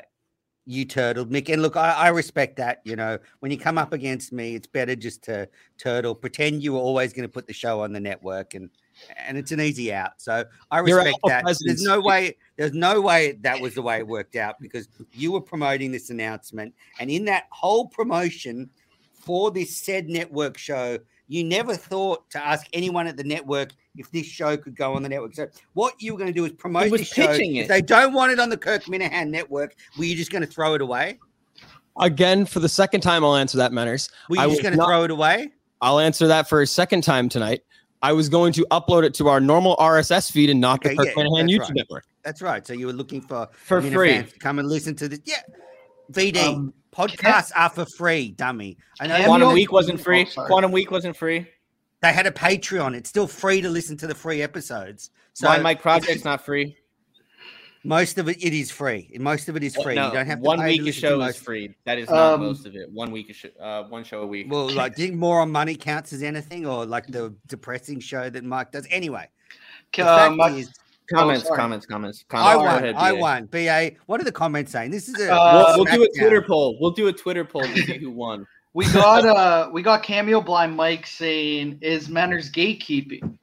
you 0.65 0.85
turtled, 0.85 1.29
Mick, 1.29 1.51
and 1.51 1.61
look, 1.61 1.75
I, 1.75 1.91
I 1.91 2.07
respect 2.07 2.55
that. 2.55 2.79
You 2.85 2.95
know, 2.95 3.19
when 3.41 3.51
you 3.51 3.57
come 3.57 3.77
up 3.77 3.91
against 3.91 4.31
me, 4.31 4.55
it's 4.55 4.67
better 4.67 4.95
just 4.95 5.23
to 5.23 5.49
turtle, 5.77 6.15
pretend 6.15 6.63
you 6.63 6.71
were 6.71 6.79
always 6.79 7.11
going 7.11 7.27
to 7.27 7.31
put 7.31 7.47
the 7.47 7.53
show 7.53 7.81
on 7.81 7.91
the 7.91 7.99
network, 7.99 8.53
and 8.53 8.69
and 9.17 9.37
it's 9.37 9.51
an 9.51 9.61
easy 9.61 9.93
out. 9.93 10.13
So 10.17 10.45
I 10.71 10.79
respect 10.79 11.17
that. 11.27 11.43
There's 11.43 11.83
no 11.83 11.99
way. 11.99 12.37
There's 12.57 12.73
no 12.73 13.01
way 13.01 13.37
that 13.41 13.59
was 13.59 13.75
the 13.75 13.81
way 13.81 13.97
it 13.97 14.07
worked 14.07 14.35
out 14.35 14.55
because 14.59 14.87
you 15.13 15.31
were 15.31 15.41
promoting 15.41 15.91
this 15.91 16.09
announcement, 16.09 16.73
and 16.99 17.09
in 17.09 17.25
that 17.25 17.45
whole 17.49 17.87
promotion 17.87 18.69
for 19.13 19.51
this 19.51 19.75
said 19.75 20.07
network 20.07 20.57
show, 20.57 20.99
you 21.27 21.43
never 21.43 21.75
thought 21.75 22.29
to 22.29 22.45
ask 22.45 22.67
anyone 22.73 23.07
at 23.07 23.17
the 23.17 23.23
network 23.23 23.71
if 23.95 24.11
this 24.11 24.27
show 24.27 24.55
could 24.55 24.75
go 24.75 24.93
on 24.93 25.01
the 25.03 25.09
network. 25.09 25.33
So 25.33 25.47
what 25.73 25.95
you 25.99 26.13
were 26.13 26.19
going 26.19 26.31
to 26.31 26.33
do 26.33 26.45
is 26.45 26.51
promote 26.51 26.91
this 26.91 27.07
show. 27.07 27.27
pitching 27.27 27.55
If 27.55 27.65
it. 27.65 27.67
they 27.69 27.81
don't 27.81 28.13
want 28.13 28.31
it 28.31 28.39
on 28.39 28.49
the 28.49 28.57
Kirk 28.57 28.83
Minihane 28.83 29.29
network, 29.29 29.75
were 29.97 30.03
you 30.03 30.15
just 30.15 30.31
going 30.31 30.43
to 30.43 30.47
throw 30.47 30.75
it 30.75 30.81
away? 30.81 31.17
Again, 31.99 32.45
for 32.45 32.59
the 32.59 32.69
second 32.69 33.01
time, 33.01 33.23
I'll 33.23 33.35
answer 33.35 33.57
that, 33.57 33.71
Menners. 33.71 34.11
Were 34.29 34.35
you 34.35 34.41
I 34.43 34.49
just 34.49 34.61
going 34.61 34.77
to 34.77 34.83
throw 34.83 35.03
it 35.03 35.11
away? 35.11 35.53
I'll 35.81 35.99
answer 35.99 36.27
that 36.27 36.47
for 36.47 36.61
a 36.61 36.67
second 36.67 37.03
time 37.03 37.29
tonight. 37.29 37.61
I 38.01 38.13
was 38.13 38.29
going 38.29 38.53
to 38.53 38.65
upload 38.71 39.03
it 39.03 39.13
to 39.15 39.27
our 39.29 39.39
normal 39.39 39.75
RSS 39.77 40.31
feed 40.31 40.49
and 40.49 40.61
not 40.61 40.79
Okay, 40.85 40.89
the 40.95 41.03
Kirk 41.05 41.07
yeah, 41.17 41.23
Minihane 41.23 41.49
YouTube 41.49 41.59
right. 41.61 41.71
network. 41.75 42.03
That's 42.23 42.41
right. 42.41 42.65
So 42.65 42.73
you 42.73 42.87
were 42.87 42.93
looking 42.93 43.21
for 43.21 43.47
For 43.53 43.81
free. 43.81 44.09
fans 44.09 44.33
to 44.33 44.39
come 44.39 44.59
and 44.59 44.67
listen 44.67 44.95
to 44.97 45.07
this. 45.07 45.19
Yeah, 45.25 45.41
VD 46.11 46.37
Um, 46.43 46.73
podcasts 46.91 47.51
are 47.55 47.69
for 47.69 47.85
free, 47.85 48.31
dummy. 48.31 48.77
I 48.99 49.07
know 49.07 49.23
Quantum 49.25 49.53
Week 49.53 49.71
wasn't 49.71 49.99
free. 49.99 50.27
Oh. 50.37 50.45
Quantum 50.45 50.71
Week 50.71 50.91
wasn't 50.91 51.15
free. 51.17 51.47
they 52.01 52.13
had 52.13 52.27
a 52.27 52.31
Patreon. 52.31 52.95
It's 52.95 53.09
still 53.09 53.27
free 53.27 53.61
to 53.61 53.69
listen 53.69 53.97
to 53.97 54.07
the 54.07 54.15
free 54.15 54.41
episodes. 54.41 55.09
So 55.33 55.47
My 55.47 55.57
Mike 55.59 55.81
Project's 55.81 56.23
not 56.23 56.45
free. 56.45 56.77
Most 57.85 58.17
of 58.17 58.27
it, 58.27 58.43
it 58.43 58.53
is 58.53 58.71
free. 58.71 59.09
Most 59.19 59.47
of 59.47 59.55
it 59.55 59.63
is 59.63 59.75
free. 59.75 59.95
No, 59.95 60.07
you 60.07 60.13
don't 60.13 60.25
have 60.25 60.39
to 60.39 60.43
one 60.43 60.59
pay 60.59 60.65
week 60.71 60.77
to 60.77 60.83
a 60.83 60.85
listen 60.85 61.01
to 61.01 61.07
show 61.07 61.17
most 61.19 61.35
is 61.37 61.41
free. 61.43 61.75
That 61.85 61.97
is 61.99 62.09
not 62.09 62.33
Um, 62.33 62.39
most 62.41 62.65
of 62.65 62.75
it. 62.75 62.91
One 62.91 63.11
week 63.11 63.29
a 63.29 63.33
show, 63.33 63.49
uh, 63.61 63.83
one 63.83 64.03
show 64.03 64.21
a 64.21 64.25
week. 64.27 64.47
Well, 64.49 64.69
like, 64.71 64.95
do 64.95 65.03
you 65.03 65.09
think 65.09 65.19
more 65.19 65.39
on 65.41 65.51
money 65.51 65.75
counts 65.75 66.11
as 66.13 66.23
anything, 66.23 66.65
or 66.65 66.85
like 66.85 67.07
the 67.07 67.33
depressing 67.47 67.99
show 67.99 68.29
that 68.29 68.43
Mike 68.43 68.71
does? 68.71 68.87
Anyway, 68.89 69.29
the 69.95 70.03
Uh, 70.03 70.35
fact 70.37 70.55
is, 70.57 70.71
comments, 71.13 71.43
sorry. 71.45 71.57
comments, 71.59 71.85
comments, 71.85 72.25
I 72.31 72.53
comments. 72.55 72.57
Go 72.57 72.63
won. 72.65 72.83
ahead, 72.83 72.95
I 72.95 73.11
BA. 73.11 73.17
won. 73.19 73.45
Ba, 73.45 73.91
what 74.07 74.19
are 74.19 74.23
the 74.23 74.31
comments 74.31 74.71
saying? 74.71 74.89
This 74.91 75.07
is 75.07 75.19
a 75.19 75.31
Uh, 75.33 75.73
We'll, 75.77 75.85
we'll 75.85 75.95
do 75.95 76.03
a. 76.03 76.19
Twitter 76.19 76.41
poll. 76.41 76.77
We'll 76.81 76.91
do 76.91 77.07
a 77.07 77.13
Twitter 77.13 77.45
poll 77.45 77.61
to 77.61 77.75
see 77.83 77.97
who 77.99 78.09
won. 78.23 78.47
we 78.73 78.91
got 78.91 79.25
uh 79.25 79.69
we 79.71 79.81
got 79.83 80.01
cameo 80.03 80.41
blind 80.41 80.75
Mike 80.75 81.05
saying 81.05 81.77
is 81.81 82.07
Menners 82.09 82.51
gatekeeping 82.51 83.37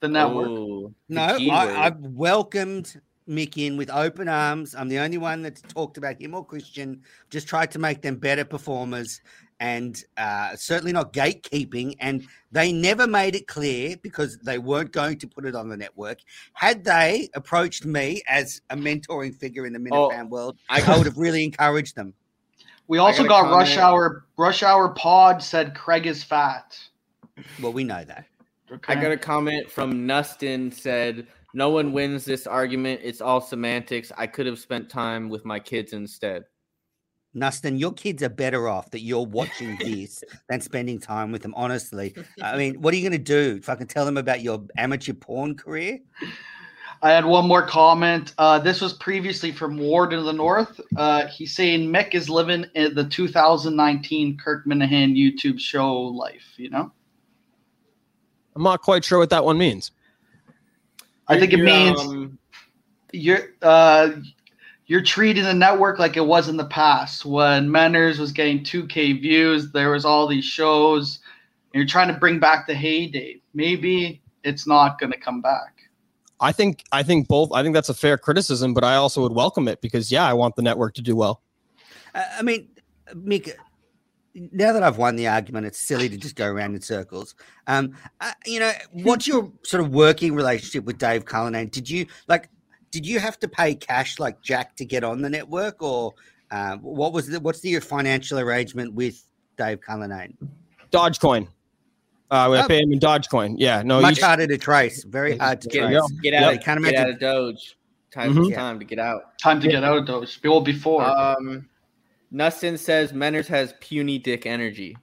the 0.00 0.08
network. 0.08 0.48
Ooh, 0.48 0.94
the 1.10 1.14
No, 1.14 1.38
G. 1.38 1.50
I, 1.50 1.86
I've 1.86 1.98
welcomed 2.00 3.00
Mick 3.30 3.56
in 3.56 3.76
with 3.76 3.88
open 3.90 4.28
arms. 4.28 4.74
I'm 4.74 4.88
the 4.88 4.98
only 4.98 5.18
one 5.18 5.42
that's 5.42 5.62
talked 5.62 5.96
about 5.96 6.20
him 6.20 6.34
or 6.34 6.44
Christian. 6.44 7.00
Just 7.30 7.46
tried 7.46 7.70
to 7.70 7.78
make 7.78 8.02
them 8.02 8.16
better 8.16 8.44
performers, 8.44 9.20
and 9.60 10.02
uh, 10.16 10.56
certainly 10.56 10.92
not 10.92 11.12
gatekeeping. 11.12 11.94
And 12.00 12.26
they 12.50 12.72
never 12.72 13.06
made 13.06 13.36
it 13.36 13.46
clear 13.46 13.96
because 14.02 14.36
they 14.38 14.58
weren't 14.58 14.92
going 14.92 15.18
to 15.18 15.28
put 15.28 15.46
it 15.46 15.54
on 15.54 15.68
the 15.68 15.76
network. 15.76 16.18
Had 16.54 16.84
they 16.84 17.30
approached 17.34 17.84
me 17.86 18.20
as 18.28 18.60
a 18.70 18.76
mentoring 18.76 19.34
figure 19.34 19.64
in 19.66 19.72
the 19.72 19.78
Oh, 19.92 20.10
Minifan 20.10 20.28
world, 20.28 20.58
I 20.68 20.82
I 20.82 20.96
would 20.96 21.06
have 21.06 21.18
really 21.18 21.44
encouraged 21.44 21.94
them. 21.94 22.12
We 22.88 22.98
also 22.98 23.22
got 23.22 23.46
a 23.46 23.48
got 23.48 23.56
Rush. 23.56 23.76
Hour. 23.76 24.24
Rush 24.36 24.64
Hour 24.64 24.88
Pod 24.88 25.42
said 25.42 25.76
Craig 25.76 26.06
is 26.06 26.24
fat. 26.24 26.76
Well, 27.62 27.72
we 27.72 27.84
know 27.84 28.02
that. 28.04 28.26
I 28.88 28.94
got 28.94 29.10
a 29.10 29.16
comment 29.16 29.70
from 29.70 30.06
Nustin 30.06 30.72
said, 30.72 31.26
"No 31.54 31.70
one 31.70 31.92
wins 31.92 32.24
this 32.24 32.46
argument. 32.46 33.00
It's 33.02 33.20
all 33.20 33.40
semantics. 33.40 34.12
I 34.16 34.26
could 34.26 34.46
have 34.46 34.58
spent 34.58 34.88
time 34.88 35.28
with 35.28 35.44
my 35.44 35.58
kids 35.58 35.92
instead." 35.92 36.44
Nustin, 37.34 37.78
your 37.78 37.92
kids 37.92 38.22
are 38.22 38.28
better 38.28 38.68
off 38.68 38.90
that 38.90 39.00
you're 39.00 39.26
watching 39.26 39.76
this 39.78 40.24
than 40.48 40.60
spending 40.60 40.98
time 40.98 41.32
with 41.32 41.42
them. 41.42 41.54
Honestly, 41.54 42.14
I 42.42 42.56
mean, 42.58 42.80
what 42.80 42.92
are 42.92 42.96
you 42.96 43.08
going 43.08 43.24
to 43.24 43.24
do? 43.24 43.60
Fucking 43.62 43.86
tell 43.86 44.04
them 44.04 44.16
about 44.16 44.42
your 44.42 44.64
amateur 44.76 45.12
porn 45.12 45.56
career? 45.56 46.00
I 47.02 47.12
had 47.12 47.24
one 47.24 47.48
more 47.48 47.66
comment. 47.66 48.34
Uh, 48.36 48.58
this 48.58 48.80
was 48.80 48.92
previously 48.92 49.52
from 49.52 49.78
Ward 49.78 50.12
in 50.12 50.22
the 50.24 50.32
North. 50.32 50.78
Uh, 50.96 51.26
he's 51.28 51.54
saying 51.54 51.90
Mick 51.90 52.14
is 52.14 52.28
living 52.28 52.66
in 52.74 52.94
the 52.94 53.04
2019 53.04 54.36
Kirk 54.36 54.66
Minihane 54.66 55.16
YouTube 55.16 55.58
show 55.58 55.98
life. 55.98 56.54
You 56.58 56.68
know, 56.68 56.92
I'm 58.54 58.62
not 58.62 58.82
quite 58.82 59.02
sure 59.02 59.18
what 59.18 59.30
that 59.30 59.44
one 59.44 59.56
means. 59.56 59.92
I 61.30 61.38
think 61.38 61.52
it 61.52 61.58
means 61.58 62.00
um, 62.00 62.38
you're 63.12 63.50
uh, 63.62 64.10
you're 64.86 65.02
treating 65.02 65.44
the 65.44 65.54
network 65.54 66.00
like 66.00 66.16
it 66.16 66.26
was 66.26 66.48
in 66.48 66.56
the 66.56 66.64
past 66.64 67.24
when 67.24 67.68
Menners 67.68 68.18
was 68.18 68.32
getting 68.32 68.64
2K 68.64 69.20
views. 69.22 69.70
There 69.70 69.92
was 69.92 70.04
all 70.04 70.26
these 70.26 70.44
shows. 70.44 71.20
And 71.72 71.80
you're 71.80 71.86
trying 71.86 72.08
to 72.08 72.18
bring 72.18 72.40
back 72.40 72.66
the 72.66 72.74
heyday. 72.74 73.40
Maybe 73.54 74.20
it's 74.42 74.66
not 74.66 74.98
going 74.98 75.12
to 75.12 75.18
come 75.18 75.40
back. 75.40 75.76
I 76.40 76.50
think 76.50 76.82
I 76.90 77.04
think 77.04 77.28
both. 77.28 77.52
I 77.52 77.62
think 77.62 77.74
that's 77.74 77.90
a 77.90 77.94
fair 77.94 78.18
criticism, 78.18 78.74
but 78.74 78.82
I 78.82 78.96
also 78.96 79.22
would 79.22 79.32
welcome 79.32 79.68
it 79.68 79.80
because 79.80 80.10
yeah, 80.10 80.26
I 80.26 80.32
want 80.32 80.56
the 80.56 80.62
network 80.62 80.94
to 80.94 81.02
do 81.02 81.14
well. 81.14 81.42
Uh, 82.12 82.24
I 82.38 82.42
mean, 82.42 82.68
Mick, 83.14 83.54
now 84.34 84.72
that 84.72 84.82
I've 84.82 84.96
won 84.98 85.16
the 85.16 85.28
argument, 85.28 85.66
it's 85.66 85.78
silly 85.78 86.08
to 86.08 86.16
just 86.16 86.36
go 86.36 86.46
around 86.46 86.74
in 86.74 86.80
circles. 86.80 87.34
Um, 87.66 87.96
uh, 88.20 88.32
you 88.46 88.60
know, 88.60 88.72
what's 88.92 89.26
your 89.26 89.52
sort 89.64 89.82
of 89.82 89.90
working 89.90 90.34
relationship 90.34 90.84
with 90.84 90.98
Dave 90.98 91.24
Cullinane? 91.24 91.68
Did 91.68 91.88
you 91.90 92.06
like? 92.28 92.48
Did 92.90 93.06
you 93.06 93.20
have 93.20 93.38
to 93.40 93.48
pay 93.48 93.74
cash 93.74 94.18
like 94.18 94.40
Jack 94.42 94.74
to 94.76 94.84
get 94.84 95.04
on 95.04 95.22
the 95.22 95.30
network, 95.30 95.82
or 95.82 96.14
uh, 96.50 96.76
what 96.78 97.12
was 97.12 97.28
the, 97.28 97.38
what's 97.40 97.60
the 97.60 97.78
financial 97.80 98.38
arrangement 98.38 98.94
with 98.94 99.22
Dave 99.56 99.80
Cullinane? 99.80 100.36
Dogecoin. 100.90 101.46
Uh, 102.32 102.48
we 102.50 102.58
Oh. 102.58 102.66
pay 102.68 102.80
him 102.82 102.92
in 102.92 102.98
Dogecoin. 103.00 103.56
Yeah, 103.58 103.82
no, 103.82 104.00
Much 104.00 104.18
you- 104.18 104.24
harder 104.24 104.46
to 104.46 104.56
trace. 104.58 105.04
Very 105.04 105.36
hard 105.36 105.60
to 105.62 105.68
get, 105.68 105.82
trace. 105.88 105.92
Yeah. 105.92 106.30
get 106.30 106.34
out, 106.42 106.52
you 106.54 106.58
can't 106.60 106.82
get 106.84 106.94
out 106.94 107.06
imagine- 107.08 107.14
of 107.14 107.20
Doge. 107.20 107.76
Time 108.12 108.34
Mhm. 108.34 108.54
time 108.54 108.78
to 108.80 108.84
get 108.84 108.98
out. 108.98 109.38
Time 109.38 109.60
to 109.60 109.68
get 109.68 109.84
out 109.84 109.98
of 109.98 110.06
Doge. 110.06 110.40
Well, 110.42 110.60
before. 110.60 111.04
Um, 111.04 111.68
Nustin 112.32 112.78
says 112.78 113.12
Menners 113.12 113.46
has 113.48 113.74
puny 113.80 114.18
dick 114.18 114.46
energy. 114.46 114.96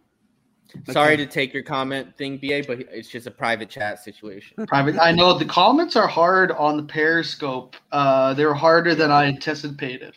Sorry 0.89 1.15
to 1.17 1.25
take 1.25 1.53
your 1.53 1.63
comment 1.63 2.15
thing, 2.17 2.37
BA, 2.37 2.63
but 2.67 2.79
it's 2.91 3.09
just 3.09 3.25
a 3.25 3.31
private 3.31 3.69
chat 3.69 4.03
situation. 4.03 4.65
private. 4.67 4.97
I 5.01 5.11
know 5.11 5.37
the 5.37 5.45
comments 5.45 5.95
are 5.95 6.07
hard 6.07 6.51
on 6.51 6.77
the 6.77 6.83
Periscope. 6.83 7.75
Uh, 7.91 8.33
they're 8.33 8.53
harder 8.53 8.93
than 8.93 9.11
I 9.11 9.25
anticipated 9.25 10.15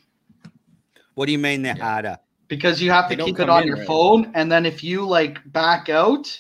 What 1.14 1.27
do 1.27 1.33
you 1.33 1.38
mean 1.38 1.62
they're 1.62 1.77
Yeah. 1.77 1.85
harder? 1.85 2.18
because 2.49 2.83
you 2.83 2.90
have 2.90 3.09
to 3.09 3.14
don't 3.14 3.27
keep 3.27 3.38
it 3.38 3.49
on 3.49 3.64
your 3.64 3.77
right. 3.77 3.87
phone, 3.87 4.33
and 4.35 4.51
then 4.51 4.66
if 4.66 4.83
you 4.83 5.07
like 5.07 5.38
back 5.53 5.88
out, 5.88 6.37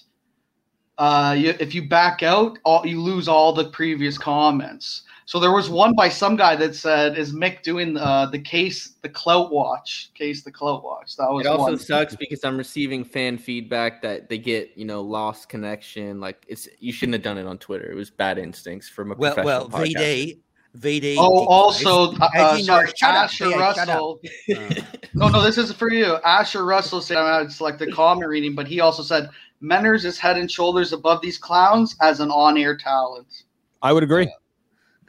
uh, 0.98 1.36
you, 1.38 1.54
if 1.60 1.72
you 1.72 1.88
back 1.88 2.24
out, 2.24 2.58
all 2.64 2.84
you 2.84 3.00
lose 3.00 3.28
all 3.28 3.52
the 3.52 3.70
previous 3.70 4.18
comments. 4.18 5.02
So 5.30 5.38
there 5.38 5.52
was 5.52 5.70
one 5.70 5.94
by 5.94 6.08
some 6.08 6.34
guy 6.34 6.56
that 6.56 6.74
said, 6.74 7.16
"Is 7.16 7.32
Mick 7.32 7.62
doing 7.62 7.96
uh, 7.96 8.26
the 8.26 8.38
case 8.40 8.94
the 9.02 9.08
clout 9.08 9.52
watch? 9.52 10.10
Case 10.14 10.42
the 10.42 10.50
clout 10.50 10.82
watch?" 10.82 11.14
That 11.14 11.30
was 11.30 11.46
It 11.46 11.48
also 11.48 11.64
one. 11.66 11.78
sucks 11.78 12.16
because 12.16 12.42
I'm 12.42 12.56
receiving 12.58 13.04
fan 13.04 13.38
feedback 13.38 14.02
that 14.02 14.28
they 14.28 14.38
get, 14.38 14.72
you 14.74 14.84
know, 14.84 15.02
lost 15.02 15.48
connection. 15.48 16.18
Like 16.18 16.44
it's 16.48 16.66
you 16.80 16.92
shouldn't 16.92 17.12
have 17.14 17.22
done 17.22 17.38
it 17.38 17.46
on 17.46 17.58
Twitter. 17.58 17.88
It 17.92 17.94
was 17.94 18.10
bad 18.10 18.38
instincts 18.38 18.88
from 18.88 19.12
a 19.12 19.14
Well, 19.14 19.32
professional 19.34 19.68
well, 19.68 19.84
podcaster. 19.86 20.40
VD, 20.74 21.00
VD. 21.00 21.16
Oh, 21.16 21.38
Dick 21.38 21.48
also, 21.48 22.12
uh, 22.14 22.28
As 22.34 22.42
uh, 22.42 22.56
you 22.56 22.64
sorry, 22.64 22.90
shut 22.96 23.10
up, 23.10 23.24
Asher 23.26 23.44
BA, 23.44 23.52
shut 23.52 23.88
up. 23.88 23.88
Russell. 23.88 24.20
Uh, 24.50 24.74
No, 25.14 25.28
no, 25.28 25.42
this 25.44 25.58
is 25.58 25.70
for 25.72 25.92
you. 25.92 26.16
Asher 26.24 26.64
Russell 26.64 27.00
said 27.00 27.18
I 27.18 27.40
would 27.40 27.52
select 27.52 27.78
the 27.78 27.92
comment 27.92 28.28
reading, 28.28 28.56
but 28.56 28.66
he 28.66 28.80
also 28.80 29.04
said 29.04 29.30
Menners 29.62 30.04
is 30.04 30.18
head 30.18 30.36
and 30.38 30.50
shoulders 30.50 30.92
above 30.92 31.22
these 31.22 31.38
clowns 31.38 31.94
as 32.02 32.18
an 32.18 32.32
on-air 32.32 32.76
talent. 32.76 33.44
I 33.80 33.92
would 33.92 34.02
agree. 34.02 34.28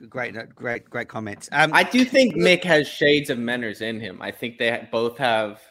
Great, 0.10 0.38
uh, 0.38 0.44
great, 0.56 0.90
great 0.90 1.08
comments. 1.08 1.50
Um, 1.52 1.72
I 1.74 1.84
do 1.84 2.06
think 2.06 2.36
Mick 2.36 2.64
has 2.64 2.88
shades 2.88 3.30
of 3.30 3.38
Menners 3.38 3.82
in 3.82 4.00
him. 4.00 4.22
I 4.22 4.32
think 4.32 4.58
they 4.58 4.88
both 4.92 5.18
have 5.18 5.62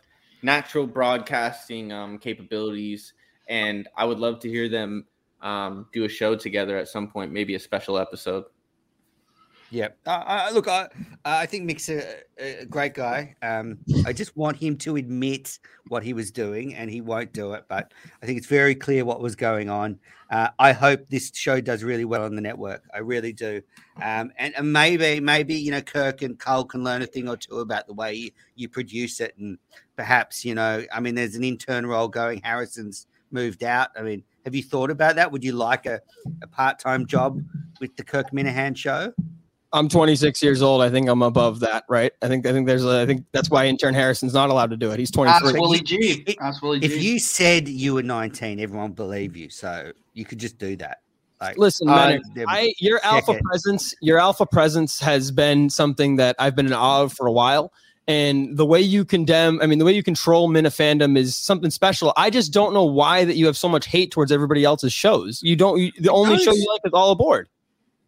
natural 0.42 0.86
broadcasting 0.86 1.92
um, 1.92 2.18
capabilities, 2.18 3.12
and 3.48 3.88
I 3.96 4.04
would 4.04 4.18
love 4.18 4.40
to 4.40 4.48
hear 4.48 4.68
them 4.68 5.06
um, 5.42 5.86
do 5.92 6.04
a 6.04 6.08
show 6.08 6.36
together 6.36 6.76
at 6.76 6.88
some 6.88 7.08
point, 7.08 7.32
maybe 7.32 7.54
a 7.54 7.60
special 7.60 7.98
episode. 7.98 8.44
Yeah. 9.70 9.88
Look, 10.52 10.68
I 10.68 10.88
I 11.24 11.46
think 11.46 11.64
Mick's 11.64 11.88
a, 11.88 12.02
a 12.38 12.64
great 12.66 12.94
guy. 12.94 13.36
Um, 13.42 13.78
I 14.04 14.12
just 14.12 14.36
want 14.36 14.56
him 14.56 14.76
to 14.78 14.96
admit 14.96 15.58
what 15.88 16.02
he 16.02 16.12
was 16.12 16.32
doing, 16.32 16.74
and 16.74 16.90
he 16.90 17.00
won't 17.00 17.32
do 17.32 17.52
it. 17.52 17.64
But 17.68 17.92
I 18.22 18.26
think 18.26 18.38
it's 18.38 18.48
very 18.48 18.74
clear 18.74 19.04
what 19.04 19.20
was 19.20 19.36
going 19.36 19.70
on. 19.70 19.98
Uh, 20.30 20.48
I 20.58 20.72
hope 20.72 21.08
this 21.08 21.30
show 21.34 21.60
does 21.60 21.84
really 21.84 22.04
well 22.04 22.24
on 22.24 22.34
the 22.34 22.40
network. 22.40 22.82
I 22.94 22.98
really 22.98 23.32
do. 23.32 23.62
Um, 24.02 24.32
and, 24.38 24.54
and 24.56 24.72
maybe 24.72 25.20
maybe 25.20 25.54
you 25.54 25.70
know 25.70 25.82
Kirk 25.82 26.22
and 26.22 26.38
Cole 26.38 26.64
can 26.64 26.82
learn 26.82 27.02
a 27.02 27.06
thing 27.06 27.28
or 27.28 27.36
two 27.36 27.60
about 27.60 27.86
the 27.86 27.94
way 27.94 28.14
you, 28.14 28.30
you 28.56 28.68
produce 28.68 29.20
it, 29.20 29.34
and 29.38 29.56
perhaps 29.94 30.44
you 30.44 30.54
know, 30.56 30.84
I 30.92 30.98
mean, 31.00 31.14
there's 31.14 31.36
an 31.36 31.44
intern 31.44 31.86
role 31.86 32.08
going. 32.08 32.40
Harrison's 32.42 33.06
moved 33.30 33.62
out. 33.62 33.90
I 33.96 34.02
mean, 34.02 34.24
have 34.44 34.54
you 34.54 34.62
thought 34.62 34.90
about 34.90 35.14
that? 35.16 35.30
Would 35.30 35.44
you 35.44 35.52
like 35.52 35.86
a, 35.86 36.00
a 36.42 36.46
part 36.48 36.80
time 36.80 37.06
job 37.06 37.40
with 37.80 37.94
the 37.96 38.02
Kirk 38.02 38.32
Minihane 38.32 38.76
show? 38.76 39.12
I'm 39.72 39.88
26 39.88 40.42
years 40.42 40.62
old. 40.62 40.82
I 40.82 40.90
think 40.90 41.08
I'm 41.08 41.22
above 41.22 41.60
that, 41.60 41.84
right? 41.88 42.12
I 42.22 42.28
think 42.28 42.44
I 42.46 42.52
think 42.52 42.66
there's 42.66 42.84
a, 42.84 43.00
I 43.02 43.06
think 43.06 43.24
that's 43.32 43.50
why 43.50 43.66
intern 43.66 43.94
Harrison's 43.94 44.34
not 44.34 44.50
allowed 44.50 44.70
to 44.70 44.76
do 44.76 44.90
it. 44.90 44.98
He's 44.98 45.10
23. 45.12 45.48
Ask 45.50 45.54
Willie 45.54 45.80
G. 45.80 46.24
It- 46.26 46.36
Ask 46.40 46.62
Willie 46.62 46.80
G. 46.80 46.86
If 46.86 47.02
you 47.02 47.18
said 47.20 47.68
you 47.68 47.94
were 47.94 48.02
19, 48.02 48.58
everyone 48.58 48.88
would 48.88 48.96
believe 48.96 49.36
you. 49.36 49.48
So 49.48 49.92
you 50.14 50.24
could 50.24 50.38
just 50.38 50.58
do 50.58 50.74
that. 50.76 50.98
Like, 51.40 51.56
Listen, 51.56 51.88
Uh, 51.88 51.94
man, 51.94 52.22
there- 52.34 52.46
I 52.48 52.72
your 52.80 53.00
alpha 53.04 53.32
Check 53.32 53.40
it. 53.40 53.44
presence, 53.44 53.94
your 54.02 54.18
alpha 54.18 54.44
presence 54.44 54.98
has 55.00 55.30
been 55.30 55.70
something 55.70 56.16
that 56.16 56.34
I've 56.38 56.56
been 56.56 56.66
in 56.66 56.72
awe 56.72 57.02
of 57.02 57.12
for 57.12 57.26
a 57.26 57.32
while. 57.32 57.72
And 58.08 58.56
the 58.56 58.66
way 58.66 58.80
you 58.80 59.04
condemn, 59.04 59.60
I 59.62 59.66
mean, 59.66 59.78
the 59.78 59.84
way 59.84 59.92
you 59.92 60.02
control 60.02 60.48
Mina 60.48 60.70
fandom 60.70 61.16
is 61.16 61.36
something 61.36 61.70
special. 61.70 62.12
I 62.16 62.28
just 62.28 62.52
don't 62.52 62.74
know 62.74 62.82
why 62.84 63.24
that 63.24 63.36
you 63.36 63.46
have 63.46 63.56
so 63.56 63.68
much 63.68 63.86
hate 63.86 64.10
towards 64.10 64.32
everybody 64.32 64.64
else's 64.64 64.92
shows. 64.92 65.40
You 65.44 65.54
don't. 65.54 65.78
You, 65.78 65.92
the 66.00 66.10
only 66.10 66.38
show 66.42 66.52
you 66.52 66.66
like 66.72 66.80
is 66.84 66.92
All 66.92 67.12
Aboard. 67.12 67.48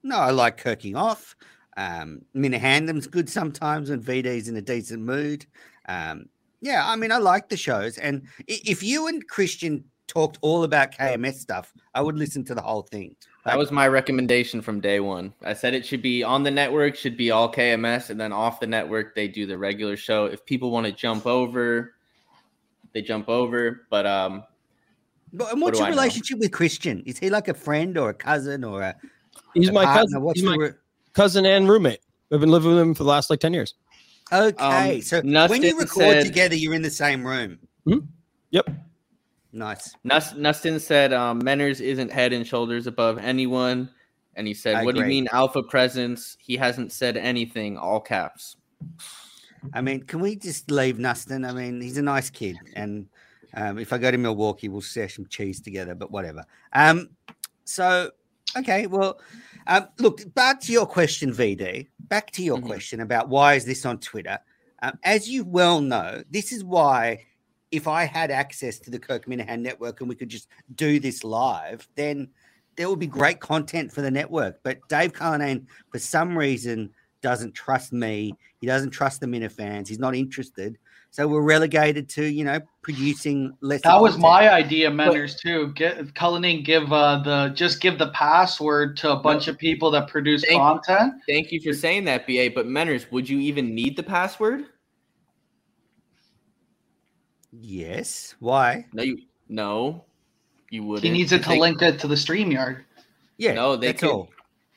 no, 0.03 0.17
I 0.17 0.31
like 0.33 0.61
kirking 0.61 0.97
off. 0.97 1.37
Um, 1.77 2.23
Minahandam's 2.35 3.07
good 3.07 3.29
sometimes 3.29 3.91
when 3.91 4.01
VD's 4.01 4.49
in 4.49 4.57
a 4.57 4.63
decent 4.63 5.03
mood. 5.03 5.47
Um, 5.89 6.27
yeah, 6.61 6.85
I 6.87 6.97
mean, 6.97 7.11
I 7.11 7.19
like 7.19 7.49
the 7.49 7.57
shows. 7.57 7.99
And 7.99 8.23
if 8.47 8.83
you 8.83 9.09
and 9.09 9.27
Christian 9.27 9.85
talked 10.07 10.39
all 10.43 10.65
about 10.65 10.93
KMS 10.93 11.35
stuff, 11.35 11.73
I 11.95 12.03
would 12.03 12.17
listen 12.17 12.45
to 12.45 12.55
the 12.55 12.61
whole 12.63 12.83
thing. 12.83 13.17
That 13.45 13.59
was 13.59 13.73
my 13.73 13.89
recommendation 13.89 14.63
from 14.63 14.79
day 14.79 15.01
one. 15.01 15.33
I 15.43 15.55
said 15.55 15.75
it 15.75 15.85
should 15.85 16.03
be 16.03 16.23
on 16.23 16.45
the 16.45 16.51
network, 16.51 16.95
should 16.95 17.17
be 17.17 17.33
all 17.33 17.53
KMS, 17.53 18.11
and 18.11 18.21
then 18.21 18.33
off 18.33 18.61
the 18.61 18.67
network 18.69 19.17
they 19.17 19.27
do 19.27 19.47
the 19.47 19.59
regular 19.59 19.97
show. 19.97 20.27
If 20.27 20.45
people 20.45 20.71
want 20.71 20.87
to 20.87 20.93
jump 20.93 21.27
over, 21.27 21.95
they 22.93 23.03
jump 23.03 23.29
over. 23.29 23.87
But 23.91 24.07
um, 24.07 24.45
But, 25.33 25.51
and 25.53 25.61
what's 25.61 25.79
do 25.79 25.85
your 25.85 25.89
I 25.89 25.91
know? 25.91 25.97
relationship 25.97 26.39
with 26.39 26.53
Christian? 26.53 27.03
Is 27.07 27.19
he 27.19 27.31
like 27.31 27.49
a 27.49 27.55
friend 27.55 27.99
or 27.99 28.11
a 28.11 28.15
cousin 28.15 28.63
or 28.63 28.83
a, 28.83 28.95
He's 29.55 29.71
a 29.71 29.73
my 29.73 29.85
partner? 29.85 30.03
cousin. 30.03 30.23
What's 30.23 30.41
He's 30.41 30.49
the 30.49 30.57
my 30.57 30.65
re- 30.67 30.73
cousin 31.13 31.47
and 31.47 31.69
roommate. 31.69 32.01
I've 32.33 32.41
been 32.41 32.51
living 32.51 32.71
with 32.71 32.79
him 32.81 32.95
for 32.95 33.05
the 33.05 33.11
last 33.11 33.31
like 33.31 33.41
10 33.41 33.53
years. 33.53 33.75
Okay, 34.33 34.97
Um, 34.97 35.03
so 35.03 35.21
when 35.49 35.63
you 35.63 35.79
record 35.79 36.15
said- 36.15 36.25
together, 36.25 36.55
you're 36.57 36.75
in 36.75 36.83
the 36.83 36.91
same 36.91 37.27
room. 37.27 37.59
Mhm. 37.87 38.07
Yep. 38.51 38.71
Nice. 39.53 39.95
Nus- 40.05 40.33
Nustin 40.33 40.81
said 40.81 41.13
um, 41.13 41.43
Menners 41.43 41.81
isn't 41.81 42.11
head 42.11 42.33
and 42.33 42.47
shoulders 42.47 42.87
above 42.87 43.19
anyone. 43.19 43.91
And 44.35 44.47
he 44.47 44.55
said, 44.55 44.77
I 44.77 44.85
What 44.85 44.95
do 44.95 45.03
you 45.03 45.07
mean 45.07 45.29
alpha 45.33 45.63
presence? 45.63 46.39
He 46.41 46.57
hasn't 46.57 46.91
said 46.93 47.19
anything, 47.19 47.77
all 47.77 48.01
caps. 48.01 48.57
I 49.75 49.83
mean, 49.83 50.03
can 50.05 50.21
we 50.21 50.37
just 50.37 50.71
leave 50.71 50.97
Nustin? 50.97 51.47
I 51.47 51.53
mean, 51.53 51.81
he's 51.83 51.99
a 51.99 52.03
nice 52.03 52.31
kid, 52.31 52.57
and 52.75 53.07
um, 53.55 53.79
if 53.79 53.93
I 53.93 53.99
go 53.99 54.11
to 54.11 54.17
Milwaukee, 54.19 54.69
we'll 54.69 54.81
share 54.81 55.09
some 55.11 55.27
cheese 55.27 55.61
together. 55.61 55.95
But 55.95 56.11
whatever. 56.11 56.45
Um, 56.73 57.11
so 57.65 58.11
okay, 58.57 58.87
well, 58.87 59.21
um, 59.67 59.89
look 59.99 60.33
back 60.35 60.61
to 60.63 60.73
your 60.73 60.87
question, 60.87 61.33
VD. 61.33 61.89
Back 62.01 62.31
to 62.33 62.43
your 62.43 62.59
Mhm. 62.59 62.67
question 62.67 63.01
about 63.01 63.29
why 63.29 63.55
is 63.55 63.65
this 63.65 63.85
on 63.87 63.99
Twitter? 63.99 64.39
Um, 64.83 64.99
as 65.05 65.29
you 65.29 65.45
well 65.45 65.81
know, 65.81 66.23
this 66.31 66.53
is 66.53 66.65
why. 66.65 67.27
If 67.71 67.89
I 67.89 68.05
had 68.05 68.31
access 68.31 68.79
to 68.81 68.91
the 68.91 68.99
Kirk 68.99 69.25
Minihane 69.25 69.63
network 69.63 70.01
and 70.01 70.09
we 70.09 70.15
could 70.15 70.29
just 70.29 70.47
do 70.75 71.01
this 71.01 71.25
live, 71.25 71.89
then 71.95 72.29
there 72.77 72.91
would 72.91 72.99
be 72.99 73.07
great 73.07 73.41
content 73.41 73.91
for 73.91 74.03
the 74.03 74.11
network. 74.11 74.61
But 74.63 74.87
Dave 74.91 75.15
Cullinane, 75.15 75.67
for 75.91 75.99
some 75.99 76.37
reason, 76.37 76.91
doesn't 77.23 77.55
trust 77.55 77.91
me. 77.91 78.35
He 78.61 78.67
doesn't 78.67 78.91
trust 78.91 79.21
the 79.21 79.27
Mina 79.27 79.49
fans. 79.49 79.89
He's 79.89 79.99
not 79.99 80.15
interested. 80.15 80.77
So 81.15 81.29
we're 81.29 81.43
relegated 81.43 82.09
to, 82.11 82.25
you 82.25 82.43
know, 82.43 82.59
producing 82.83 83.55
less. 83.61 83.83
That 83.83 84.01
was 84.01 84.13
content. 84.15 84.23
my 84.23 84.51
idea, 84.51 84.91
Menners, 84.91 85.39
too. 85.39 85.71
Get 85.75 86.15
Cullinane 86.15 86.65
give 86.65 86.91
uh, 86.91 87.19
the 87.23 87.49
just 87.55 87.83
give 87.83 87.99
the 87.99 88.09
password 88.13 88.97
to 88.97 89.13
a 89.13 89.17
bunch 89.17 89.47
of 89.47 89.59
people 89.59 89.91
that 89.91 90.09
produce 90.09 90.43
Thank- 90.43 90.59
content. 90.59 91.13
Thank 91.29 91.53
you 91.53 91.61
for 91.61 91.75
saying 91.75 92.05
that, 92.07 92.27
BA. 92.27 92.49
But 92.55 92.67
Menners, 92.67 93.13
would 93.13 93.29
you 93.29 93.39
even 93.41 93.75
need 93.75 93.95
the 93.95 94.03
password? 94.03 94.65
Yes. 97.53 98.35
Why? 98.41 98.87
No, 98.95 99.03
you 99.03 99.19
no, 99.51 100.05
you 100.71 100.83
wouldn't. 100.83 101.05
He 101.05 101.11
needs 101.11 101.33
it 101.33 101.43
to 101.43 101.51
They- 101.51 101.61
link 101.61 101.83
it 101.83 101.99
to 102.01 102.09
the 102.09 102.15
StreamYard. 102.15 102.85
Yeah. 103.37 103.53
No, 103.53 103.77
they 103.77 103.89
that's 103.89 104.01
could- 104.01 104.11
all. 104.11 104.31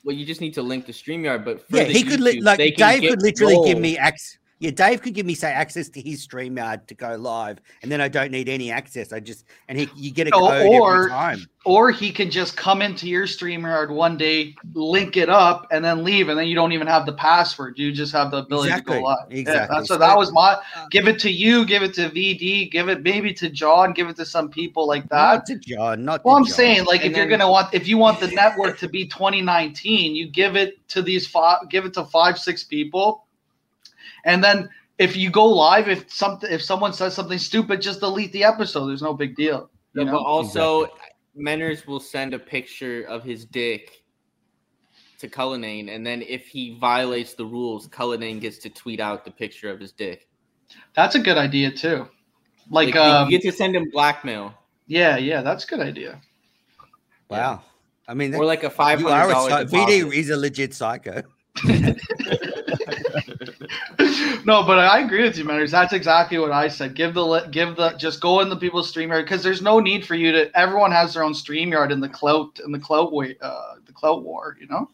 Well, 0.03 0.15
you 0.15 0.25
just 0.25 0.39
need 0.41 0.53
to 0.55 0.61
link 0.61 0.85
the 0.85 0.91
StreamYard, 0.91 1.43
but 1.45 1.67
for 1.67 1.77
Yeah, 1.77 1.85
the 1.85 1.93
he 1.93 2.03
could 2.03 2.19
li- 2.19 2.39
like 2.41 2.57
they 2.59 2.69
Dave 2.71 3.01
could 3.09 3.21
literally 3.23 3.57
give 3.65 3.79
me 3.79 3.97
access. 3.97 4.37
Yeah, 4.65 4.71
Dave 4.71 5.03
could 5.03 5.13
give 5.13 5.27
me 5.27 5.35
say 5.35 5.51
access 5.51 5.89
to 5.89 6.01
his 6.01 6.25
StreamYard 6.25 6.87
to 6.87 6.95
go 6.95 7.15
live, 7.17 7.59
and 7.83 7.91
then 7.91 8.01
I 8.01 8.07
don't 8.07 8.31
need 8.31 8.49
any 8.49 8.71
access. 8.71 9.13
I 9.13 9.19
just 9.19 9.45
and 9.67 9.77
he 9.77 9.87
you 9.95 10.09
get 10.09 10.27
a 10.27 10.31
Oh, 10.33 10.49
code 10.49 10.65
or- 10.81 10.95
every 10.95 11.09
time. 11.11 11.45
Or 11.67 11.89
he 11.89 12.11
can 12.11 12.29
just 12.29 12.55
come 12.55 12.83
into 12.83 13.07
your 13.09 13.25
StreamYard 13.25 13.89
one 13.89 14.17
day, 14.17 14.53
link 14.75 15.17
it 15.17 15.29
up, 15.29 15.65
and 15.71 15.83
then 15.83 16.03
leave, 16.03 16.29
and 16.29 16.37
then 16.37 16.45
you 16.47 16.53
don't 16.53 16.73
even 16.73 16.85
have 16.85 17.07
the 17.07 17.13
password. 17.13 17.79
You 17.79 17.91
just 17.91 18.13
have 18.13 18.29
the 18.29 18.37
ability 18.37 18.69
Exactly, 18.69 18.95
to 18.97 18.99
go 19.01 19.05
live. 19.07 19.17
Exactly. 19.31 19.75
that's 19.75 19.87
so 19.87 19.95
So- 19.95 19.99
that 19.99 20.15
was 20.17 20.31
my 20.31 20.51
uh, 20.75 20.85
give 20.91 21.07
it 21.07 21.17
to 21.19 21.31
you, 21.31 21.65
give 21.65 21.81
it 21.83 21.93
to 21.95 22.09
VD, 22.09 22.71
give 22.71 22.87
it 22.89 23.01
maybe 23.03 23.33
to 23.35 23.49
John, 23.49 23.93
give 23.93 24.07
it 24.09 24.15
to 24.17 24.25
some 24.25 24.49
people 24.49 24.87
like 24.87 25.09
that. 25.09 25.33
Not 25.33 25.45
to 25.47 25.55
John. 25.57 26.05
Not. 26.05 26.23
Well, 26.25 26.35
to 26.35 26.39
I'm 26.39 26.45
John. 26.45 26.53
saying, 26.55 26.85
like, 26.85 27.01
And 27.03 27.11
if 27.11 27.17
you're 27.17 27.27
gonna 27.27 27.49
want, 27.49 27.71
if 27.73 27.87
you 27.87 27.97
want 27.99 28.19
the 28.19 28.27
network 28.27 28.77
to 28.79 28.87
be 28.89 29.05
2019, 29.07 30.15
you 30.15 30.27
give 30.27 30.55
it 30.55 30.87
to 30.89 31.01
these 31.01 31.27
five, 31.27 31.67
give 31.69 31.85
it 31.85 31.93
to 31.93 32.05
five, 32.05 32.37
six 32.39 32.63
people, 32.63 33.24
and 34.25 34.43
then 34.43 34.69
if 34.97 35.15
you 35.15 35.29
go 35.29 35.45
live, 35.45 35.87
if 35.87 36.11
something, 36.11 36.51
if 36.51 36.61
someone 36.61 36.93
says 36.93 37.13
something 37.13 37.37
stupid, 37.37 37.81
just 37.81 37.99
delete 37.99 38.31
the 38.31 38.43
episode. 38.43 38.87
There's 38.87 39.01
no 39.01 39.13
big 39.13 39.35
deal. 39.35 39.69
You 39.93 40.03
No, 40.03 40.11
know? 40.11 40.11
but 40.17 40.23
also, 40.23 40.87
Menners 41.37 41.85
will 41.85 41.99
send 41.99 42.33
a 42.33 42.39
picture 42.39 43.03
of 43.03 43.23
his 43.23 43.45
dick 43.45 44.03
to 45.19 45.27
Cullinane, 45.27 45.89
and 45.89 46.05
then 46.05 46.21
if 46.21 46.47
he 46.47 46.77
violates 46.77 47.33
the 47.33 47.45
rules, 47.45 47.87
Cullinane 47.87 48.39
gets 48.39 48.57
to 48.59 48.69
tweet 48.69 48.99
out 48.99 49.25
the 49.25 49.31
picture 49.31 49.69
of 49.69 49.79
his 49.79 49.91
dick. 49.91 50.27
That's 50.95 51.15
a 51.15 51.19
good 51.19 51.37
idea 51.37 51.71
too. 51.71 52.07
Like, 52.69 52.93
you 52.95 52.99
um, 52.99 53.29
get 53.29 53.41
to 53.43 53.51
send 53.51 53.75
him 53.75 53.89
blackmail, 53.91 54.53
yeah, 54.87 55.17
yeah, 55.17 55.41
that's 55.41 55.63
a 55.63 55.67
good 55.67 55.79
idea. 55.79 56.21
Wow. 57.29 57.63
I 58.07 58.13
mean, 58.13 58.35
or 58.35 58.45
like 58.45 58.63
a 58.63 58.69
five 58.69 58.99
you 58.99 59.07
hundred 59.07 59.33
are 59.33 59.61
a 59.61 59.65
VD 59.65 60.13
is 60.13 60.29
a 60.29 60.37
legit 60.37 60.73
psycho. 60.73 61.23
no, 64.45 64.63
but 64.63 64.79
I 64.79 64.99
agree 64.99 65.23
with 65.23 65.37
you, 65.37 65.43
Menners. 65.43 65.71
That's 65.71 65.91
exactly 65.91 66.37
what 66.37 66.51
I 66.51 66.67
said. 66.67 66.93
Give 66.93 67.13
the 67.13 67.47
give 67.51 67.75
the 67.75 67.91
just 67.91 68.21
go 68.21 68.41
in 68.41 68.49
the 68.49 68.55
people's 68.55 68.93
StreamYard 68.93 69.23
because 69.23 69.43
there's 69.43 69.61
no 69.61 69.79
need 69.79 70.05
for 70.05 70.15
you 70.15 70.31
to. 70.31 70.57
Everyone 70.57 70.91
has 70.91 71.13
their 71.13 71.23
own 71.23 71.33
StreamYard 71.33 71.91
in 71.91 71.99
the 71.99 72.09
clout 72.09 72.59
in 72.63 72.71
the 72.71 72.79
clout 72.79 73.11
way 73.11 73.35
uh, 73.41 73.75
the 73.85 73.91
clout 73.91 74.23
war. 74.23 74.55
You 74.59 74.67
know. 74.67 74.89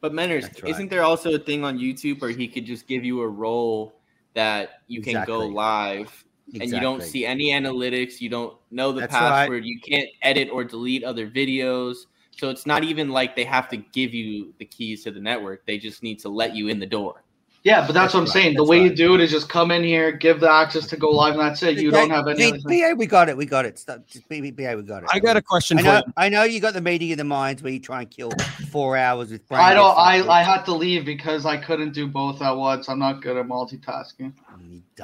But 0.00 0.12
Menners, 0.12 0.44
right. 0.44 0.70
isn't 0.70 0.88
there 0.88 1.02
also 1.02 1.34
a 1.34 1.38
thing 1.38 1.62
on 1.62 1.78
YouTube 1.78 2.22
where 2.22 2.30
he 2.30 2.48
could 2.48 2.64
just 2.64 2.86
give 2.86 3.04
you 3.04 3.20
a 3.20 3.28
role 3.28 3.94
that 4.34 4.82
you 4.88 5.02
can 5.02 5.24
go 5.26 5.42
Exactly. 5.42 5.54
live 5.54 6.24
and 6.54 6.70
you 6.70 6.80
don't 6.80 7.02
see 7.02 7.26
any 7.26 7.50
analytics, 7.50 8.20
you 8.20 8.28
don't 8.28 8.56
know 8.70 8.92
the 8.92 9.02
That's 9.02 9.12
right. 9.12 9.20
password, 9.20 9.64
you 9.64 9.78
can't 9.78 10.08
edit 10.22 10.48
or 10.50 10.64
delete 10.64 11.04
other 11.04 11.28
videos. 11.28 12.06
So 12.30 12.48
it's 12.48 12.64
not 12.64 12.82
even 12.82 13.10
like 13.10 13.36
they 13.36 13.44
have 13.44 13.68
to 13.68 13.76
give 13.76 14.14
you 14.14 14.54
the 14.58 14.64
keys 14.64 15.04
to 15.04 15.10
the 15.10 15.20
network. 15.20 15.66
They 15.66 15.78
just 15.78 16.02
need 16.02 16.18
to 16.20 16.28
let 16.28 16.56
you 16.56 16.68
in 16.68 16.78
the 16.78 16.86
door. 16.86 17.22
Yeah, 17.62 17.86
but 17.86 17.92
that's, 17.92 17.94
That's 17.94 18.14
what 18.14 18.20
I'm 18.20 18.24
right, 18.24 18.32
saying. 18.32 18.54
The 18.54 18.62
that's 18.62 18.70
way 18.70 18.82
you 18.82 18.94
do 18.94 19.14
it 19.14 19.20
is 19.20 19.30
just 19.30 19.50
come 19.50 19.70
in 19.70 19.84
here, 19.84 20.12
give 20.12 20.40
the 20.40 20.50
access 20.50 20.86
to 20.86 20.96
go 20.96 21.10
live, 21.10 21.34
and 21.34 21.42
that's 21.42 21.62
it. 21.62 21.76
You 21.76 21.90
don't 21.90 22.08
have 22.08 22.26
any. 22.26 22.36
B- 22.36 22.48
other 22.48 22.58
thing. 22.60 22.80
BA, 22.80 22.94
we 22.96 23.04
got 23.06 23.28
it. 23.28 23.36
We 23.36 23.44
got 23.44 23.66
it. 23.66 23.78
Stop. 23.78 24.06
Just 24.06 24.26
B- 24.30 24.40
B- 24.40 24.50
BA, 24.50 24.74
we 24.76 24.82
got 24.82 25.02
it. 25.02 25.10
I 25.12 25.18
got 25.18 25.36
a 25.36 25.42
question 25.42 25.78
I 25.78 25.82
for 25.82 25.86
know. 25.86 25.96
you. 26.06 26.12
I 26.16 26.28
know 26.30 26.42
you 26.44 26.58
got 26.60 26.72
the 26.72 26.80
meeting 26.80 27.12
of 27.12 27.18
the 27.18 27.24
minds 27.24 27.62
where 27.62 27.70
you 27.70 27.78
try 27.78 28.00
and 28.00 28.10
kill 28.10 28.30
four 28.70 28.96
hours 28.96 29.30
with. 29.30 29.46
brain 29.46 29.60
I 29.60 29.74
don't. 29.74 29.94
I 29.98 30.20
fuckers. 30.20 30.28
I 30.28 30.42
had 30.42 30.62
to 30.64 30.72
leave 30.72 31.04
because 31.04 31.44
I 31.44 31.58
couldn't 31.58 31.92
do 31.92 32.06
both 32.08 32.40
at 32.40 32.52
once. 32.52 32.88
I'm 32.88 32.98
not 32.98 33.20
good 33.20 33.36
at 33.36 33.46
multitasking. 33.46 34.32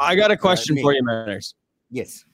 I 0.01 0.17
got 0.17 0.31
a 0.31 0.37
question 0.37 0.79
for 0.81 0.95
you, 0.95 1.03
Menners. 1.03 1.53
Yes. 1.91 2.25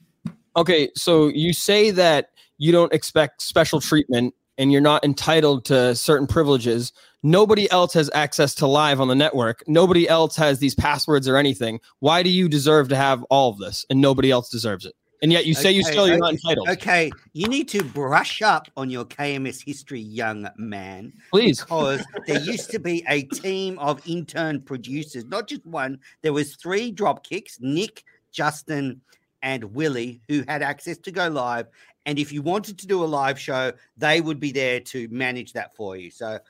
Okay, 0.57 0.91
so 0.95 1.29
you 1.29 1.53
say 1.53 1.91
that 1.91 2.31
you 2.59 2.71
don't 2.71 2.93
expect 2.93 3.43
special 3.43 3.81
treatment 3.81 4.35
and 4.59 4.71
you're 4.71 4.81
not 4.81 5.05
entitled 5.05 5.65
to 5.65 5.95
certain 5.95 6.27
privileges. 6.27 6.93
Nobody 7.23 7.71
else 7.71 7.95
has 7.95 8.11
access 8.15 8.55
to 8.57 8.67
live 8.67 9.01
on 9.01 9.07
the 9.07 9.15
network. 9.15 9.63
Nobody 9.69 10.09
else 10.09 10.35
has 10.37 10.59
these 10.59 10.75
passwords 10.75 11.29
or 11.29 11.37
anything. 11.37 11.81
Why 12.01 12.23
do 12.23 12.31
you 12.31 12.49
deserve 12.49 12.89
to 12.89 12.97
have 12.97 13.23
all 13.25 13.51
of 13.51 13.59
this 13.59 13.87
and 13.89 14.01
nobody 14.01 14.31
else 14.31 14.51
deserves 14.51 14.85
it? 14.85 14.95
And 15.23 15.31
yet 15.31 15.47
you 15.47 15.55
say 15.55 15.71
you 15.71 15.85
still 15.85 16.09
you're 16.09 16.19
not 16.19 16.33
entitled. 16.33 16.69
Okay, 16.71 17.13
you 17.33 17.47
need 17.47 17.69
to 17.69 17.85
brush 17.85 18.43
up 18.43 18.69
on 18.77 18.91
your 18.91 19.05
KMS 19.05 19.65
history, 19.65 20.01
young 20.01 20.49
man. 20.57 21.13
Please. 21.31 21.61
Because 21.61 22.05
there 22.27 22.41
used 22.41 22.71
to 22.73 22.81
be 22.81 23.05
a 23.09 23.23
team 23.23 23.79
of 23.79 24.03
intern 24.05 24.61
producers, 24.61 25.25
not 25.27 25.47
just 25.47 25.65
one. 25.65 26.01
There 26.23 26.33
was 26.33 26.57
three 26.57 26.91
drop 26.91 27.25
kicks, 27.25 27.59
Nick, 27.61 28.03
Justin, 28.33 29.01
and 29.43 29.63
Willie, 29.73 30.21
who 30.29 30.43
had 30.49 30.61
access 30.61 30.99
to 30.99 31.13
go 31.13 31.29
live. 31.29 31.69
And 32.05 32.19
if 32.19 32.33
you 32.33 32.43
wanted 32.43 32.77
to 32.81 32.89
do 32.89 33.05
a 33.05 33.07
live 33.07 33.39
show, 33.39 33.73
they 33.97 34.21
would 34.21 34.41
be 34.41 34.51
there 34.51 34.81
to 34.81 35.07
manage 35.09 35.53
that 35.53 35.77
for 35.77 35.97
you. 35.97 36.11
So 36.11 36.41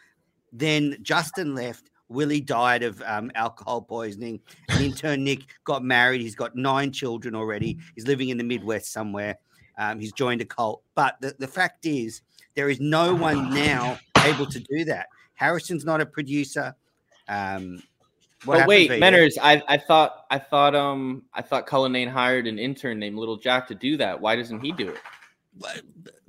then 0.52 0.96
Justin 1.02 1.54
left. 1.54 1.90
Willie 2.08 2.40
died 2.40 2.82
of 2.82 3.02
um, 3.06 3.32
alcohol 3.34 3.80
poisoning. 3.80 4.40
And 4.68 4.84
intern 4.84 5.24
Nick 5.24 5.40
got 5.64 5.82
married. 5.82 6.20
He's 6.20 6.34
got 6.34 6.54
nine 6.54 6.92
children 6.92 7.34
already. 7.34 7.78
He's 7.94 8.06
living 8.06 8.28
in 8.28 8.36
the 8.36 8.44
Midwest 8.44 8.92
somewhere. 8.92 9.38
Um, 9.78 9.98
he's 9.98 10.12
joined 10.12 10.42
a 10.42 10.44
cult. 10.44 10.82
But 10.94 11.16
the, 11.20 11.34
the 11.38 11.48
fact 11.48 11.86
is, 11.86 12.20
there 12.54 12.68
is 12.68 12.80
no 12.80 13.14
one 13.14 13.54
now 13.54 13.98
able 14.24 14.46
to 14.46 14.60
do 14.60 14.84
that. 14.84 15.06
Harrison's 15.34 15.84
not 15.84 16.00
a 16.02 16.06
producer. 16.06 16.74
Um, 17.28 17.82
what 18.44 18.58
But 18.58 18.68
wait? 18.68 18.90
Menners, 18.90 19.38
I, 19.40 19.62
I 19.68 19.78
thought 19.78 20.26
I 20.30 20.38
thought 20.38 20.74
um 20.74 21.22
I 21.32 21.42
thought 21.42 21.66
Cullinane 21.66 22.08
hired 22.08 22.46
an 22.46 22.58
intern 22.58 22.98
named 22.98 23.16
Little 23.16 23.36
Jack 23.36 23.68
to 23.68 23.74
do 23.74 23.96
that. 23.98 24.20
Why 24.20 24.34
doesn't 24.34 24.60
he 24.60 24.72
do 24.72 24.88
it? 24.88 24.98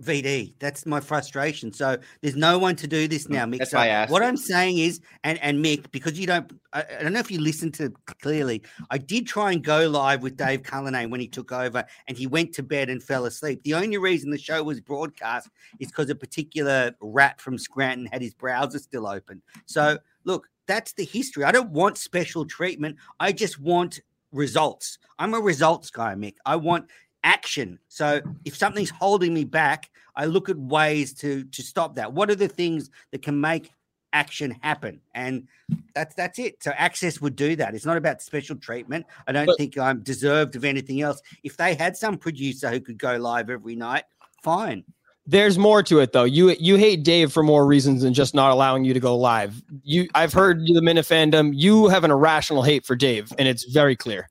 VD. 0.02 0.54
That's 0.60 0.86
my 0.86 1.00
frustration. 1.00 1.72
So 1.72 1.98
there's 2.22 2.36
no 2.36 2.60
one 2.60 2.76
to 2.78 2.88
do 2.88 3.08
this 3.08 3.30
now, 3.30 3.46
Mick. 3.46 3.56
Mm, 3.56 3.58
That's 3.60 3.72
so 3.72 3.78
why 3.78 3.86
I 3.86 3.88
asked 3.88 4.12
what. 4.12 4.22
I'm 4.22 4.38
saying 4.38 4.78
is, 4.78 5.00
and 5.24 5.40
and 5.40 5.64
Mick, 5.64 5.92
because 5.92 6.20
you 6.20 6.28
don't, 6.28 6.52
I, 6.74 6.84
I 7.00 7.04
don't 7.04 7.14
know 7.14 7.20
if 7.20 7.32
you 7.32 7.40
listened 7.40 7.74
to 7.76 7.94
clearly. 8.22 8.62
I 8.90 8.98
did 8.98 9.26
try 9.26 9.52
and 9.54 9.64
go 9.64 9.88
live 9.88 10.22
with 10.22 10.36
Dave 10.36 10.64
Cullinane 10.64 11.10
when 11.10 11.22
he 11.22 11.28
took 11.28 11.52
over, 11.52 11.86
and 12.08 12.18
he 12.18 12.28
went 12.28 12.54
to 12.56 12.64
bed 12.64 12.90
and 12.90 13.02
fell 13.02 13.26
asleep. 13.26 13.64
The 13.64 13.76
only 13.76 13.98
reason 13.98 14.30
the 14.30 14.38
show 14.38 14.62
was 14.64 14.82
broadcast 14.82 15.50
is 15.80 15.88
because 15.88 16.10
a 16.10 16.16
particular 16.16 16.94
rat 17.02 17.40
from 17.40 17.58
Scranton 17.58 18.08
had 18.08 18.22
his 18.22 18.34
browser 18.34 18.80
still 18.80 19.08
open. 19.08 19.42
So 19.66 19.98
look, 20.26 20.50
that's 20.68 20.94
the 20.94 21.06
history. 21.06 21.46
I 21.46 21.52
don't 21.52 21.72
want 21.72 21.98
special 21.98 22.46
treatment. 22.46 22.98
I 23.20 23.32
just 23.32 23.60
want 23.60 24.02
results. 24.32 24.98
I'm 25.20 25.34
a 25.34 25.40
results 25.40 25.90
guy, 25.90 26.16
Mick. 26.16 26.36
I 26.46 26.56
want 26.58 26.90
action. 27.24 27.80
So 27.88 28.22
if 28.46 28.56
something's 28.56 28.90
holding 28.90 29.34
me 29.34 29.44
back, 29.44 29.90
I 30.16 30.26
look 30.26 30.50
at 30.50 30.58
ways 30.58 31.14
to 31.16 31.44
to 31.46 31.62
stop 31.62 31.96
that. 31.96 32.14
What 32.14 32.30
are 32.30 32.36
the 32.36 32.48
things 32.48 32.90
that 33.12 33.22
can 33.22 33.40
make 33.40 33.72
action 34.14 34.52
happen? 34.62 35.02
And 35.16 35.48
that's 35.96 36.14
that's 36.16 36.38
it. 36.40 36.62
So 36.62 36.72
access 36.78 37.20
would 37.22 37.36
do 37.36 37.56
that. 37.56 37.74
It's 37.76 37.86
not 37.86 37.98
about 37.98 38.22
special 38.22 38.56
treatment. 38.56 39.06
I 39.28 39.32
don't 39.32 39.48
But- 39.48 39.58
think 39.58 39.78
I'm 39.78 40.02
deserved 40.02 40.56
of 40.56 40.66
anything 40.66 41.02
else. 41.02 41.22
If 41.44 41.58
they 41.58 41.74
had 41.76 41.98
some 41.98 42.18
producer 42.18 42.70
who 42.70 42.80
could 42.80 42.98
go 42.98 43.18
live 43.18 43.50
every 43.50 43.76
night, 43.76 44.04
fine. 44.44 44.84
There's 45.26 45.58
more 45.58 45.82
to 45.84 46.00
it 46.00 46.12
though. 46.12 46.26
You 46.26 46.50
you 46.60 46.76
hate 46.76 47.04
Dave 47.04 47.32
for 47.32 47.44
more 47.44 47.66
reasons 47.66 48.02
than 48.02 48.14
just 48.14 48.36
not 48.36 48.52
allowing 48.52 48.84
you 48.84 48.94
to 48.94 49.00
go 49.00 49.16
live. 49.18 49.64
You 49.82 50.10
I've 50.14 50.34
heard 50.34 50.60
the 50.60 50.82
Minifandom. 50.82 51.54
You 51.56 51.88
have 51.88 52.04
an 52.04 52.12
irrational 52.12 52.62
hate 52.62 52.86
for 52.86 52.96
Dave, 52.98 53.32
and 53.40 53.48
it's 53.48 53.64
very 53.64 53.96
clear. 53.96 54.30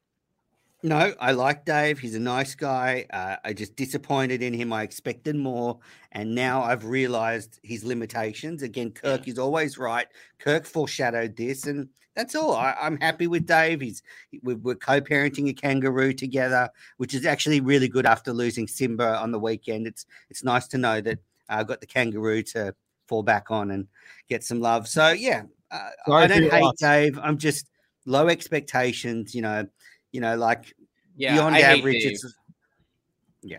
No, 0.85 1.15
I 1.21 1.31
like 1.33 1.65
Dave. 1.65 2.01
He's 2.01 2.17
a 2.17 2.21
nice 2.21 2.57
guy. 2.57 3.07
Uh, 3.13 3.37
I 3.45 3.53
just 3.53 3.77
disappointed 3.77 4.43
in 4.43 4.53
him. 4.53 4.73
I 4.73 4.83
expected 4.83 5.37
more, 5.37 5.79
and 6.11 6.35
now 6.35 6.63
I've 6.63 6.85
realized 6.85 7.61
his 7.63 7.85
limitations. 7.85 8.63
Again, 8.63 8.91
Kirk 8.91 9.29
is 9.29 9.39
always 9.39 9.79
right. 9.79 10.09
Kirk 10.41 10.67
foreshadowed 10.67 11.37
this, 11.37 11.67
and 11.67 11.89
that's 12.17 12.35
all. 12.35 12.57
I, 12.57 12.75
I'm 12.81 13.01
happy 13.01 13.29
with 13.29 13.47
Dave. 13.47 13.81
He's 13.81 14.03
we're, 14.43 14.57
we're 14.57 14.75
co-parenting 14.75 15.49
a 15.49 15.53
kangaroo 15.53 16.13
together, 16.13 16.69
which 16.97 17.15
is 17.15 17.27
actually 17.27 17.61
really 17.61 17.89
good 17.89 18.05
after 18.05 18.33
losing 18.33 18.67
Simba 18.67 19.19
on 19.19 19.31
the 19.31 19.39
weekend. 19.39 19.87
It's 19.87 20.05
it's 20.31 20.43
nice 20.43 20.67
to 20.69 20.79
know 20.79 21.01
that 21.01 21.21
I've 21.49 21.69
got 21.69 21.81
the 21.81 21.87
kangaroo 21.87 22.43
to 22.55 22.75
fall 23.07 23.23
back 23.23 23.53
on 23.53 23.71
and 23.71 23.87
get 24.29 24.43
some 24.43 24.61
love. 24.61 24.89
So 24.89 25.11
yeah, 25.11 25.45
uh, 25.71 25.91
I 26.11 26.27
don't 26.27 26.51
hate 26.51 26.61
loss. 26.61 26.75
Dave. 26.81 27.21
I'm 27.23 27.39
just 27.39 27.69
low 28.05 28.27
expectations. 28.29 29.33
You 29.33 29.43
know, 29.43 29.67
you 30.13 30.21
know, 30.21 30.37
like 30.37 30.75
Yeah, 31.17 31.35
beyond 31.35 31.57
I 31.57 31.61
average. 31.61 32.03
Dave. 32.03 32.13
It's 32.13 32.35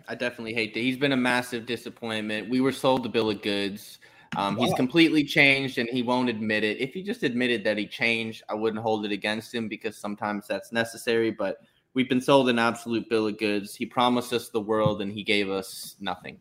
I 0.08 0.14
definitely 0.14 0.54
hate 0.54 0.74
that. 0.74 0.80
He's 0.80 0.96
been 0.96 1.12
a 1.12 1.16
massive 1.16 1.66
disappointment. 1.66 2.48
We 2.48 2.60
were 2.60 2.72
sold 2.72 3.02
the 3.02 3.08
bill 3.08 3.30
of 3.30 3.42
goods. 3.42 3.98
Um, 4.36 4.56
He's 4.56 4.70
Wow. 4.70 4.76
completely 4.76 5.24
changed 5.24 5.78
and 5.78 5.88
he 5.88 6.02
won't 6.02 6.28
admit 6.28 6.64
it. 6.64 6.80
If 6.80 6.92
he 6.94 7.02
just 7.02 7.22
admitted 7.22 7.62
that 7.64 7.78
he 7.78 7.86
changed, 7.86 8.42
I 8.48 8.54
wouldn't 8.54 8.82
hold 8.82 9.04
it 9.04 9.12
against 9.12 9.54
him 9.54 9.68
because 9.68 9.96
sometimes 9.96 10.46
that's 10.48 10.72
necessary. 10.72 11.30
But 11.30 11.58
we've 11.94 12.08
been 12.08 12.20
sold 12.20 12.48
an 12.48 12.58
absolute 12.58 13.08
bill 13.08 13.28
of 13.28 13.38
goods. 13.38 13.74
He 13.74 13.86
promised 13.86 14.32
us 14.32 14.48
the 14.48 14.60
world 14.60 15.02
and 15.02 15.12
he 15.12 15.22
gave 15.22 15.50
us 15.50 15.96
nothing. 16.00 16.38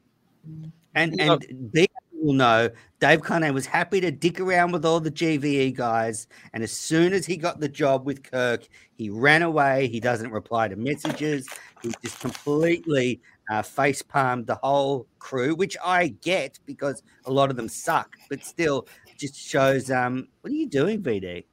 and 0.95 1.13
Yeah. 1.19 1.33
and 1.33 1.71
big 1.71 1.89
will 2.23 2.33
know 2.33 2.69
Dave 2.99 3.23
Kane 3.23 3.53
was 3.53 3.65
happy 3.65 3.99
to 4.01 4.11
dick 4.11 4.39
around 4.39 4.71
with 4.71 4.85
all 4.85 4.99
the 4.99 5.11
GVE 5.11 5.75
guys, 5.75 6.27
and 6.53 6.63
as 6.63 6.71
soon 6.71 7.13
as 7.13 7.25
he 7.25 7.35
got 7.35 7.59
the 7.59 7.67
job 7.67 8.05
with 8.05 8.23
Kirk, 8.23 8.67
he 8.95 9.09
ran 9.09 9.41
away. 9.41 9.87
He 9.87 9.99
doesn't 9.99 10.31
reply 10.31 10.69
to 10.69 10.75
messages. 10.75 11.47
He 11.81 11.91
just 12.01 12.19
completely 12.19 13.21
uh, 13.51 13.61
face 13.61 14.01
palmed 14.01 14.47
the 14.47 14.55
whole 14.55 15.07
crew, 15.19 15.53
which 15.55 15.75
I 15.83 16.07
get 16.21 16.59
because 16.65 17.03
a 17.25 17.31
lot 17.31 17.49
of 17.49 17.57
them 17.57 17.67
suck, 17.67 18.15
but 18.29 18.43
still, 18.45 18.87
just 19.17 19.35
shows. 19.35 19.91
Um, 19.91 20.29
what 20.41 20.51
are 20.51 20.55
you 20.55 20.67
doing, 20.67 21.01
VD? 21.01 21.43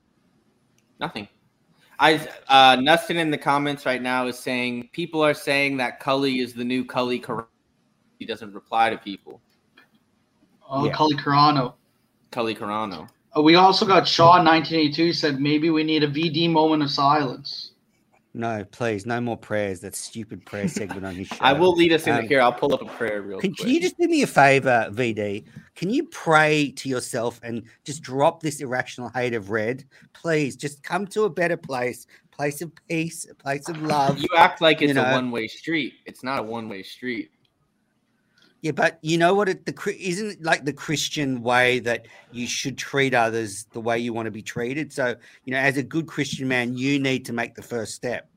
Nothing. 1.01 1.29
I 1.99 2.15
uh 2.49 2.77
Nustin 2.77 3.17
in 3.17 3.31
the 3.31 3.39
comments 3.39 3.85
right 3.85 4.01
now 4.01 4.27
is 4.27 4.39
saying 4.39 4.89
people 4.93 5.23
are 5.23 5.35
saying 5.35 5.77
that 5.79 6.01
Cully 6.01 6.41
is 6.41 6.55
the 6.55 6.65
new 6.65 6.83
Cully 6.83 7.23
He 8.19 8.25
doesn't 8.25 8.55
reply 8.55 8.89
to 8.89 8.97
people. 8.97 9.43
Oh, 10.71 10.87
Yeah. 10.87 10.93
Cully 10.93 11.17
Carano. 11.17 11.75
Cully 12.31 12.55
Carano. 12.55 13.09
Uh, 13.37 13.43
we 13.43 13.57
also 13.57 13.85
got 13.87 14.07
Shaw 14.09 14.39
in 14.39 14.45
1982 14.45 15.07
who 15.07 15.13
said 15.13 15.41
maybe 15.41 15.71
we 15.71 15.83
need 15.85 16.03
a 16.05 16.09
VD 16.09 16.49
moment 16.51 16.83
of 16.83 16.91
silence. 16.91 17.73
No, 18.33 18.65
please, 18.71 19.07
no 19.07 19.21
more 19.21 19.37
prayers. 19.37 19.81
That 19.81 19.97
stupid 19.97 20.47
prayer 20.47 20.69
segment 20.79 21.05
on 21.05 21.17
his 21.17 21.27
show. 21.27 21.37
I 21.41 21.53
will 21.53 21.73
lead 21.75 21.93
us 21.93 22.07
into 22.07 22.21
Um, 22.21 22.29
here. 22.29 22.41
I'll 22.41 22.53
pull 22.53 22.73
up 22.73 22.81
a 22.83 22.85
prayer 22.85 23.23
real 23.23 23.41
Can, 23.41 23.51
quick. 23.53 23.67
can 23.67 23.75
you 23.75 23.81
just 23.81 23.99
do 23.99 24.07
me 24.07 24.23
a 24.23 24.27
favor, 24.29 24.89
VD? 24.93 25.45
Can 25.75 25.91
you 25.91 26.05
pray 26.05 26.71
to 26.77 26.89
yourself 26.89 27.41
and 27.43 27.65
just 27.85 28.03
drop 28.03 28.41
this 28.41 28.61
irrational 28.61 29.09
hate 29.11 29.35
of 29.35 29.51
red? 29.51 29.85
Please, 30.13 30.55
just 30.55 30.85
come 30.85 31.07
to 31.09 31.25
a 31.25 31.31
better 31.31 31.57
place, 31.57 32.07
place 32.31 32.63
of 32.63 32.71
peace, 32.89 33.27
a 33.29 33.35
place 33.35 33.69
of 33.69 33.83
love. 33.83 34.19
You 34.19 34.29
act 34.37 34.61
like 34.61 34.81
it's 34.81 34.89
You 34.91 34.95
know- 34.95 35.05
a 35.05 35.13
one 35.13 35.33
way 35.33 35.49
street. 35.49 35.95
It's 36.07 36.23
not 36.23 36.39
a 36.39 36.43
one 36.45 36.69
way 36.69 36.85
street. 36.85 37.33
Yeah, 38.63 38.73
but 38.73 38.99
you 39.03 39.17
know 39.17 39.35
what? 39.35 39.49
It, 39.49 39.65
the 39.65 39.73
Chri- 39.73 39.99
isn't 39.99 40.31
it 40.33 40.43
like 40.43 40.65
the 40.65 40.73
Christian 40.73 41.43
way 41.43 41.79
that 41.81 42.07
you 42.31 42.47
should 42.47 42.77
treat 42.77 43.15
others 43.15 43.65
the 43.73 43.81
way 43.81 43.99
you 43.99 44.13
want 44.13 44.27
to 44.27 44.31
be 44.31 44.43
treated. 44.43 44.93
So, 44.93 45.15
you 45.45 45.53
know, 45.53 45.59
as 45.59 45.79
a 45.79 45.83
good 45.83 46.07
Christian 46.07 46.47
man, 46.47 46.77
you 46.77 46.99
need 46.99 47.25
to 47.27 47.33
make 47.33 47.55
the 47.55 47.63
first 47.63 47.95
step. 47.95 48.29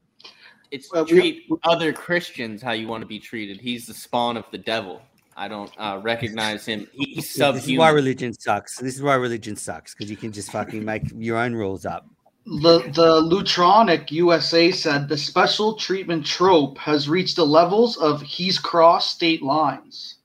It's 0.71 0.91
Well, 0.91 1.05
we- 1.05 1.11
treat 1.11 1.43
other 1.63 1.91
Christians 1.91 2.61
how 2.61 2.71
you 2.71 2.87
want 2.87 3.01
to 3.01 3.07
be 3.07 3.19
treated. 3.19 3.59
He's 3.59 3.85
the 3.85 3.93
spawn 3.93 4.37
of 4.37 4.45
the 4.51 4.57
devil. 4.57 5.01
I 5.35 5.47
don't 5.47 5.71
uh, 5.77 5.99
recognize 6.01 6.65
him. 6.65 6.87
He- 6.93 7.15
He's 7.15 7.37
Yeah, 7.37 7.51
This 7.51 7.67
is 7.67 7.77
why 7.77 7.89
religion 7.89 8.33
sucks. 8.33 8.77
This 8.77 8.95
is 8.95 9.01
why 9.01 9.15
religion 9.15 9.55
sucks 9.55 9.93
because 9.93 10.09
you 10.09 10.17
can 10.17 10.31
just 10.31 10.51
fucking 10.51 10.85
make 10.85 11.03
your 11.15 11.37
own 11.37 11.53
rules 11.53 11.85
up. 11.85 12.07
The 12.45 12.79
the 12.93 13.21
Lutronic 13.21 14.11
USA 14.11 14.71
said 14.71 15.07
the 15.07 15.17
special 15.17 15.75
treatment 15.75 16.25
trope 16.25 16.77
has 16.77 17.07
reached 17.07 17.37
the 17.37 17.45
levels 17.45 17.95
of 17.97 18.21
he's 18.21 18.59
crossed 18.59 19.15
state 19.15 19.41
lines. 19.41 20.15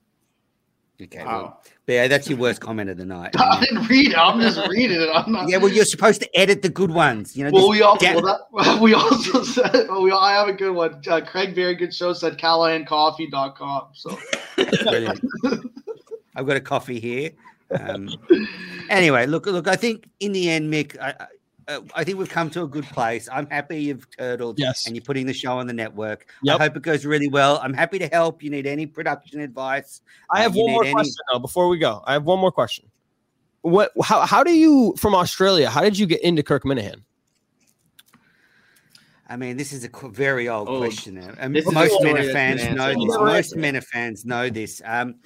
Okay, 1.00 1.24
Wow. 1.24 1.40
well, 1.42 1.62
but 1.86 1.92
yeah, 1.92 2.08
that's 2.08 2.28
your 2.28 2.38
worst 2.38 2.60
comment 2.60 2.90
of 2.90 2.96
the 2.96 3.04
night. 3.04 3.30
I 3.38 3.60
didn't 3.60 3.86
read 3.86 4.08
it. 4.10 4.18
I'm 4.18 4.40
just 4.40 4.58
reading 4.68 5.00
it. 5.00 5.08
I'm 5.14 5.30
not. 5.30 5.48
Yeah, 5.48 5.58
well, 5.58 5.68
you're 5.72 5.84
supposed 5.84 6.20
to 6.22 6.36
edit 6.38 6.62
the 6.62 6.68
good 6.68 6.90
ones. 6.90 7.36
You 7.36 7.44
know, 7.44 7.50
Well, 7.52 7.70
we 7.70 7.82
also 7.82 8.04
damn- 8.04 8.16
well, 8.20 8.44
that, 8.52 8.78
we 8.82 8.94
also 8.94 9.44
said 9.44 9.86
well, 9.88 10.02
we, 10.02 10.10
I 10.10 10.32
have 10.32 10.48
a 10.48 10.52
good 10.52 10.74
one. 10.74 11.00
Uh, 11.06 11.20
Craig 11.20 11.54
Very 11.54 11.76
Good 11.76 11.94
Show 11.94 12.12
said 12.14 12.36
CallahanCoffee.com. 12.36 13.84
So 13.94 14.18
Brilliant. 14.56 15.20
I've 16.34 16.46
got 16.46 16.56
a 16.56 16.60
coffee 16.60 16.98
here. 16.98 17.30
Um, 17.70 18.08
anyway, 18.90 19.26
look, 19.26 19.46
look. 19.46 19.68
I 19.68 19.76
think 19.76 20.08
in 20.18 20.32
the 20.32 20.50
end, 20.50 20.72
Mick, 20.72 20.98
I, 21.00 21.10
I, 21.20 21.26
uh, 21.68 21.80
I 21.94 22.02
think 22.04 22.18
we've 22.18 22.28
come 22.30 22.50
to 22.50 22.62
a 22.62 22.66
good 22.66 22.84
place. 22.86 23.28
I'm 23.30 23.46
happy 23.48 23.82
you've 23.84 24.06
turtled 24.16 24.58
Yes. 24.58 24.86
and 24.86 24.96
you're 24.96 25.04
putting 25.04 25.26
the 25.26 25.34
show 25.34 25.58
on 25.58 25.66
the 25.66 25.72
network. 25.72 26.26
Yep. 26.42 26.60
I 26.60 26.64
hope 26.64 26.76
it 26.76 26.82
goes 26.82 27.04
really 27.06 27.28
well. 27.28 27.60
I'm 27.62 27.74
happy 27.74 27.98
to 27.98 28.08
help. 28.08 28.42
You 28.42 28.50
need 28.50 28.66
any 28.66 28.86
production 28.86 29.40
advice? 29.40 30.00
I 30.30 30.40
Uh, 30.40 30.42
have 30.44 30.56
you 30.56 30.62
one 30.64 30.72
more 30.72 30.84
any- 30.84 30.92
question 30.94 31.14
though 31.32 31.38
before 31.38 31.68
we 31.68 31.78
go. 31.78 32.02
I 32.06 32.14
have 32.14 32.24
one 32.24 32.38
more 32.40 32.50
question. 32.52 32.86
What 33.62 33.92
how 34.02 34.24
how 34.24 34.42
do 34.44 34.52
you 34.52 34.94
from 34.96 35.14
Australia? 35.14 35.68
How 35.68 35.82
did 35.82 35.98
you 35.98 36.06
get 36.06 36.22
into 36.22 36.42
Kirk 36.42 36.64
Minihane? 36.64 37.02
I 39.28 39.36
mean, 39.36 39.58
this 39.58 39.72
is 39.72 39.84
a 39.84 39.90
very 40.08 40.48
old 40.48 40.68
Oh, 40.68 40.78
question. 40.78 41.18
And 41.18 41.54
this 41.54 41.70
most 41.70 41.92
story 41.92 42.14
Mena 42.14 42.32
fans 42.32 42.64
know 42.74 42.88
this. 42.94 42.96
Most 43.18 43.34
answered. 43.34 43.58
Mena 43.58 43.80
fans 43.82 44.24
know 44.24 44.48
this. 44.48 44.80
Um, 44.84 45.16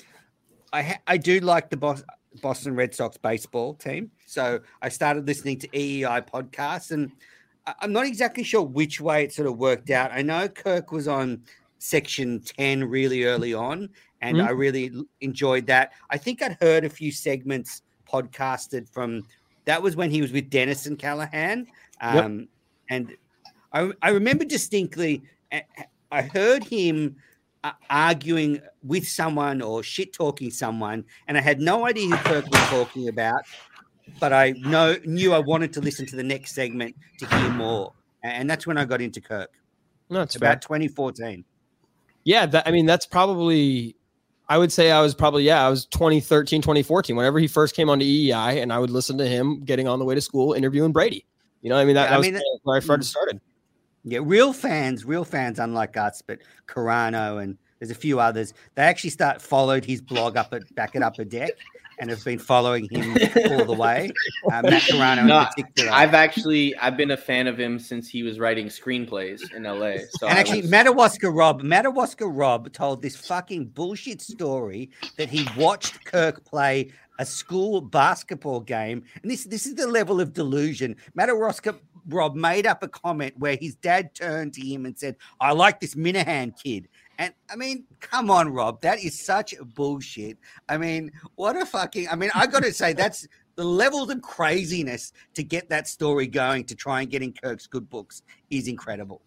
I 0.72 0.82
ha- 0.82 0.98
I 1.06 1.18
do 1.18 1.38
like 1.40 1.70
the 1.70 1.76
boss. 1.76 2.02
Boston 2.40 2.74
Red 2.74 2.94
Sox 2.94 3.16
baseball 3.16 3.74
team. 3.74 4.10
So 4.26 4.60
I 4.80 4.88
started 4.88 5.26
listening 5.26 5.58
to 5.60 5.68
EEI 5.68 6.26
podcasts, 6.28 6.90
and 6.90 7.12
I'm 7.80 7.92
not 7.92 8.06
exactly 8.06 8.44
sure 8.44 8.62
which 8.62 9.00
way 9.00 9.24
it 9.24 9.32
sort 9.32 9.48
of 9.48 9.58
worked 9.58 9.90
out. 9.90 10.10
I 10.12 10.22
know 10.22 10.48
Kirk 10.48 10.92
was 10.92 11.08
on 11.08 11.42
section 11.78 12.40
10 12.40 12.84
really 12.84 13.24
early 13.24 13.54
on, 13.54 13.88
and 14.20 14.38
mm-hmm. 14.38 14.48
I 14.48 14.50
really 14.50 14.92
enjoyed 15.20 15.66
that. 15.66 15.92
I 16.10 16.18
think 16.18 16.42
I'd 16.42 16.56
heard 16.60 16.84
a 16.84 16.90
few 16.90 17.12
segments 17.12 17.82
podcasted 18.10 18.88
from 18.88 19.24
that 19.64 19.82
was 19.82 19.96
when 19.96 20.10
he 20.10 20.20
was 20.20 20.32
with 20.32 20.50
Dennis 20.50 20.86
and 20.86 20.98
Callahan. 20.98 21.66
Um, 22.00 22.38
yep. 22.38 22.48
And 22.90 23.16
I, 23.72 23.92
I 24.02 24.10
remember 24.10 24.44
distinctly, 24.44 25.22
I 26.10 26.22
heard 26.22 26.64
him 26.64 27.16
arguing 27.90 28.60
with 28.82 29.06
someone 29.06 29.62
or 29.62 29.82
shit 29.82 30.12
talking 30.12 30.50
someone, 30.50 31.04
and 31.28 31.38
I 31.38 31.40
had 31.40 31.60
no 31.60 31.86
idea 31.86 32.08
who 32.08 32.16
Kirk 32.16 32.44
was 32.50 32.60
talking 32.68 33.08
about, 33.08 33.42
but 34.20 34.32
I 34.32 34.50
know 34.58 34.96
knew 35.04 35.32
I 35.32 35.38
wanted 35.38 35.72
to 35.74 35.80
listen 35.80 36.06
to 36.06 36.16
the 36.16 36.22
next 36.22 36.54
segment 36.54 36.96
to 37.18 37.26
hear 37.26 37.50
more, 37.50 37.92
and 38.22 38.48
that's 38.48 38.66
when 38.66 38.78
I 38.78 38.84
got 38.84 39.00
into 39.00 39.20
Kirk. 39.20 39.50
No, 40.10 40.18
that's 40.20 40.36
about 40.36 40.62
2014. 40.62 41.44
Yeah, 42.24 42.46
that, 42.46 42.66
I 42.66 42.70
mean 42.70 42.86
that's 42.86 43.06
probably 43.06 43.96
I 44.48 44.58
would 44.58 44.70
say 44.70 44.90
I 44.90 45.00
was 45.00 45.14
probably, 45.14 45.44
yeah, 45.44 45.66
I 45.66 45.70
was 45.70 45.86
2013, 45.86 46.60
2014, 46.60 47.16
whenever 47.16 47.38
he 47.38 47.46
first 47.46 47.74
came 47.74 47.88
on 47.88 47.98
to 48.00 48.04
EEI, 48.04 48.60
and 48.60 48.70
I 48.70 48.78
would 48.78 48.90
listen 48.90 49.16
to 49.16 49.26
him 49.26 49.64
getting 49.64 49.88
on 49.88 49.98
the 49.98 50.04
way 50.04 50.14
to 50.14 50.20
school 50.20 50.52
interviewing 50.52 50.92
Brady. 50.92 51.24
You 51.62 51.70
know, 51.70 51.78
I 51.78 51.86
mean, 51.86 51.94
that, 51.94 52.10
yeah, 52.10 52.10
that 52.10 52.18
I 52.18 52.20
mean, 52.20 52.34
was 52.34 52.60
where 52.64 52.76
I 52.76 52.80
first 52.80 53.08
mm. 53.08 53.10
started. 53.10 53.40
Yeah, 54.04 54.20
real 54.22 54.52
fans, 54.52 55.04
real 55.04 55.24
fans, 55.24 55.58
unlike 55.58 55.96
us, 55.96 56.22
but 56.22 56.40
Carano 56.66 57.42
and 57.42 57.56
there's 57.78 57.90
a 57.90 57.96
few 57.96 58.20
others. 58.20 58.54
They 58.74 58.82
actually 58.82 59.10
start 59.10 59.42
followed 59.42 59.84
his 59.84 60.00
blog 60.00 60.36
up 60.36 60.52
at 60.52 60.72
back 60.74 60.94
at 60.96 61.02
Upper 61.02 61.24
Deck 61.24 61.52
and 61.98 62.10
have 62.10 62.24
been 62.24 62.38
following 62.38 62.88
him 62.90 63.16
all 63.50 63.64
the 63.64 63.72
way. 63.72 64.10
Uh, 64.52 64.62
Matt 64.64 64.82
Carano 64.82 65.24
no, 65.26 65.40
in 65.40 65.46
particular. 65.46 65.92
I've 65.92 66.14
actually 66.14 66.76
I've 66.76 66.96
been 66.96 67.12
a 67.12 67.16
fan 67.16 67.46
of 67.46 67.58
him 67.58 67.78
since 67.78 68.08
he 68.08 68.22
was 68.22 68.38
writing 68.38 68.66
screenplays 68.66 69.40
in 69.54 69.62
LA. 69.62 69.98
So 70.18 70.26
and 70.26 70.38
actually, 70.38 70.62
was... 70.62 70.70
Madawaska 70.70 71.30
Rob, 71.30 71.62
Madawaska 71.62 72.26
Rob 72.26 72.72
told 72.72 73.02
this 73.02 73.16
fucking 73.16 73.66
bullshit 73.66 74.20
story 74.20 74.90
that 75.16 75.28
he 75.28 75.46
watched 75.56 76.04
Kirk 76.04 76.44
play 76.44 76.90
a 77.18 77.26
school 77.26 77.80
basketball 77.80 78.60
game, 78.60 79.04
and 79.22 79.30
this 79.30 79.44
this 79.44 79.66
is 79.66 79.74
the 79.74 79.86
level 79.86 80.20
of 80.20 80.32
delusion. 80.32 80.96
Madawaska 81.14 81.76
Rob 82.08 82.34
made 82.34 82.66
up 82.66 82.82
a 82.82 82.88
comment 82.88 83.34
where 83.38 83.56
his 83.60 83.74
dad 83.76 84.14
turned 84.14 84.54
to 84.54 84.66
him 84.66 84.86
and 84.86 84.98
said, 84.98 85.16
"I 85.40 85.52
like 85.52 85.80
this 85.80 85.94
Minihane 85.94 86.52
kid." 86.60 86.88
And 87.18 87.34
I 87.50 87.56
mean, 87.56 87.84
come 88.00 88.30
on, 88.30 88.52
Rob, 88.52 88.80
that 88.82 88.98
is 88.98 89.24
such 89.24 89.54
bullshit. 89.74 90.38
I 90.68 90.78
mean, 90.78 91.12
what 91.36 91.56
a 91.56 91.66
fucking. 91.66 92.08
I 92.08 92.16
mean, 92.16 92.30
I 92.34 92.46
got 92.46 92.64
to 92.64 92.72
say, 92.72 92.92
that's 92.94 93.28
the 93.56 93.64
levels 93.64 94.10
of 94.10 94.22
craziness 94.22 95.12
to 95.34 95.42
get 95.42 95.68
that 95.68 95.86
story 95.86 96.26
going 96.26 96.64
to 96.64 96.74
try 96.74 97.02
and 97.02 97.10
get 97.10 97.22
in 97.22 97.32
Kirk's 97.32 97.66
good 97.66 97.88
books 97.88 98.22
is 98.50 98.68
incredible. 98.68 99.22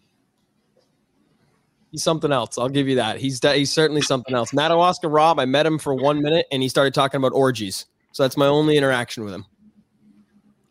He's 1.92 2.02
something 2.02 2.32
else. 2.32 2.58
I'll 2.58 2.68
give 2.68 2.88
you 2.88 2.96
that. 2.96 3.18
He's 3.18 3.40
he's 3.42 3.72
certainly 3.72 4.02
something 4.02 4.34
else. 4.34 4.52
Madawaska 4.52 5.08
Rob, 5.08 5.38
I 5.38 5.44
met 5.44 5.64
him 5.64 5.78
for 5.78 5.94
one 5.94 6.20
minute 6.20 6.46
and 6.50 6.62
he 6.62 6.68
started 6.68 6.92
talking 6.92 7.18
about 7.18 7.32
orgies. 7.32 7.86
So 8.12 8.22
that's 8.22 8.36
my 8.36 8.46
only 8.46 8.76
interaction 8.76 9.24
with 9.24 9.32
him. 9.32 9.46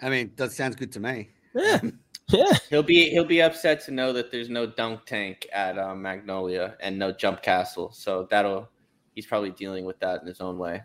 I 0.02 0.10
mean, 0.10 0.34
that 0.36 0.52
sounds 0.52 0.76
good 0.76 0.92
to 0.92 1.00
me. 1.00 1.30
Yeah. 1.56 1.80
Yeah, 2.28 2.54
he'll 2.72 2.84
be 2.84 3.10
he'll 3.12 3.24
be 3.24 3.42
upset 3.42 3.82
to 3.82 3.92
know 3.92 4.12
that 4.14 4.32
there's 4.32 4.50
no 4.50 4.66
dunk 4.66 5.06
tank 5.06 5.46
at 5.54 5.78
um, 5.78 6.02
Magnolia 6.02 6.76
and 6.80 6.98
no 6.98 7.12
jump 7.12 7.44
castle. 7.44 7.92
So 7.94 8.28
that'll 8.32 8.68
he's 9.14 9.28
probably 9.28 9.52
dealing 9.52 9.86
with 9.86 10.00
that 10.00 10.22
in 10.22 10.28
his 10.28 10.42
own 10.42 10.58
way. 10.58 10.82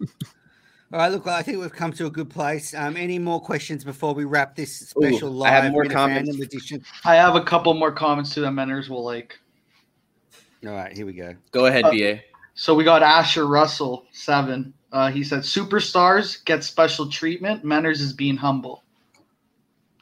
All 0.92 0.98
right, 0.98 1.08
look, 1.12 1.26
I 1.26 1.42
think 1.42 1.58
we've 1.60 1.72
come 1.72 1.92
to 1.92 2.06
a 2.06 2.10
good 2.10 2.30
place. 2.30 2.74
Um, 2.74 2.96
any 2.96 3.18
more 3.18 3.40
questions 3.40 3.84
before 3.84 4.12
we 4.12 4.24
wrap 4.24 4.56
this 4.56 4.76
special 4.76 5.28
Ooh, 5.28 5.38
live 5.38 5.52
I 5.52 5.56
have 5.56 5.72
more 5.72 5.84
comments. 5.84 6.36
edition? 6.40 6.82
I 7.04 7.14
have 7.14 7.36
a 7.36 7.42
couple 7.42 7.72
more 7.74 7.92
comments 7.92 8.34
to 8.34 8.40
the 8.40 8.48
Menners 8.48 8.88
will 8.88 9.04
like. 9.04 9.38
All 10.66 10.72
right, 10.72 10.92
here 10.92 11.06
we 11.06 11.12
go. 11.12 11.36
Go 11.52 11.66
ahead, 11.66 11.84
uh, 11.84 11.90
BA. 11.92 12.20
So 12.54 12.74
we 12.74 12.82
got 12.82 13.02
Asher 13.02 13.46
Russell 13.46 14.06
seven. 14.10 14.74
Uh, 14.90 15.10
he 15.10 15.22
said 15.22 15.40
superstars 15.40 16.44
get 16.44 16.64
special 16.64 17.08
treatment. 17.08 17.64
Menners 17.64 18.00
is 18.00 18.12
being 18.12 18.36
humble. 18.36 18.82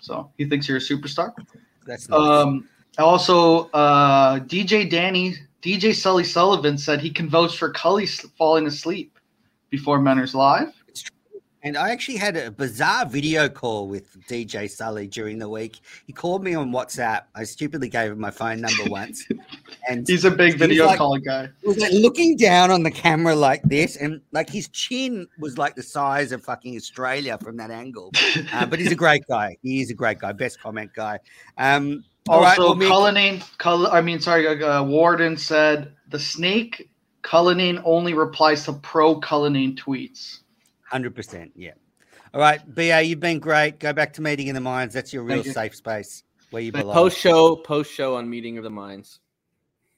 So 0.09 0.30
he 0.38 0.46
thinks 0.46 0.66
you're 0.66 0.78
a 0.78 0.80
superstar. 0.80 1.34
That's 1.86 2.09
nice. 2.09 2.18
Um, 2.18 2.66
also, 2.96 3.68
uh, 3.70 4.40
DJ 4.40 4.88
Danny, 4.88 5.36
DJ 5.62 5.94
Sully 5.94 6.24
Sullivan 6.24 6.78
said 6.78 7.00
he 7.00 7.11
can 7.11 7.28
vouch 7.28 7.59
for 7.59 7.70
Cully 7.70 8.06
falling 8.06 8.66
asleep 8.66 9.18
before 9.68 9.98
Menners 9.98 10.32
Live. 10.34 10.72
And 11.62 11.76
I 11.76 11.90
actually 11.90 12.16
had 12.16 12.36
a 12.36 12.50
bizarre 12.50 13.04
video 13.04 13.48
call 13.48 13.86
with 13.86 14.16
DJ 14.26 14.70
Sully 14.70 15.06
during 15.09 15.38
the 15.38 15.48
week. 15.48 15.80
He 16.06 16.12
called 16.14 16.42
me 16.42 16.54
on 16.54 16.70
WhatsApp. 16.70 17.24
I 17.34 17.44
stupidly 17.44 17.90
gave 17.90 18.12
him 18.12 18.20
my 18.20 18.30
phone 18.30 18.62
number 18.62 18.84
once. 18.86 19.28
And 19.89 20.07
he's 20.07 20.24
a 20.24 20.30
big 20.30 20.59
video 20.59 20.86
like, 20.86 20.99
call 20.99 21.16
guy. 21.18 21.49
He 21.62 21.68
was 21.68 21.78
like 21.78 21.93
looking 21.93 22.36
down 22.36 22.70
on 22.70 22.82
the 22.82 22.91
camera 22.91 23.34
like 23.34 23.62
this, 23.62 23.97
and 23.97 24.20
like 24.32 24.51
his 24.51 24.68
chin 24.68 25.26
was 25.39 25.57
like 25.57 25.76
the 25.76 25.82
size 25.82 26.30
of 26.32 26.45
fucking 26.45 26.76
Australia 26.76 27.39
from 27.39 27.57
that 27.57 27.70
angle. 27.70 28.12
Uh, 28.53 28.64
but 28.64 28.78
he's 28.78 28.93
a 28.93 28.97
great 28.97 29.22
guy. 29.28 29.57
He 29.62 29.80
is 29.80 29.91
a 29.91 29.95
great 29.95 30.18
guy. 30.18 30.32
Best 30.32 30.61
comment 30.61 30.91
guy. 30.95 31.18
Um, 31.57 32.05
also, 32.28 32.45
right, 32.45 32.59
well, 32.59 32.89
Cullinane, 32.89 33.43
Cull- 33.59 33.89
I 33.89 34.01
mean, 34.01 34.20
sorry, 34.20 34.47
uh, 34.62 34.82
Warden 34.84 35.36
said 35.36 35.93
the 36.09 36.18
snake 36.18 36.91
Cullinane 37.22 37.80
only 37.84 38.14
replies 38.14 38.64
to 38.64 38.72
pro 38.74 39.16
Cullinane 39.16 39.76
tweets. 39.76 40.41
Hundred 40.82 41.14
percent, 41.14 41.53
yeah. 41.57 41.72
All 42.32 42.41
right, 42.41 42.61
BA, 42.74 43.03
you've 43.03 43.20
been 43.20 43.39
great. 43.39 43.80
Go 43.80 43.93
back 43.93 44.12
to 44.14 44.22
meeting 44.22 44.49
in 44.49 44.55
the 44.55 44.61
mines. 44.61 44.95
That's 44.95 45.12
your 45.12 45.22
real 45.24 45.43
safe 45.45 45.74
space 45.74 46.22
where 46.51 46.62
you 46.62 46.72
belong. 46.72 46.95
Post 46.95 47.18
show, 47.18 47.57
post 47.57 47.93
show 47.93 48.16
on 48.16 48.28
meeting 48.28 48.59
of 48.59 48.64
the 48.64 48.70
minds. 48.70 49.20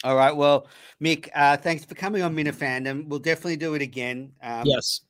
All 0.02 0.16
right. 0.16 0.34
Well, 0.34 0.66
Mick, 1.02 1.28
uh, 1.34 1.56
thanks 1.56 1.84
for 1.84 1.94
coming 1.94 2.22
on 2.22 2.34
Minifandom. 2.34 3.08
We'll 3.08 3.18
definitely 3.18 3.56
do 3.56 3.74
it 3.74 3.82
again. 3.82 4.32
Um, 4.42 4.64
yes. 4.64 5.02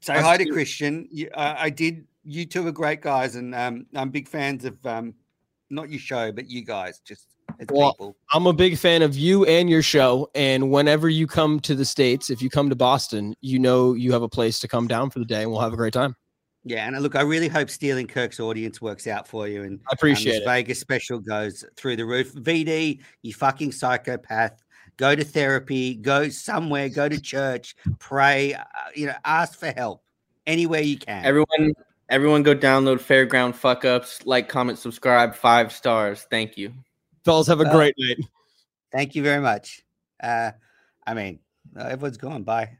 Say 0.00 0.20
hi 0.20 0.36
to 0.36 0.46
Christian. 0.46 1.08
You, 1.10 1.28
uh, 1.34 1.56
I 1.58 1.70
did. 1.70 2.06
You 2.24 2.44
two 2.44 2.66
are 2.66 2.72
great 2.72 3.00
guys, 3.00 3.34
and 3.36 3.54
um, 3.54 3.86
I'm 3.94 4.10
big 4.10 4.28
fans 4.28 4.64
of 4.64 4.84
um, 4.86 5.14
not 5.70 5.90
your 5.90 5.98
show, 5.98 6.30
but 6.30 6.48
you 6.48 6.64
guys. 6.64 7.00
Just 7.00 7.26
well, 7.70 7.92
people. 7.92 8.16
I'm 8.32 8.46
a 8.46 8.52
big 8.52 8.78
fan 8.78 9.02
of 9.02 9.16
you 9.16 9.44
and 9.46 9.68
your 9.68 9.82
show. 9.82 10.30
And 10.34 10.70
whenever 10.70 11.08
you 11.08 11.26
come 11.26 11.60
to 11.60 11.74
the 11.74 11.84
States, 11.84 12.30
if 12.30 12.42
you 12.42 12.50
come 12.50 12.68
to 12.68 12.76
Boston, 12.76 13.34
you 13.40 13.58
know 13.58 13.94
you 13.94 14.12
have 14.12 14.22
a 14.22 14.28
place 14.28 14.60
to 14.60 14.68
come 14.68 14.86
down 14.86 15.10
for 15.10 15.18
the 15.18 15.24
day 15.24 15.42
and 15.42 15.50
we'll 15.50 15.60
have 15.60 15.72
a 15.72 15.76
great 15.76 15.92
time. 15.92 16.14
Yeah, 16.68 16.86
and 16.86 17.00
look, 17.02 17.16
I 17.16 17.22
really 17.22 17.48
hope 17.48 17.70
stealing 17.70 18.06
Kirk's 18.06 18.38
audience 18.40 18.82
works 18.82 19.06
out 19.06 19.26
for 19.26 19.48
you. 19.48 19.62
And 19.62 19.80
I 19.88 19.94
appreciate 19.94 20.36
um, 20.36 20.42
it. 20.42 20.44
Vegas 20.44 20.78
special 20.78 21.18
goes 21.18 21.64
through 21.76 21.96
the 21.96 22.04
roof. 22.04 22.34
VD, 22.34 23.00
you 23.22 23.32
fucking 23.32 23.72
psychopath. 23.72 24.62
Go 24.98 25.14
to 25.14 25.24
therapy. 25.24 25.94
Go 25.94 26.28
somewhere. 26.28 26.90
Go 26.90 27.08
to 27.08 27.18
church. 27.18 27.74
Pray. 27.98 28.52
Uh, 28.52 28.64
you 28.94 29.06
know, 29.06 29.14
ask 29.24 29.58
for 29.58 29.70
help 29.70 30.02
anywhere 30.46 30.82
you 30.82 30.98
can. 30.98 31.24
Everyone, 31.24 31.72
everyone, 32.10 32.42
go 32.42 32.54
download 32.54 32.98
Fairground 32.98 33.54
Fuck 33.54 33.86
Ups. 33.86 34.26
Like, 34.26 34.50
comment, 34.50 34.78
subscribe. 34.78 35.34
Five 35.34 35.72
stars. 35.72 36.26
Thank 36.30 36.58
you. 36.58 36.74
Fellas, 37.24 37.46
have 37.46 37.62
a 37.62 37.64
uh, 37.64 37.72
great 37.72 37.94
night. 37.98 38.18
Thank 38.92 39.14
you 39.14 39.22
very 39.22 39.40
much. 39.40 39.82
Uh, 40.22 40.50
I 41.06 41.14
mean, 41.14 41.38
uh, 41.78 41.84
everyone's 41.84 42.18
gone. 42.18 42.42
Bye. 42.42 42.76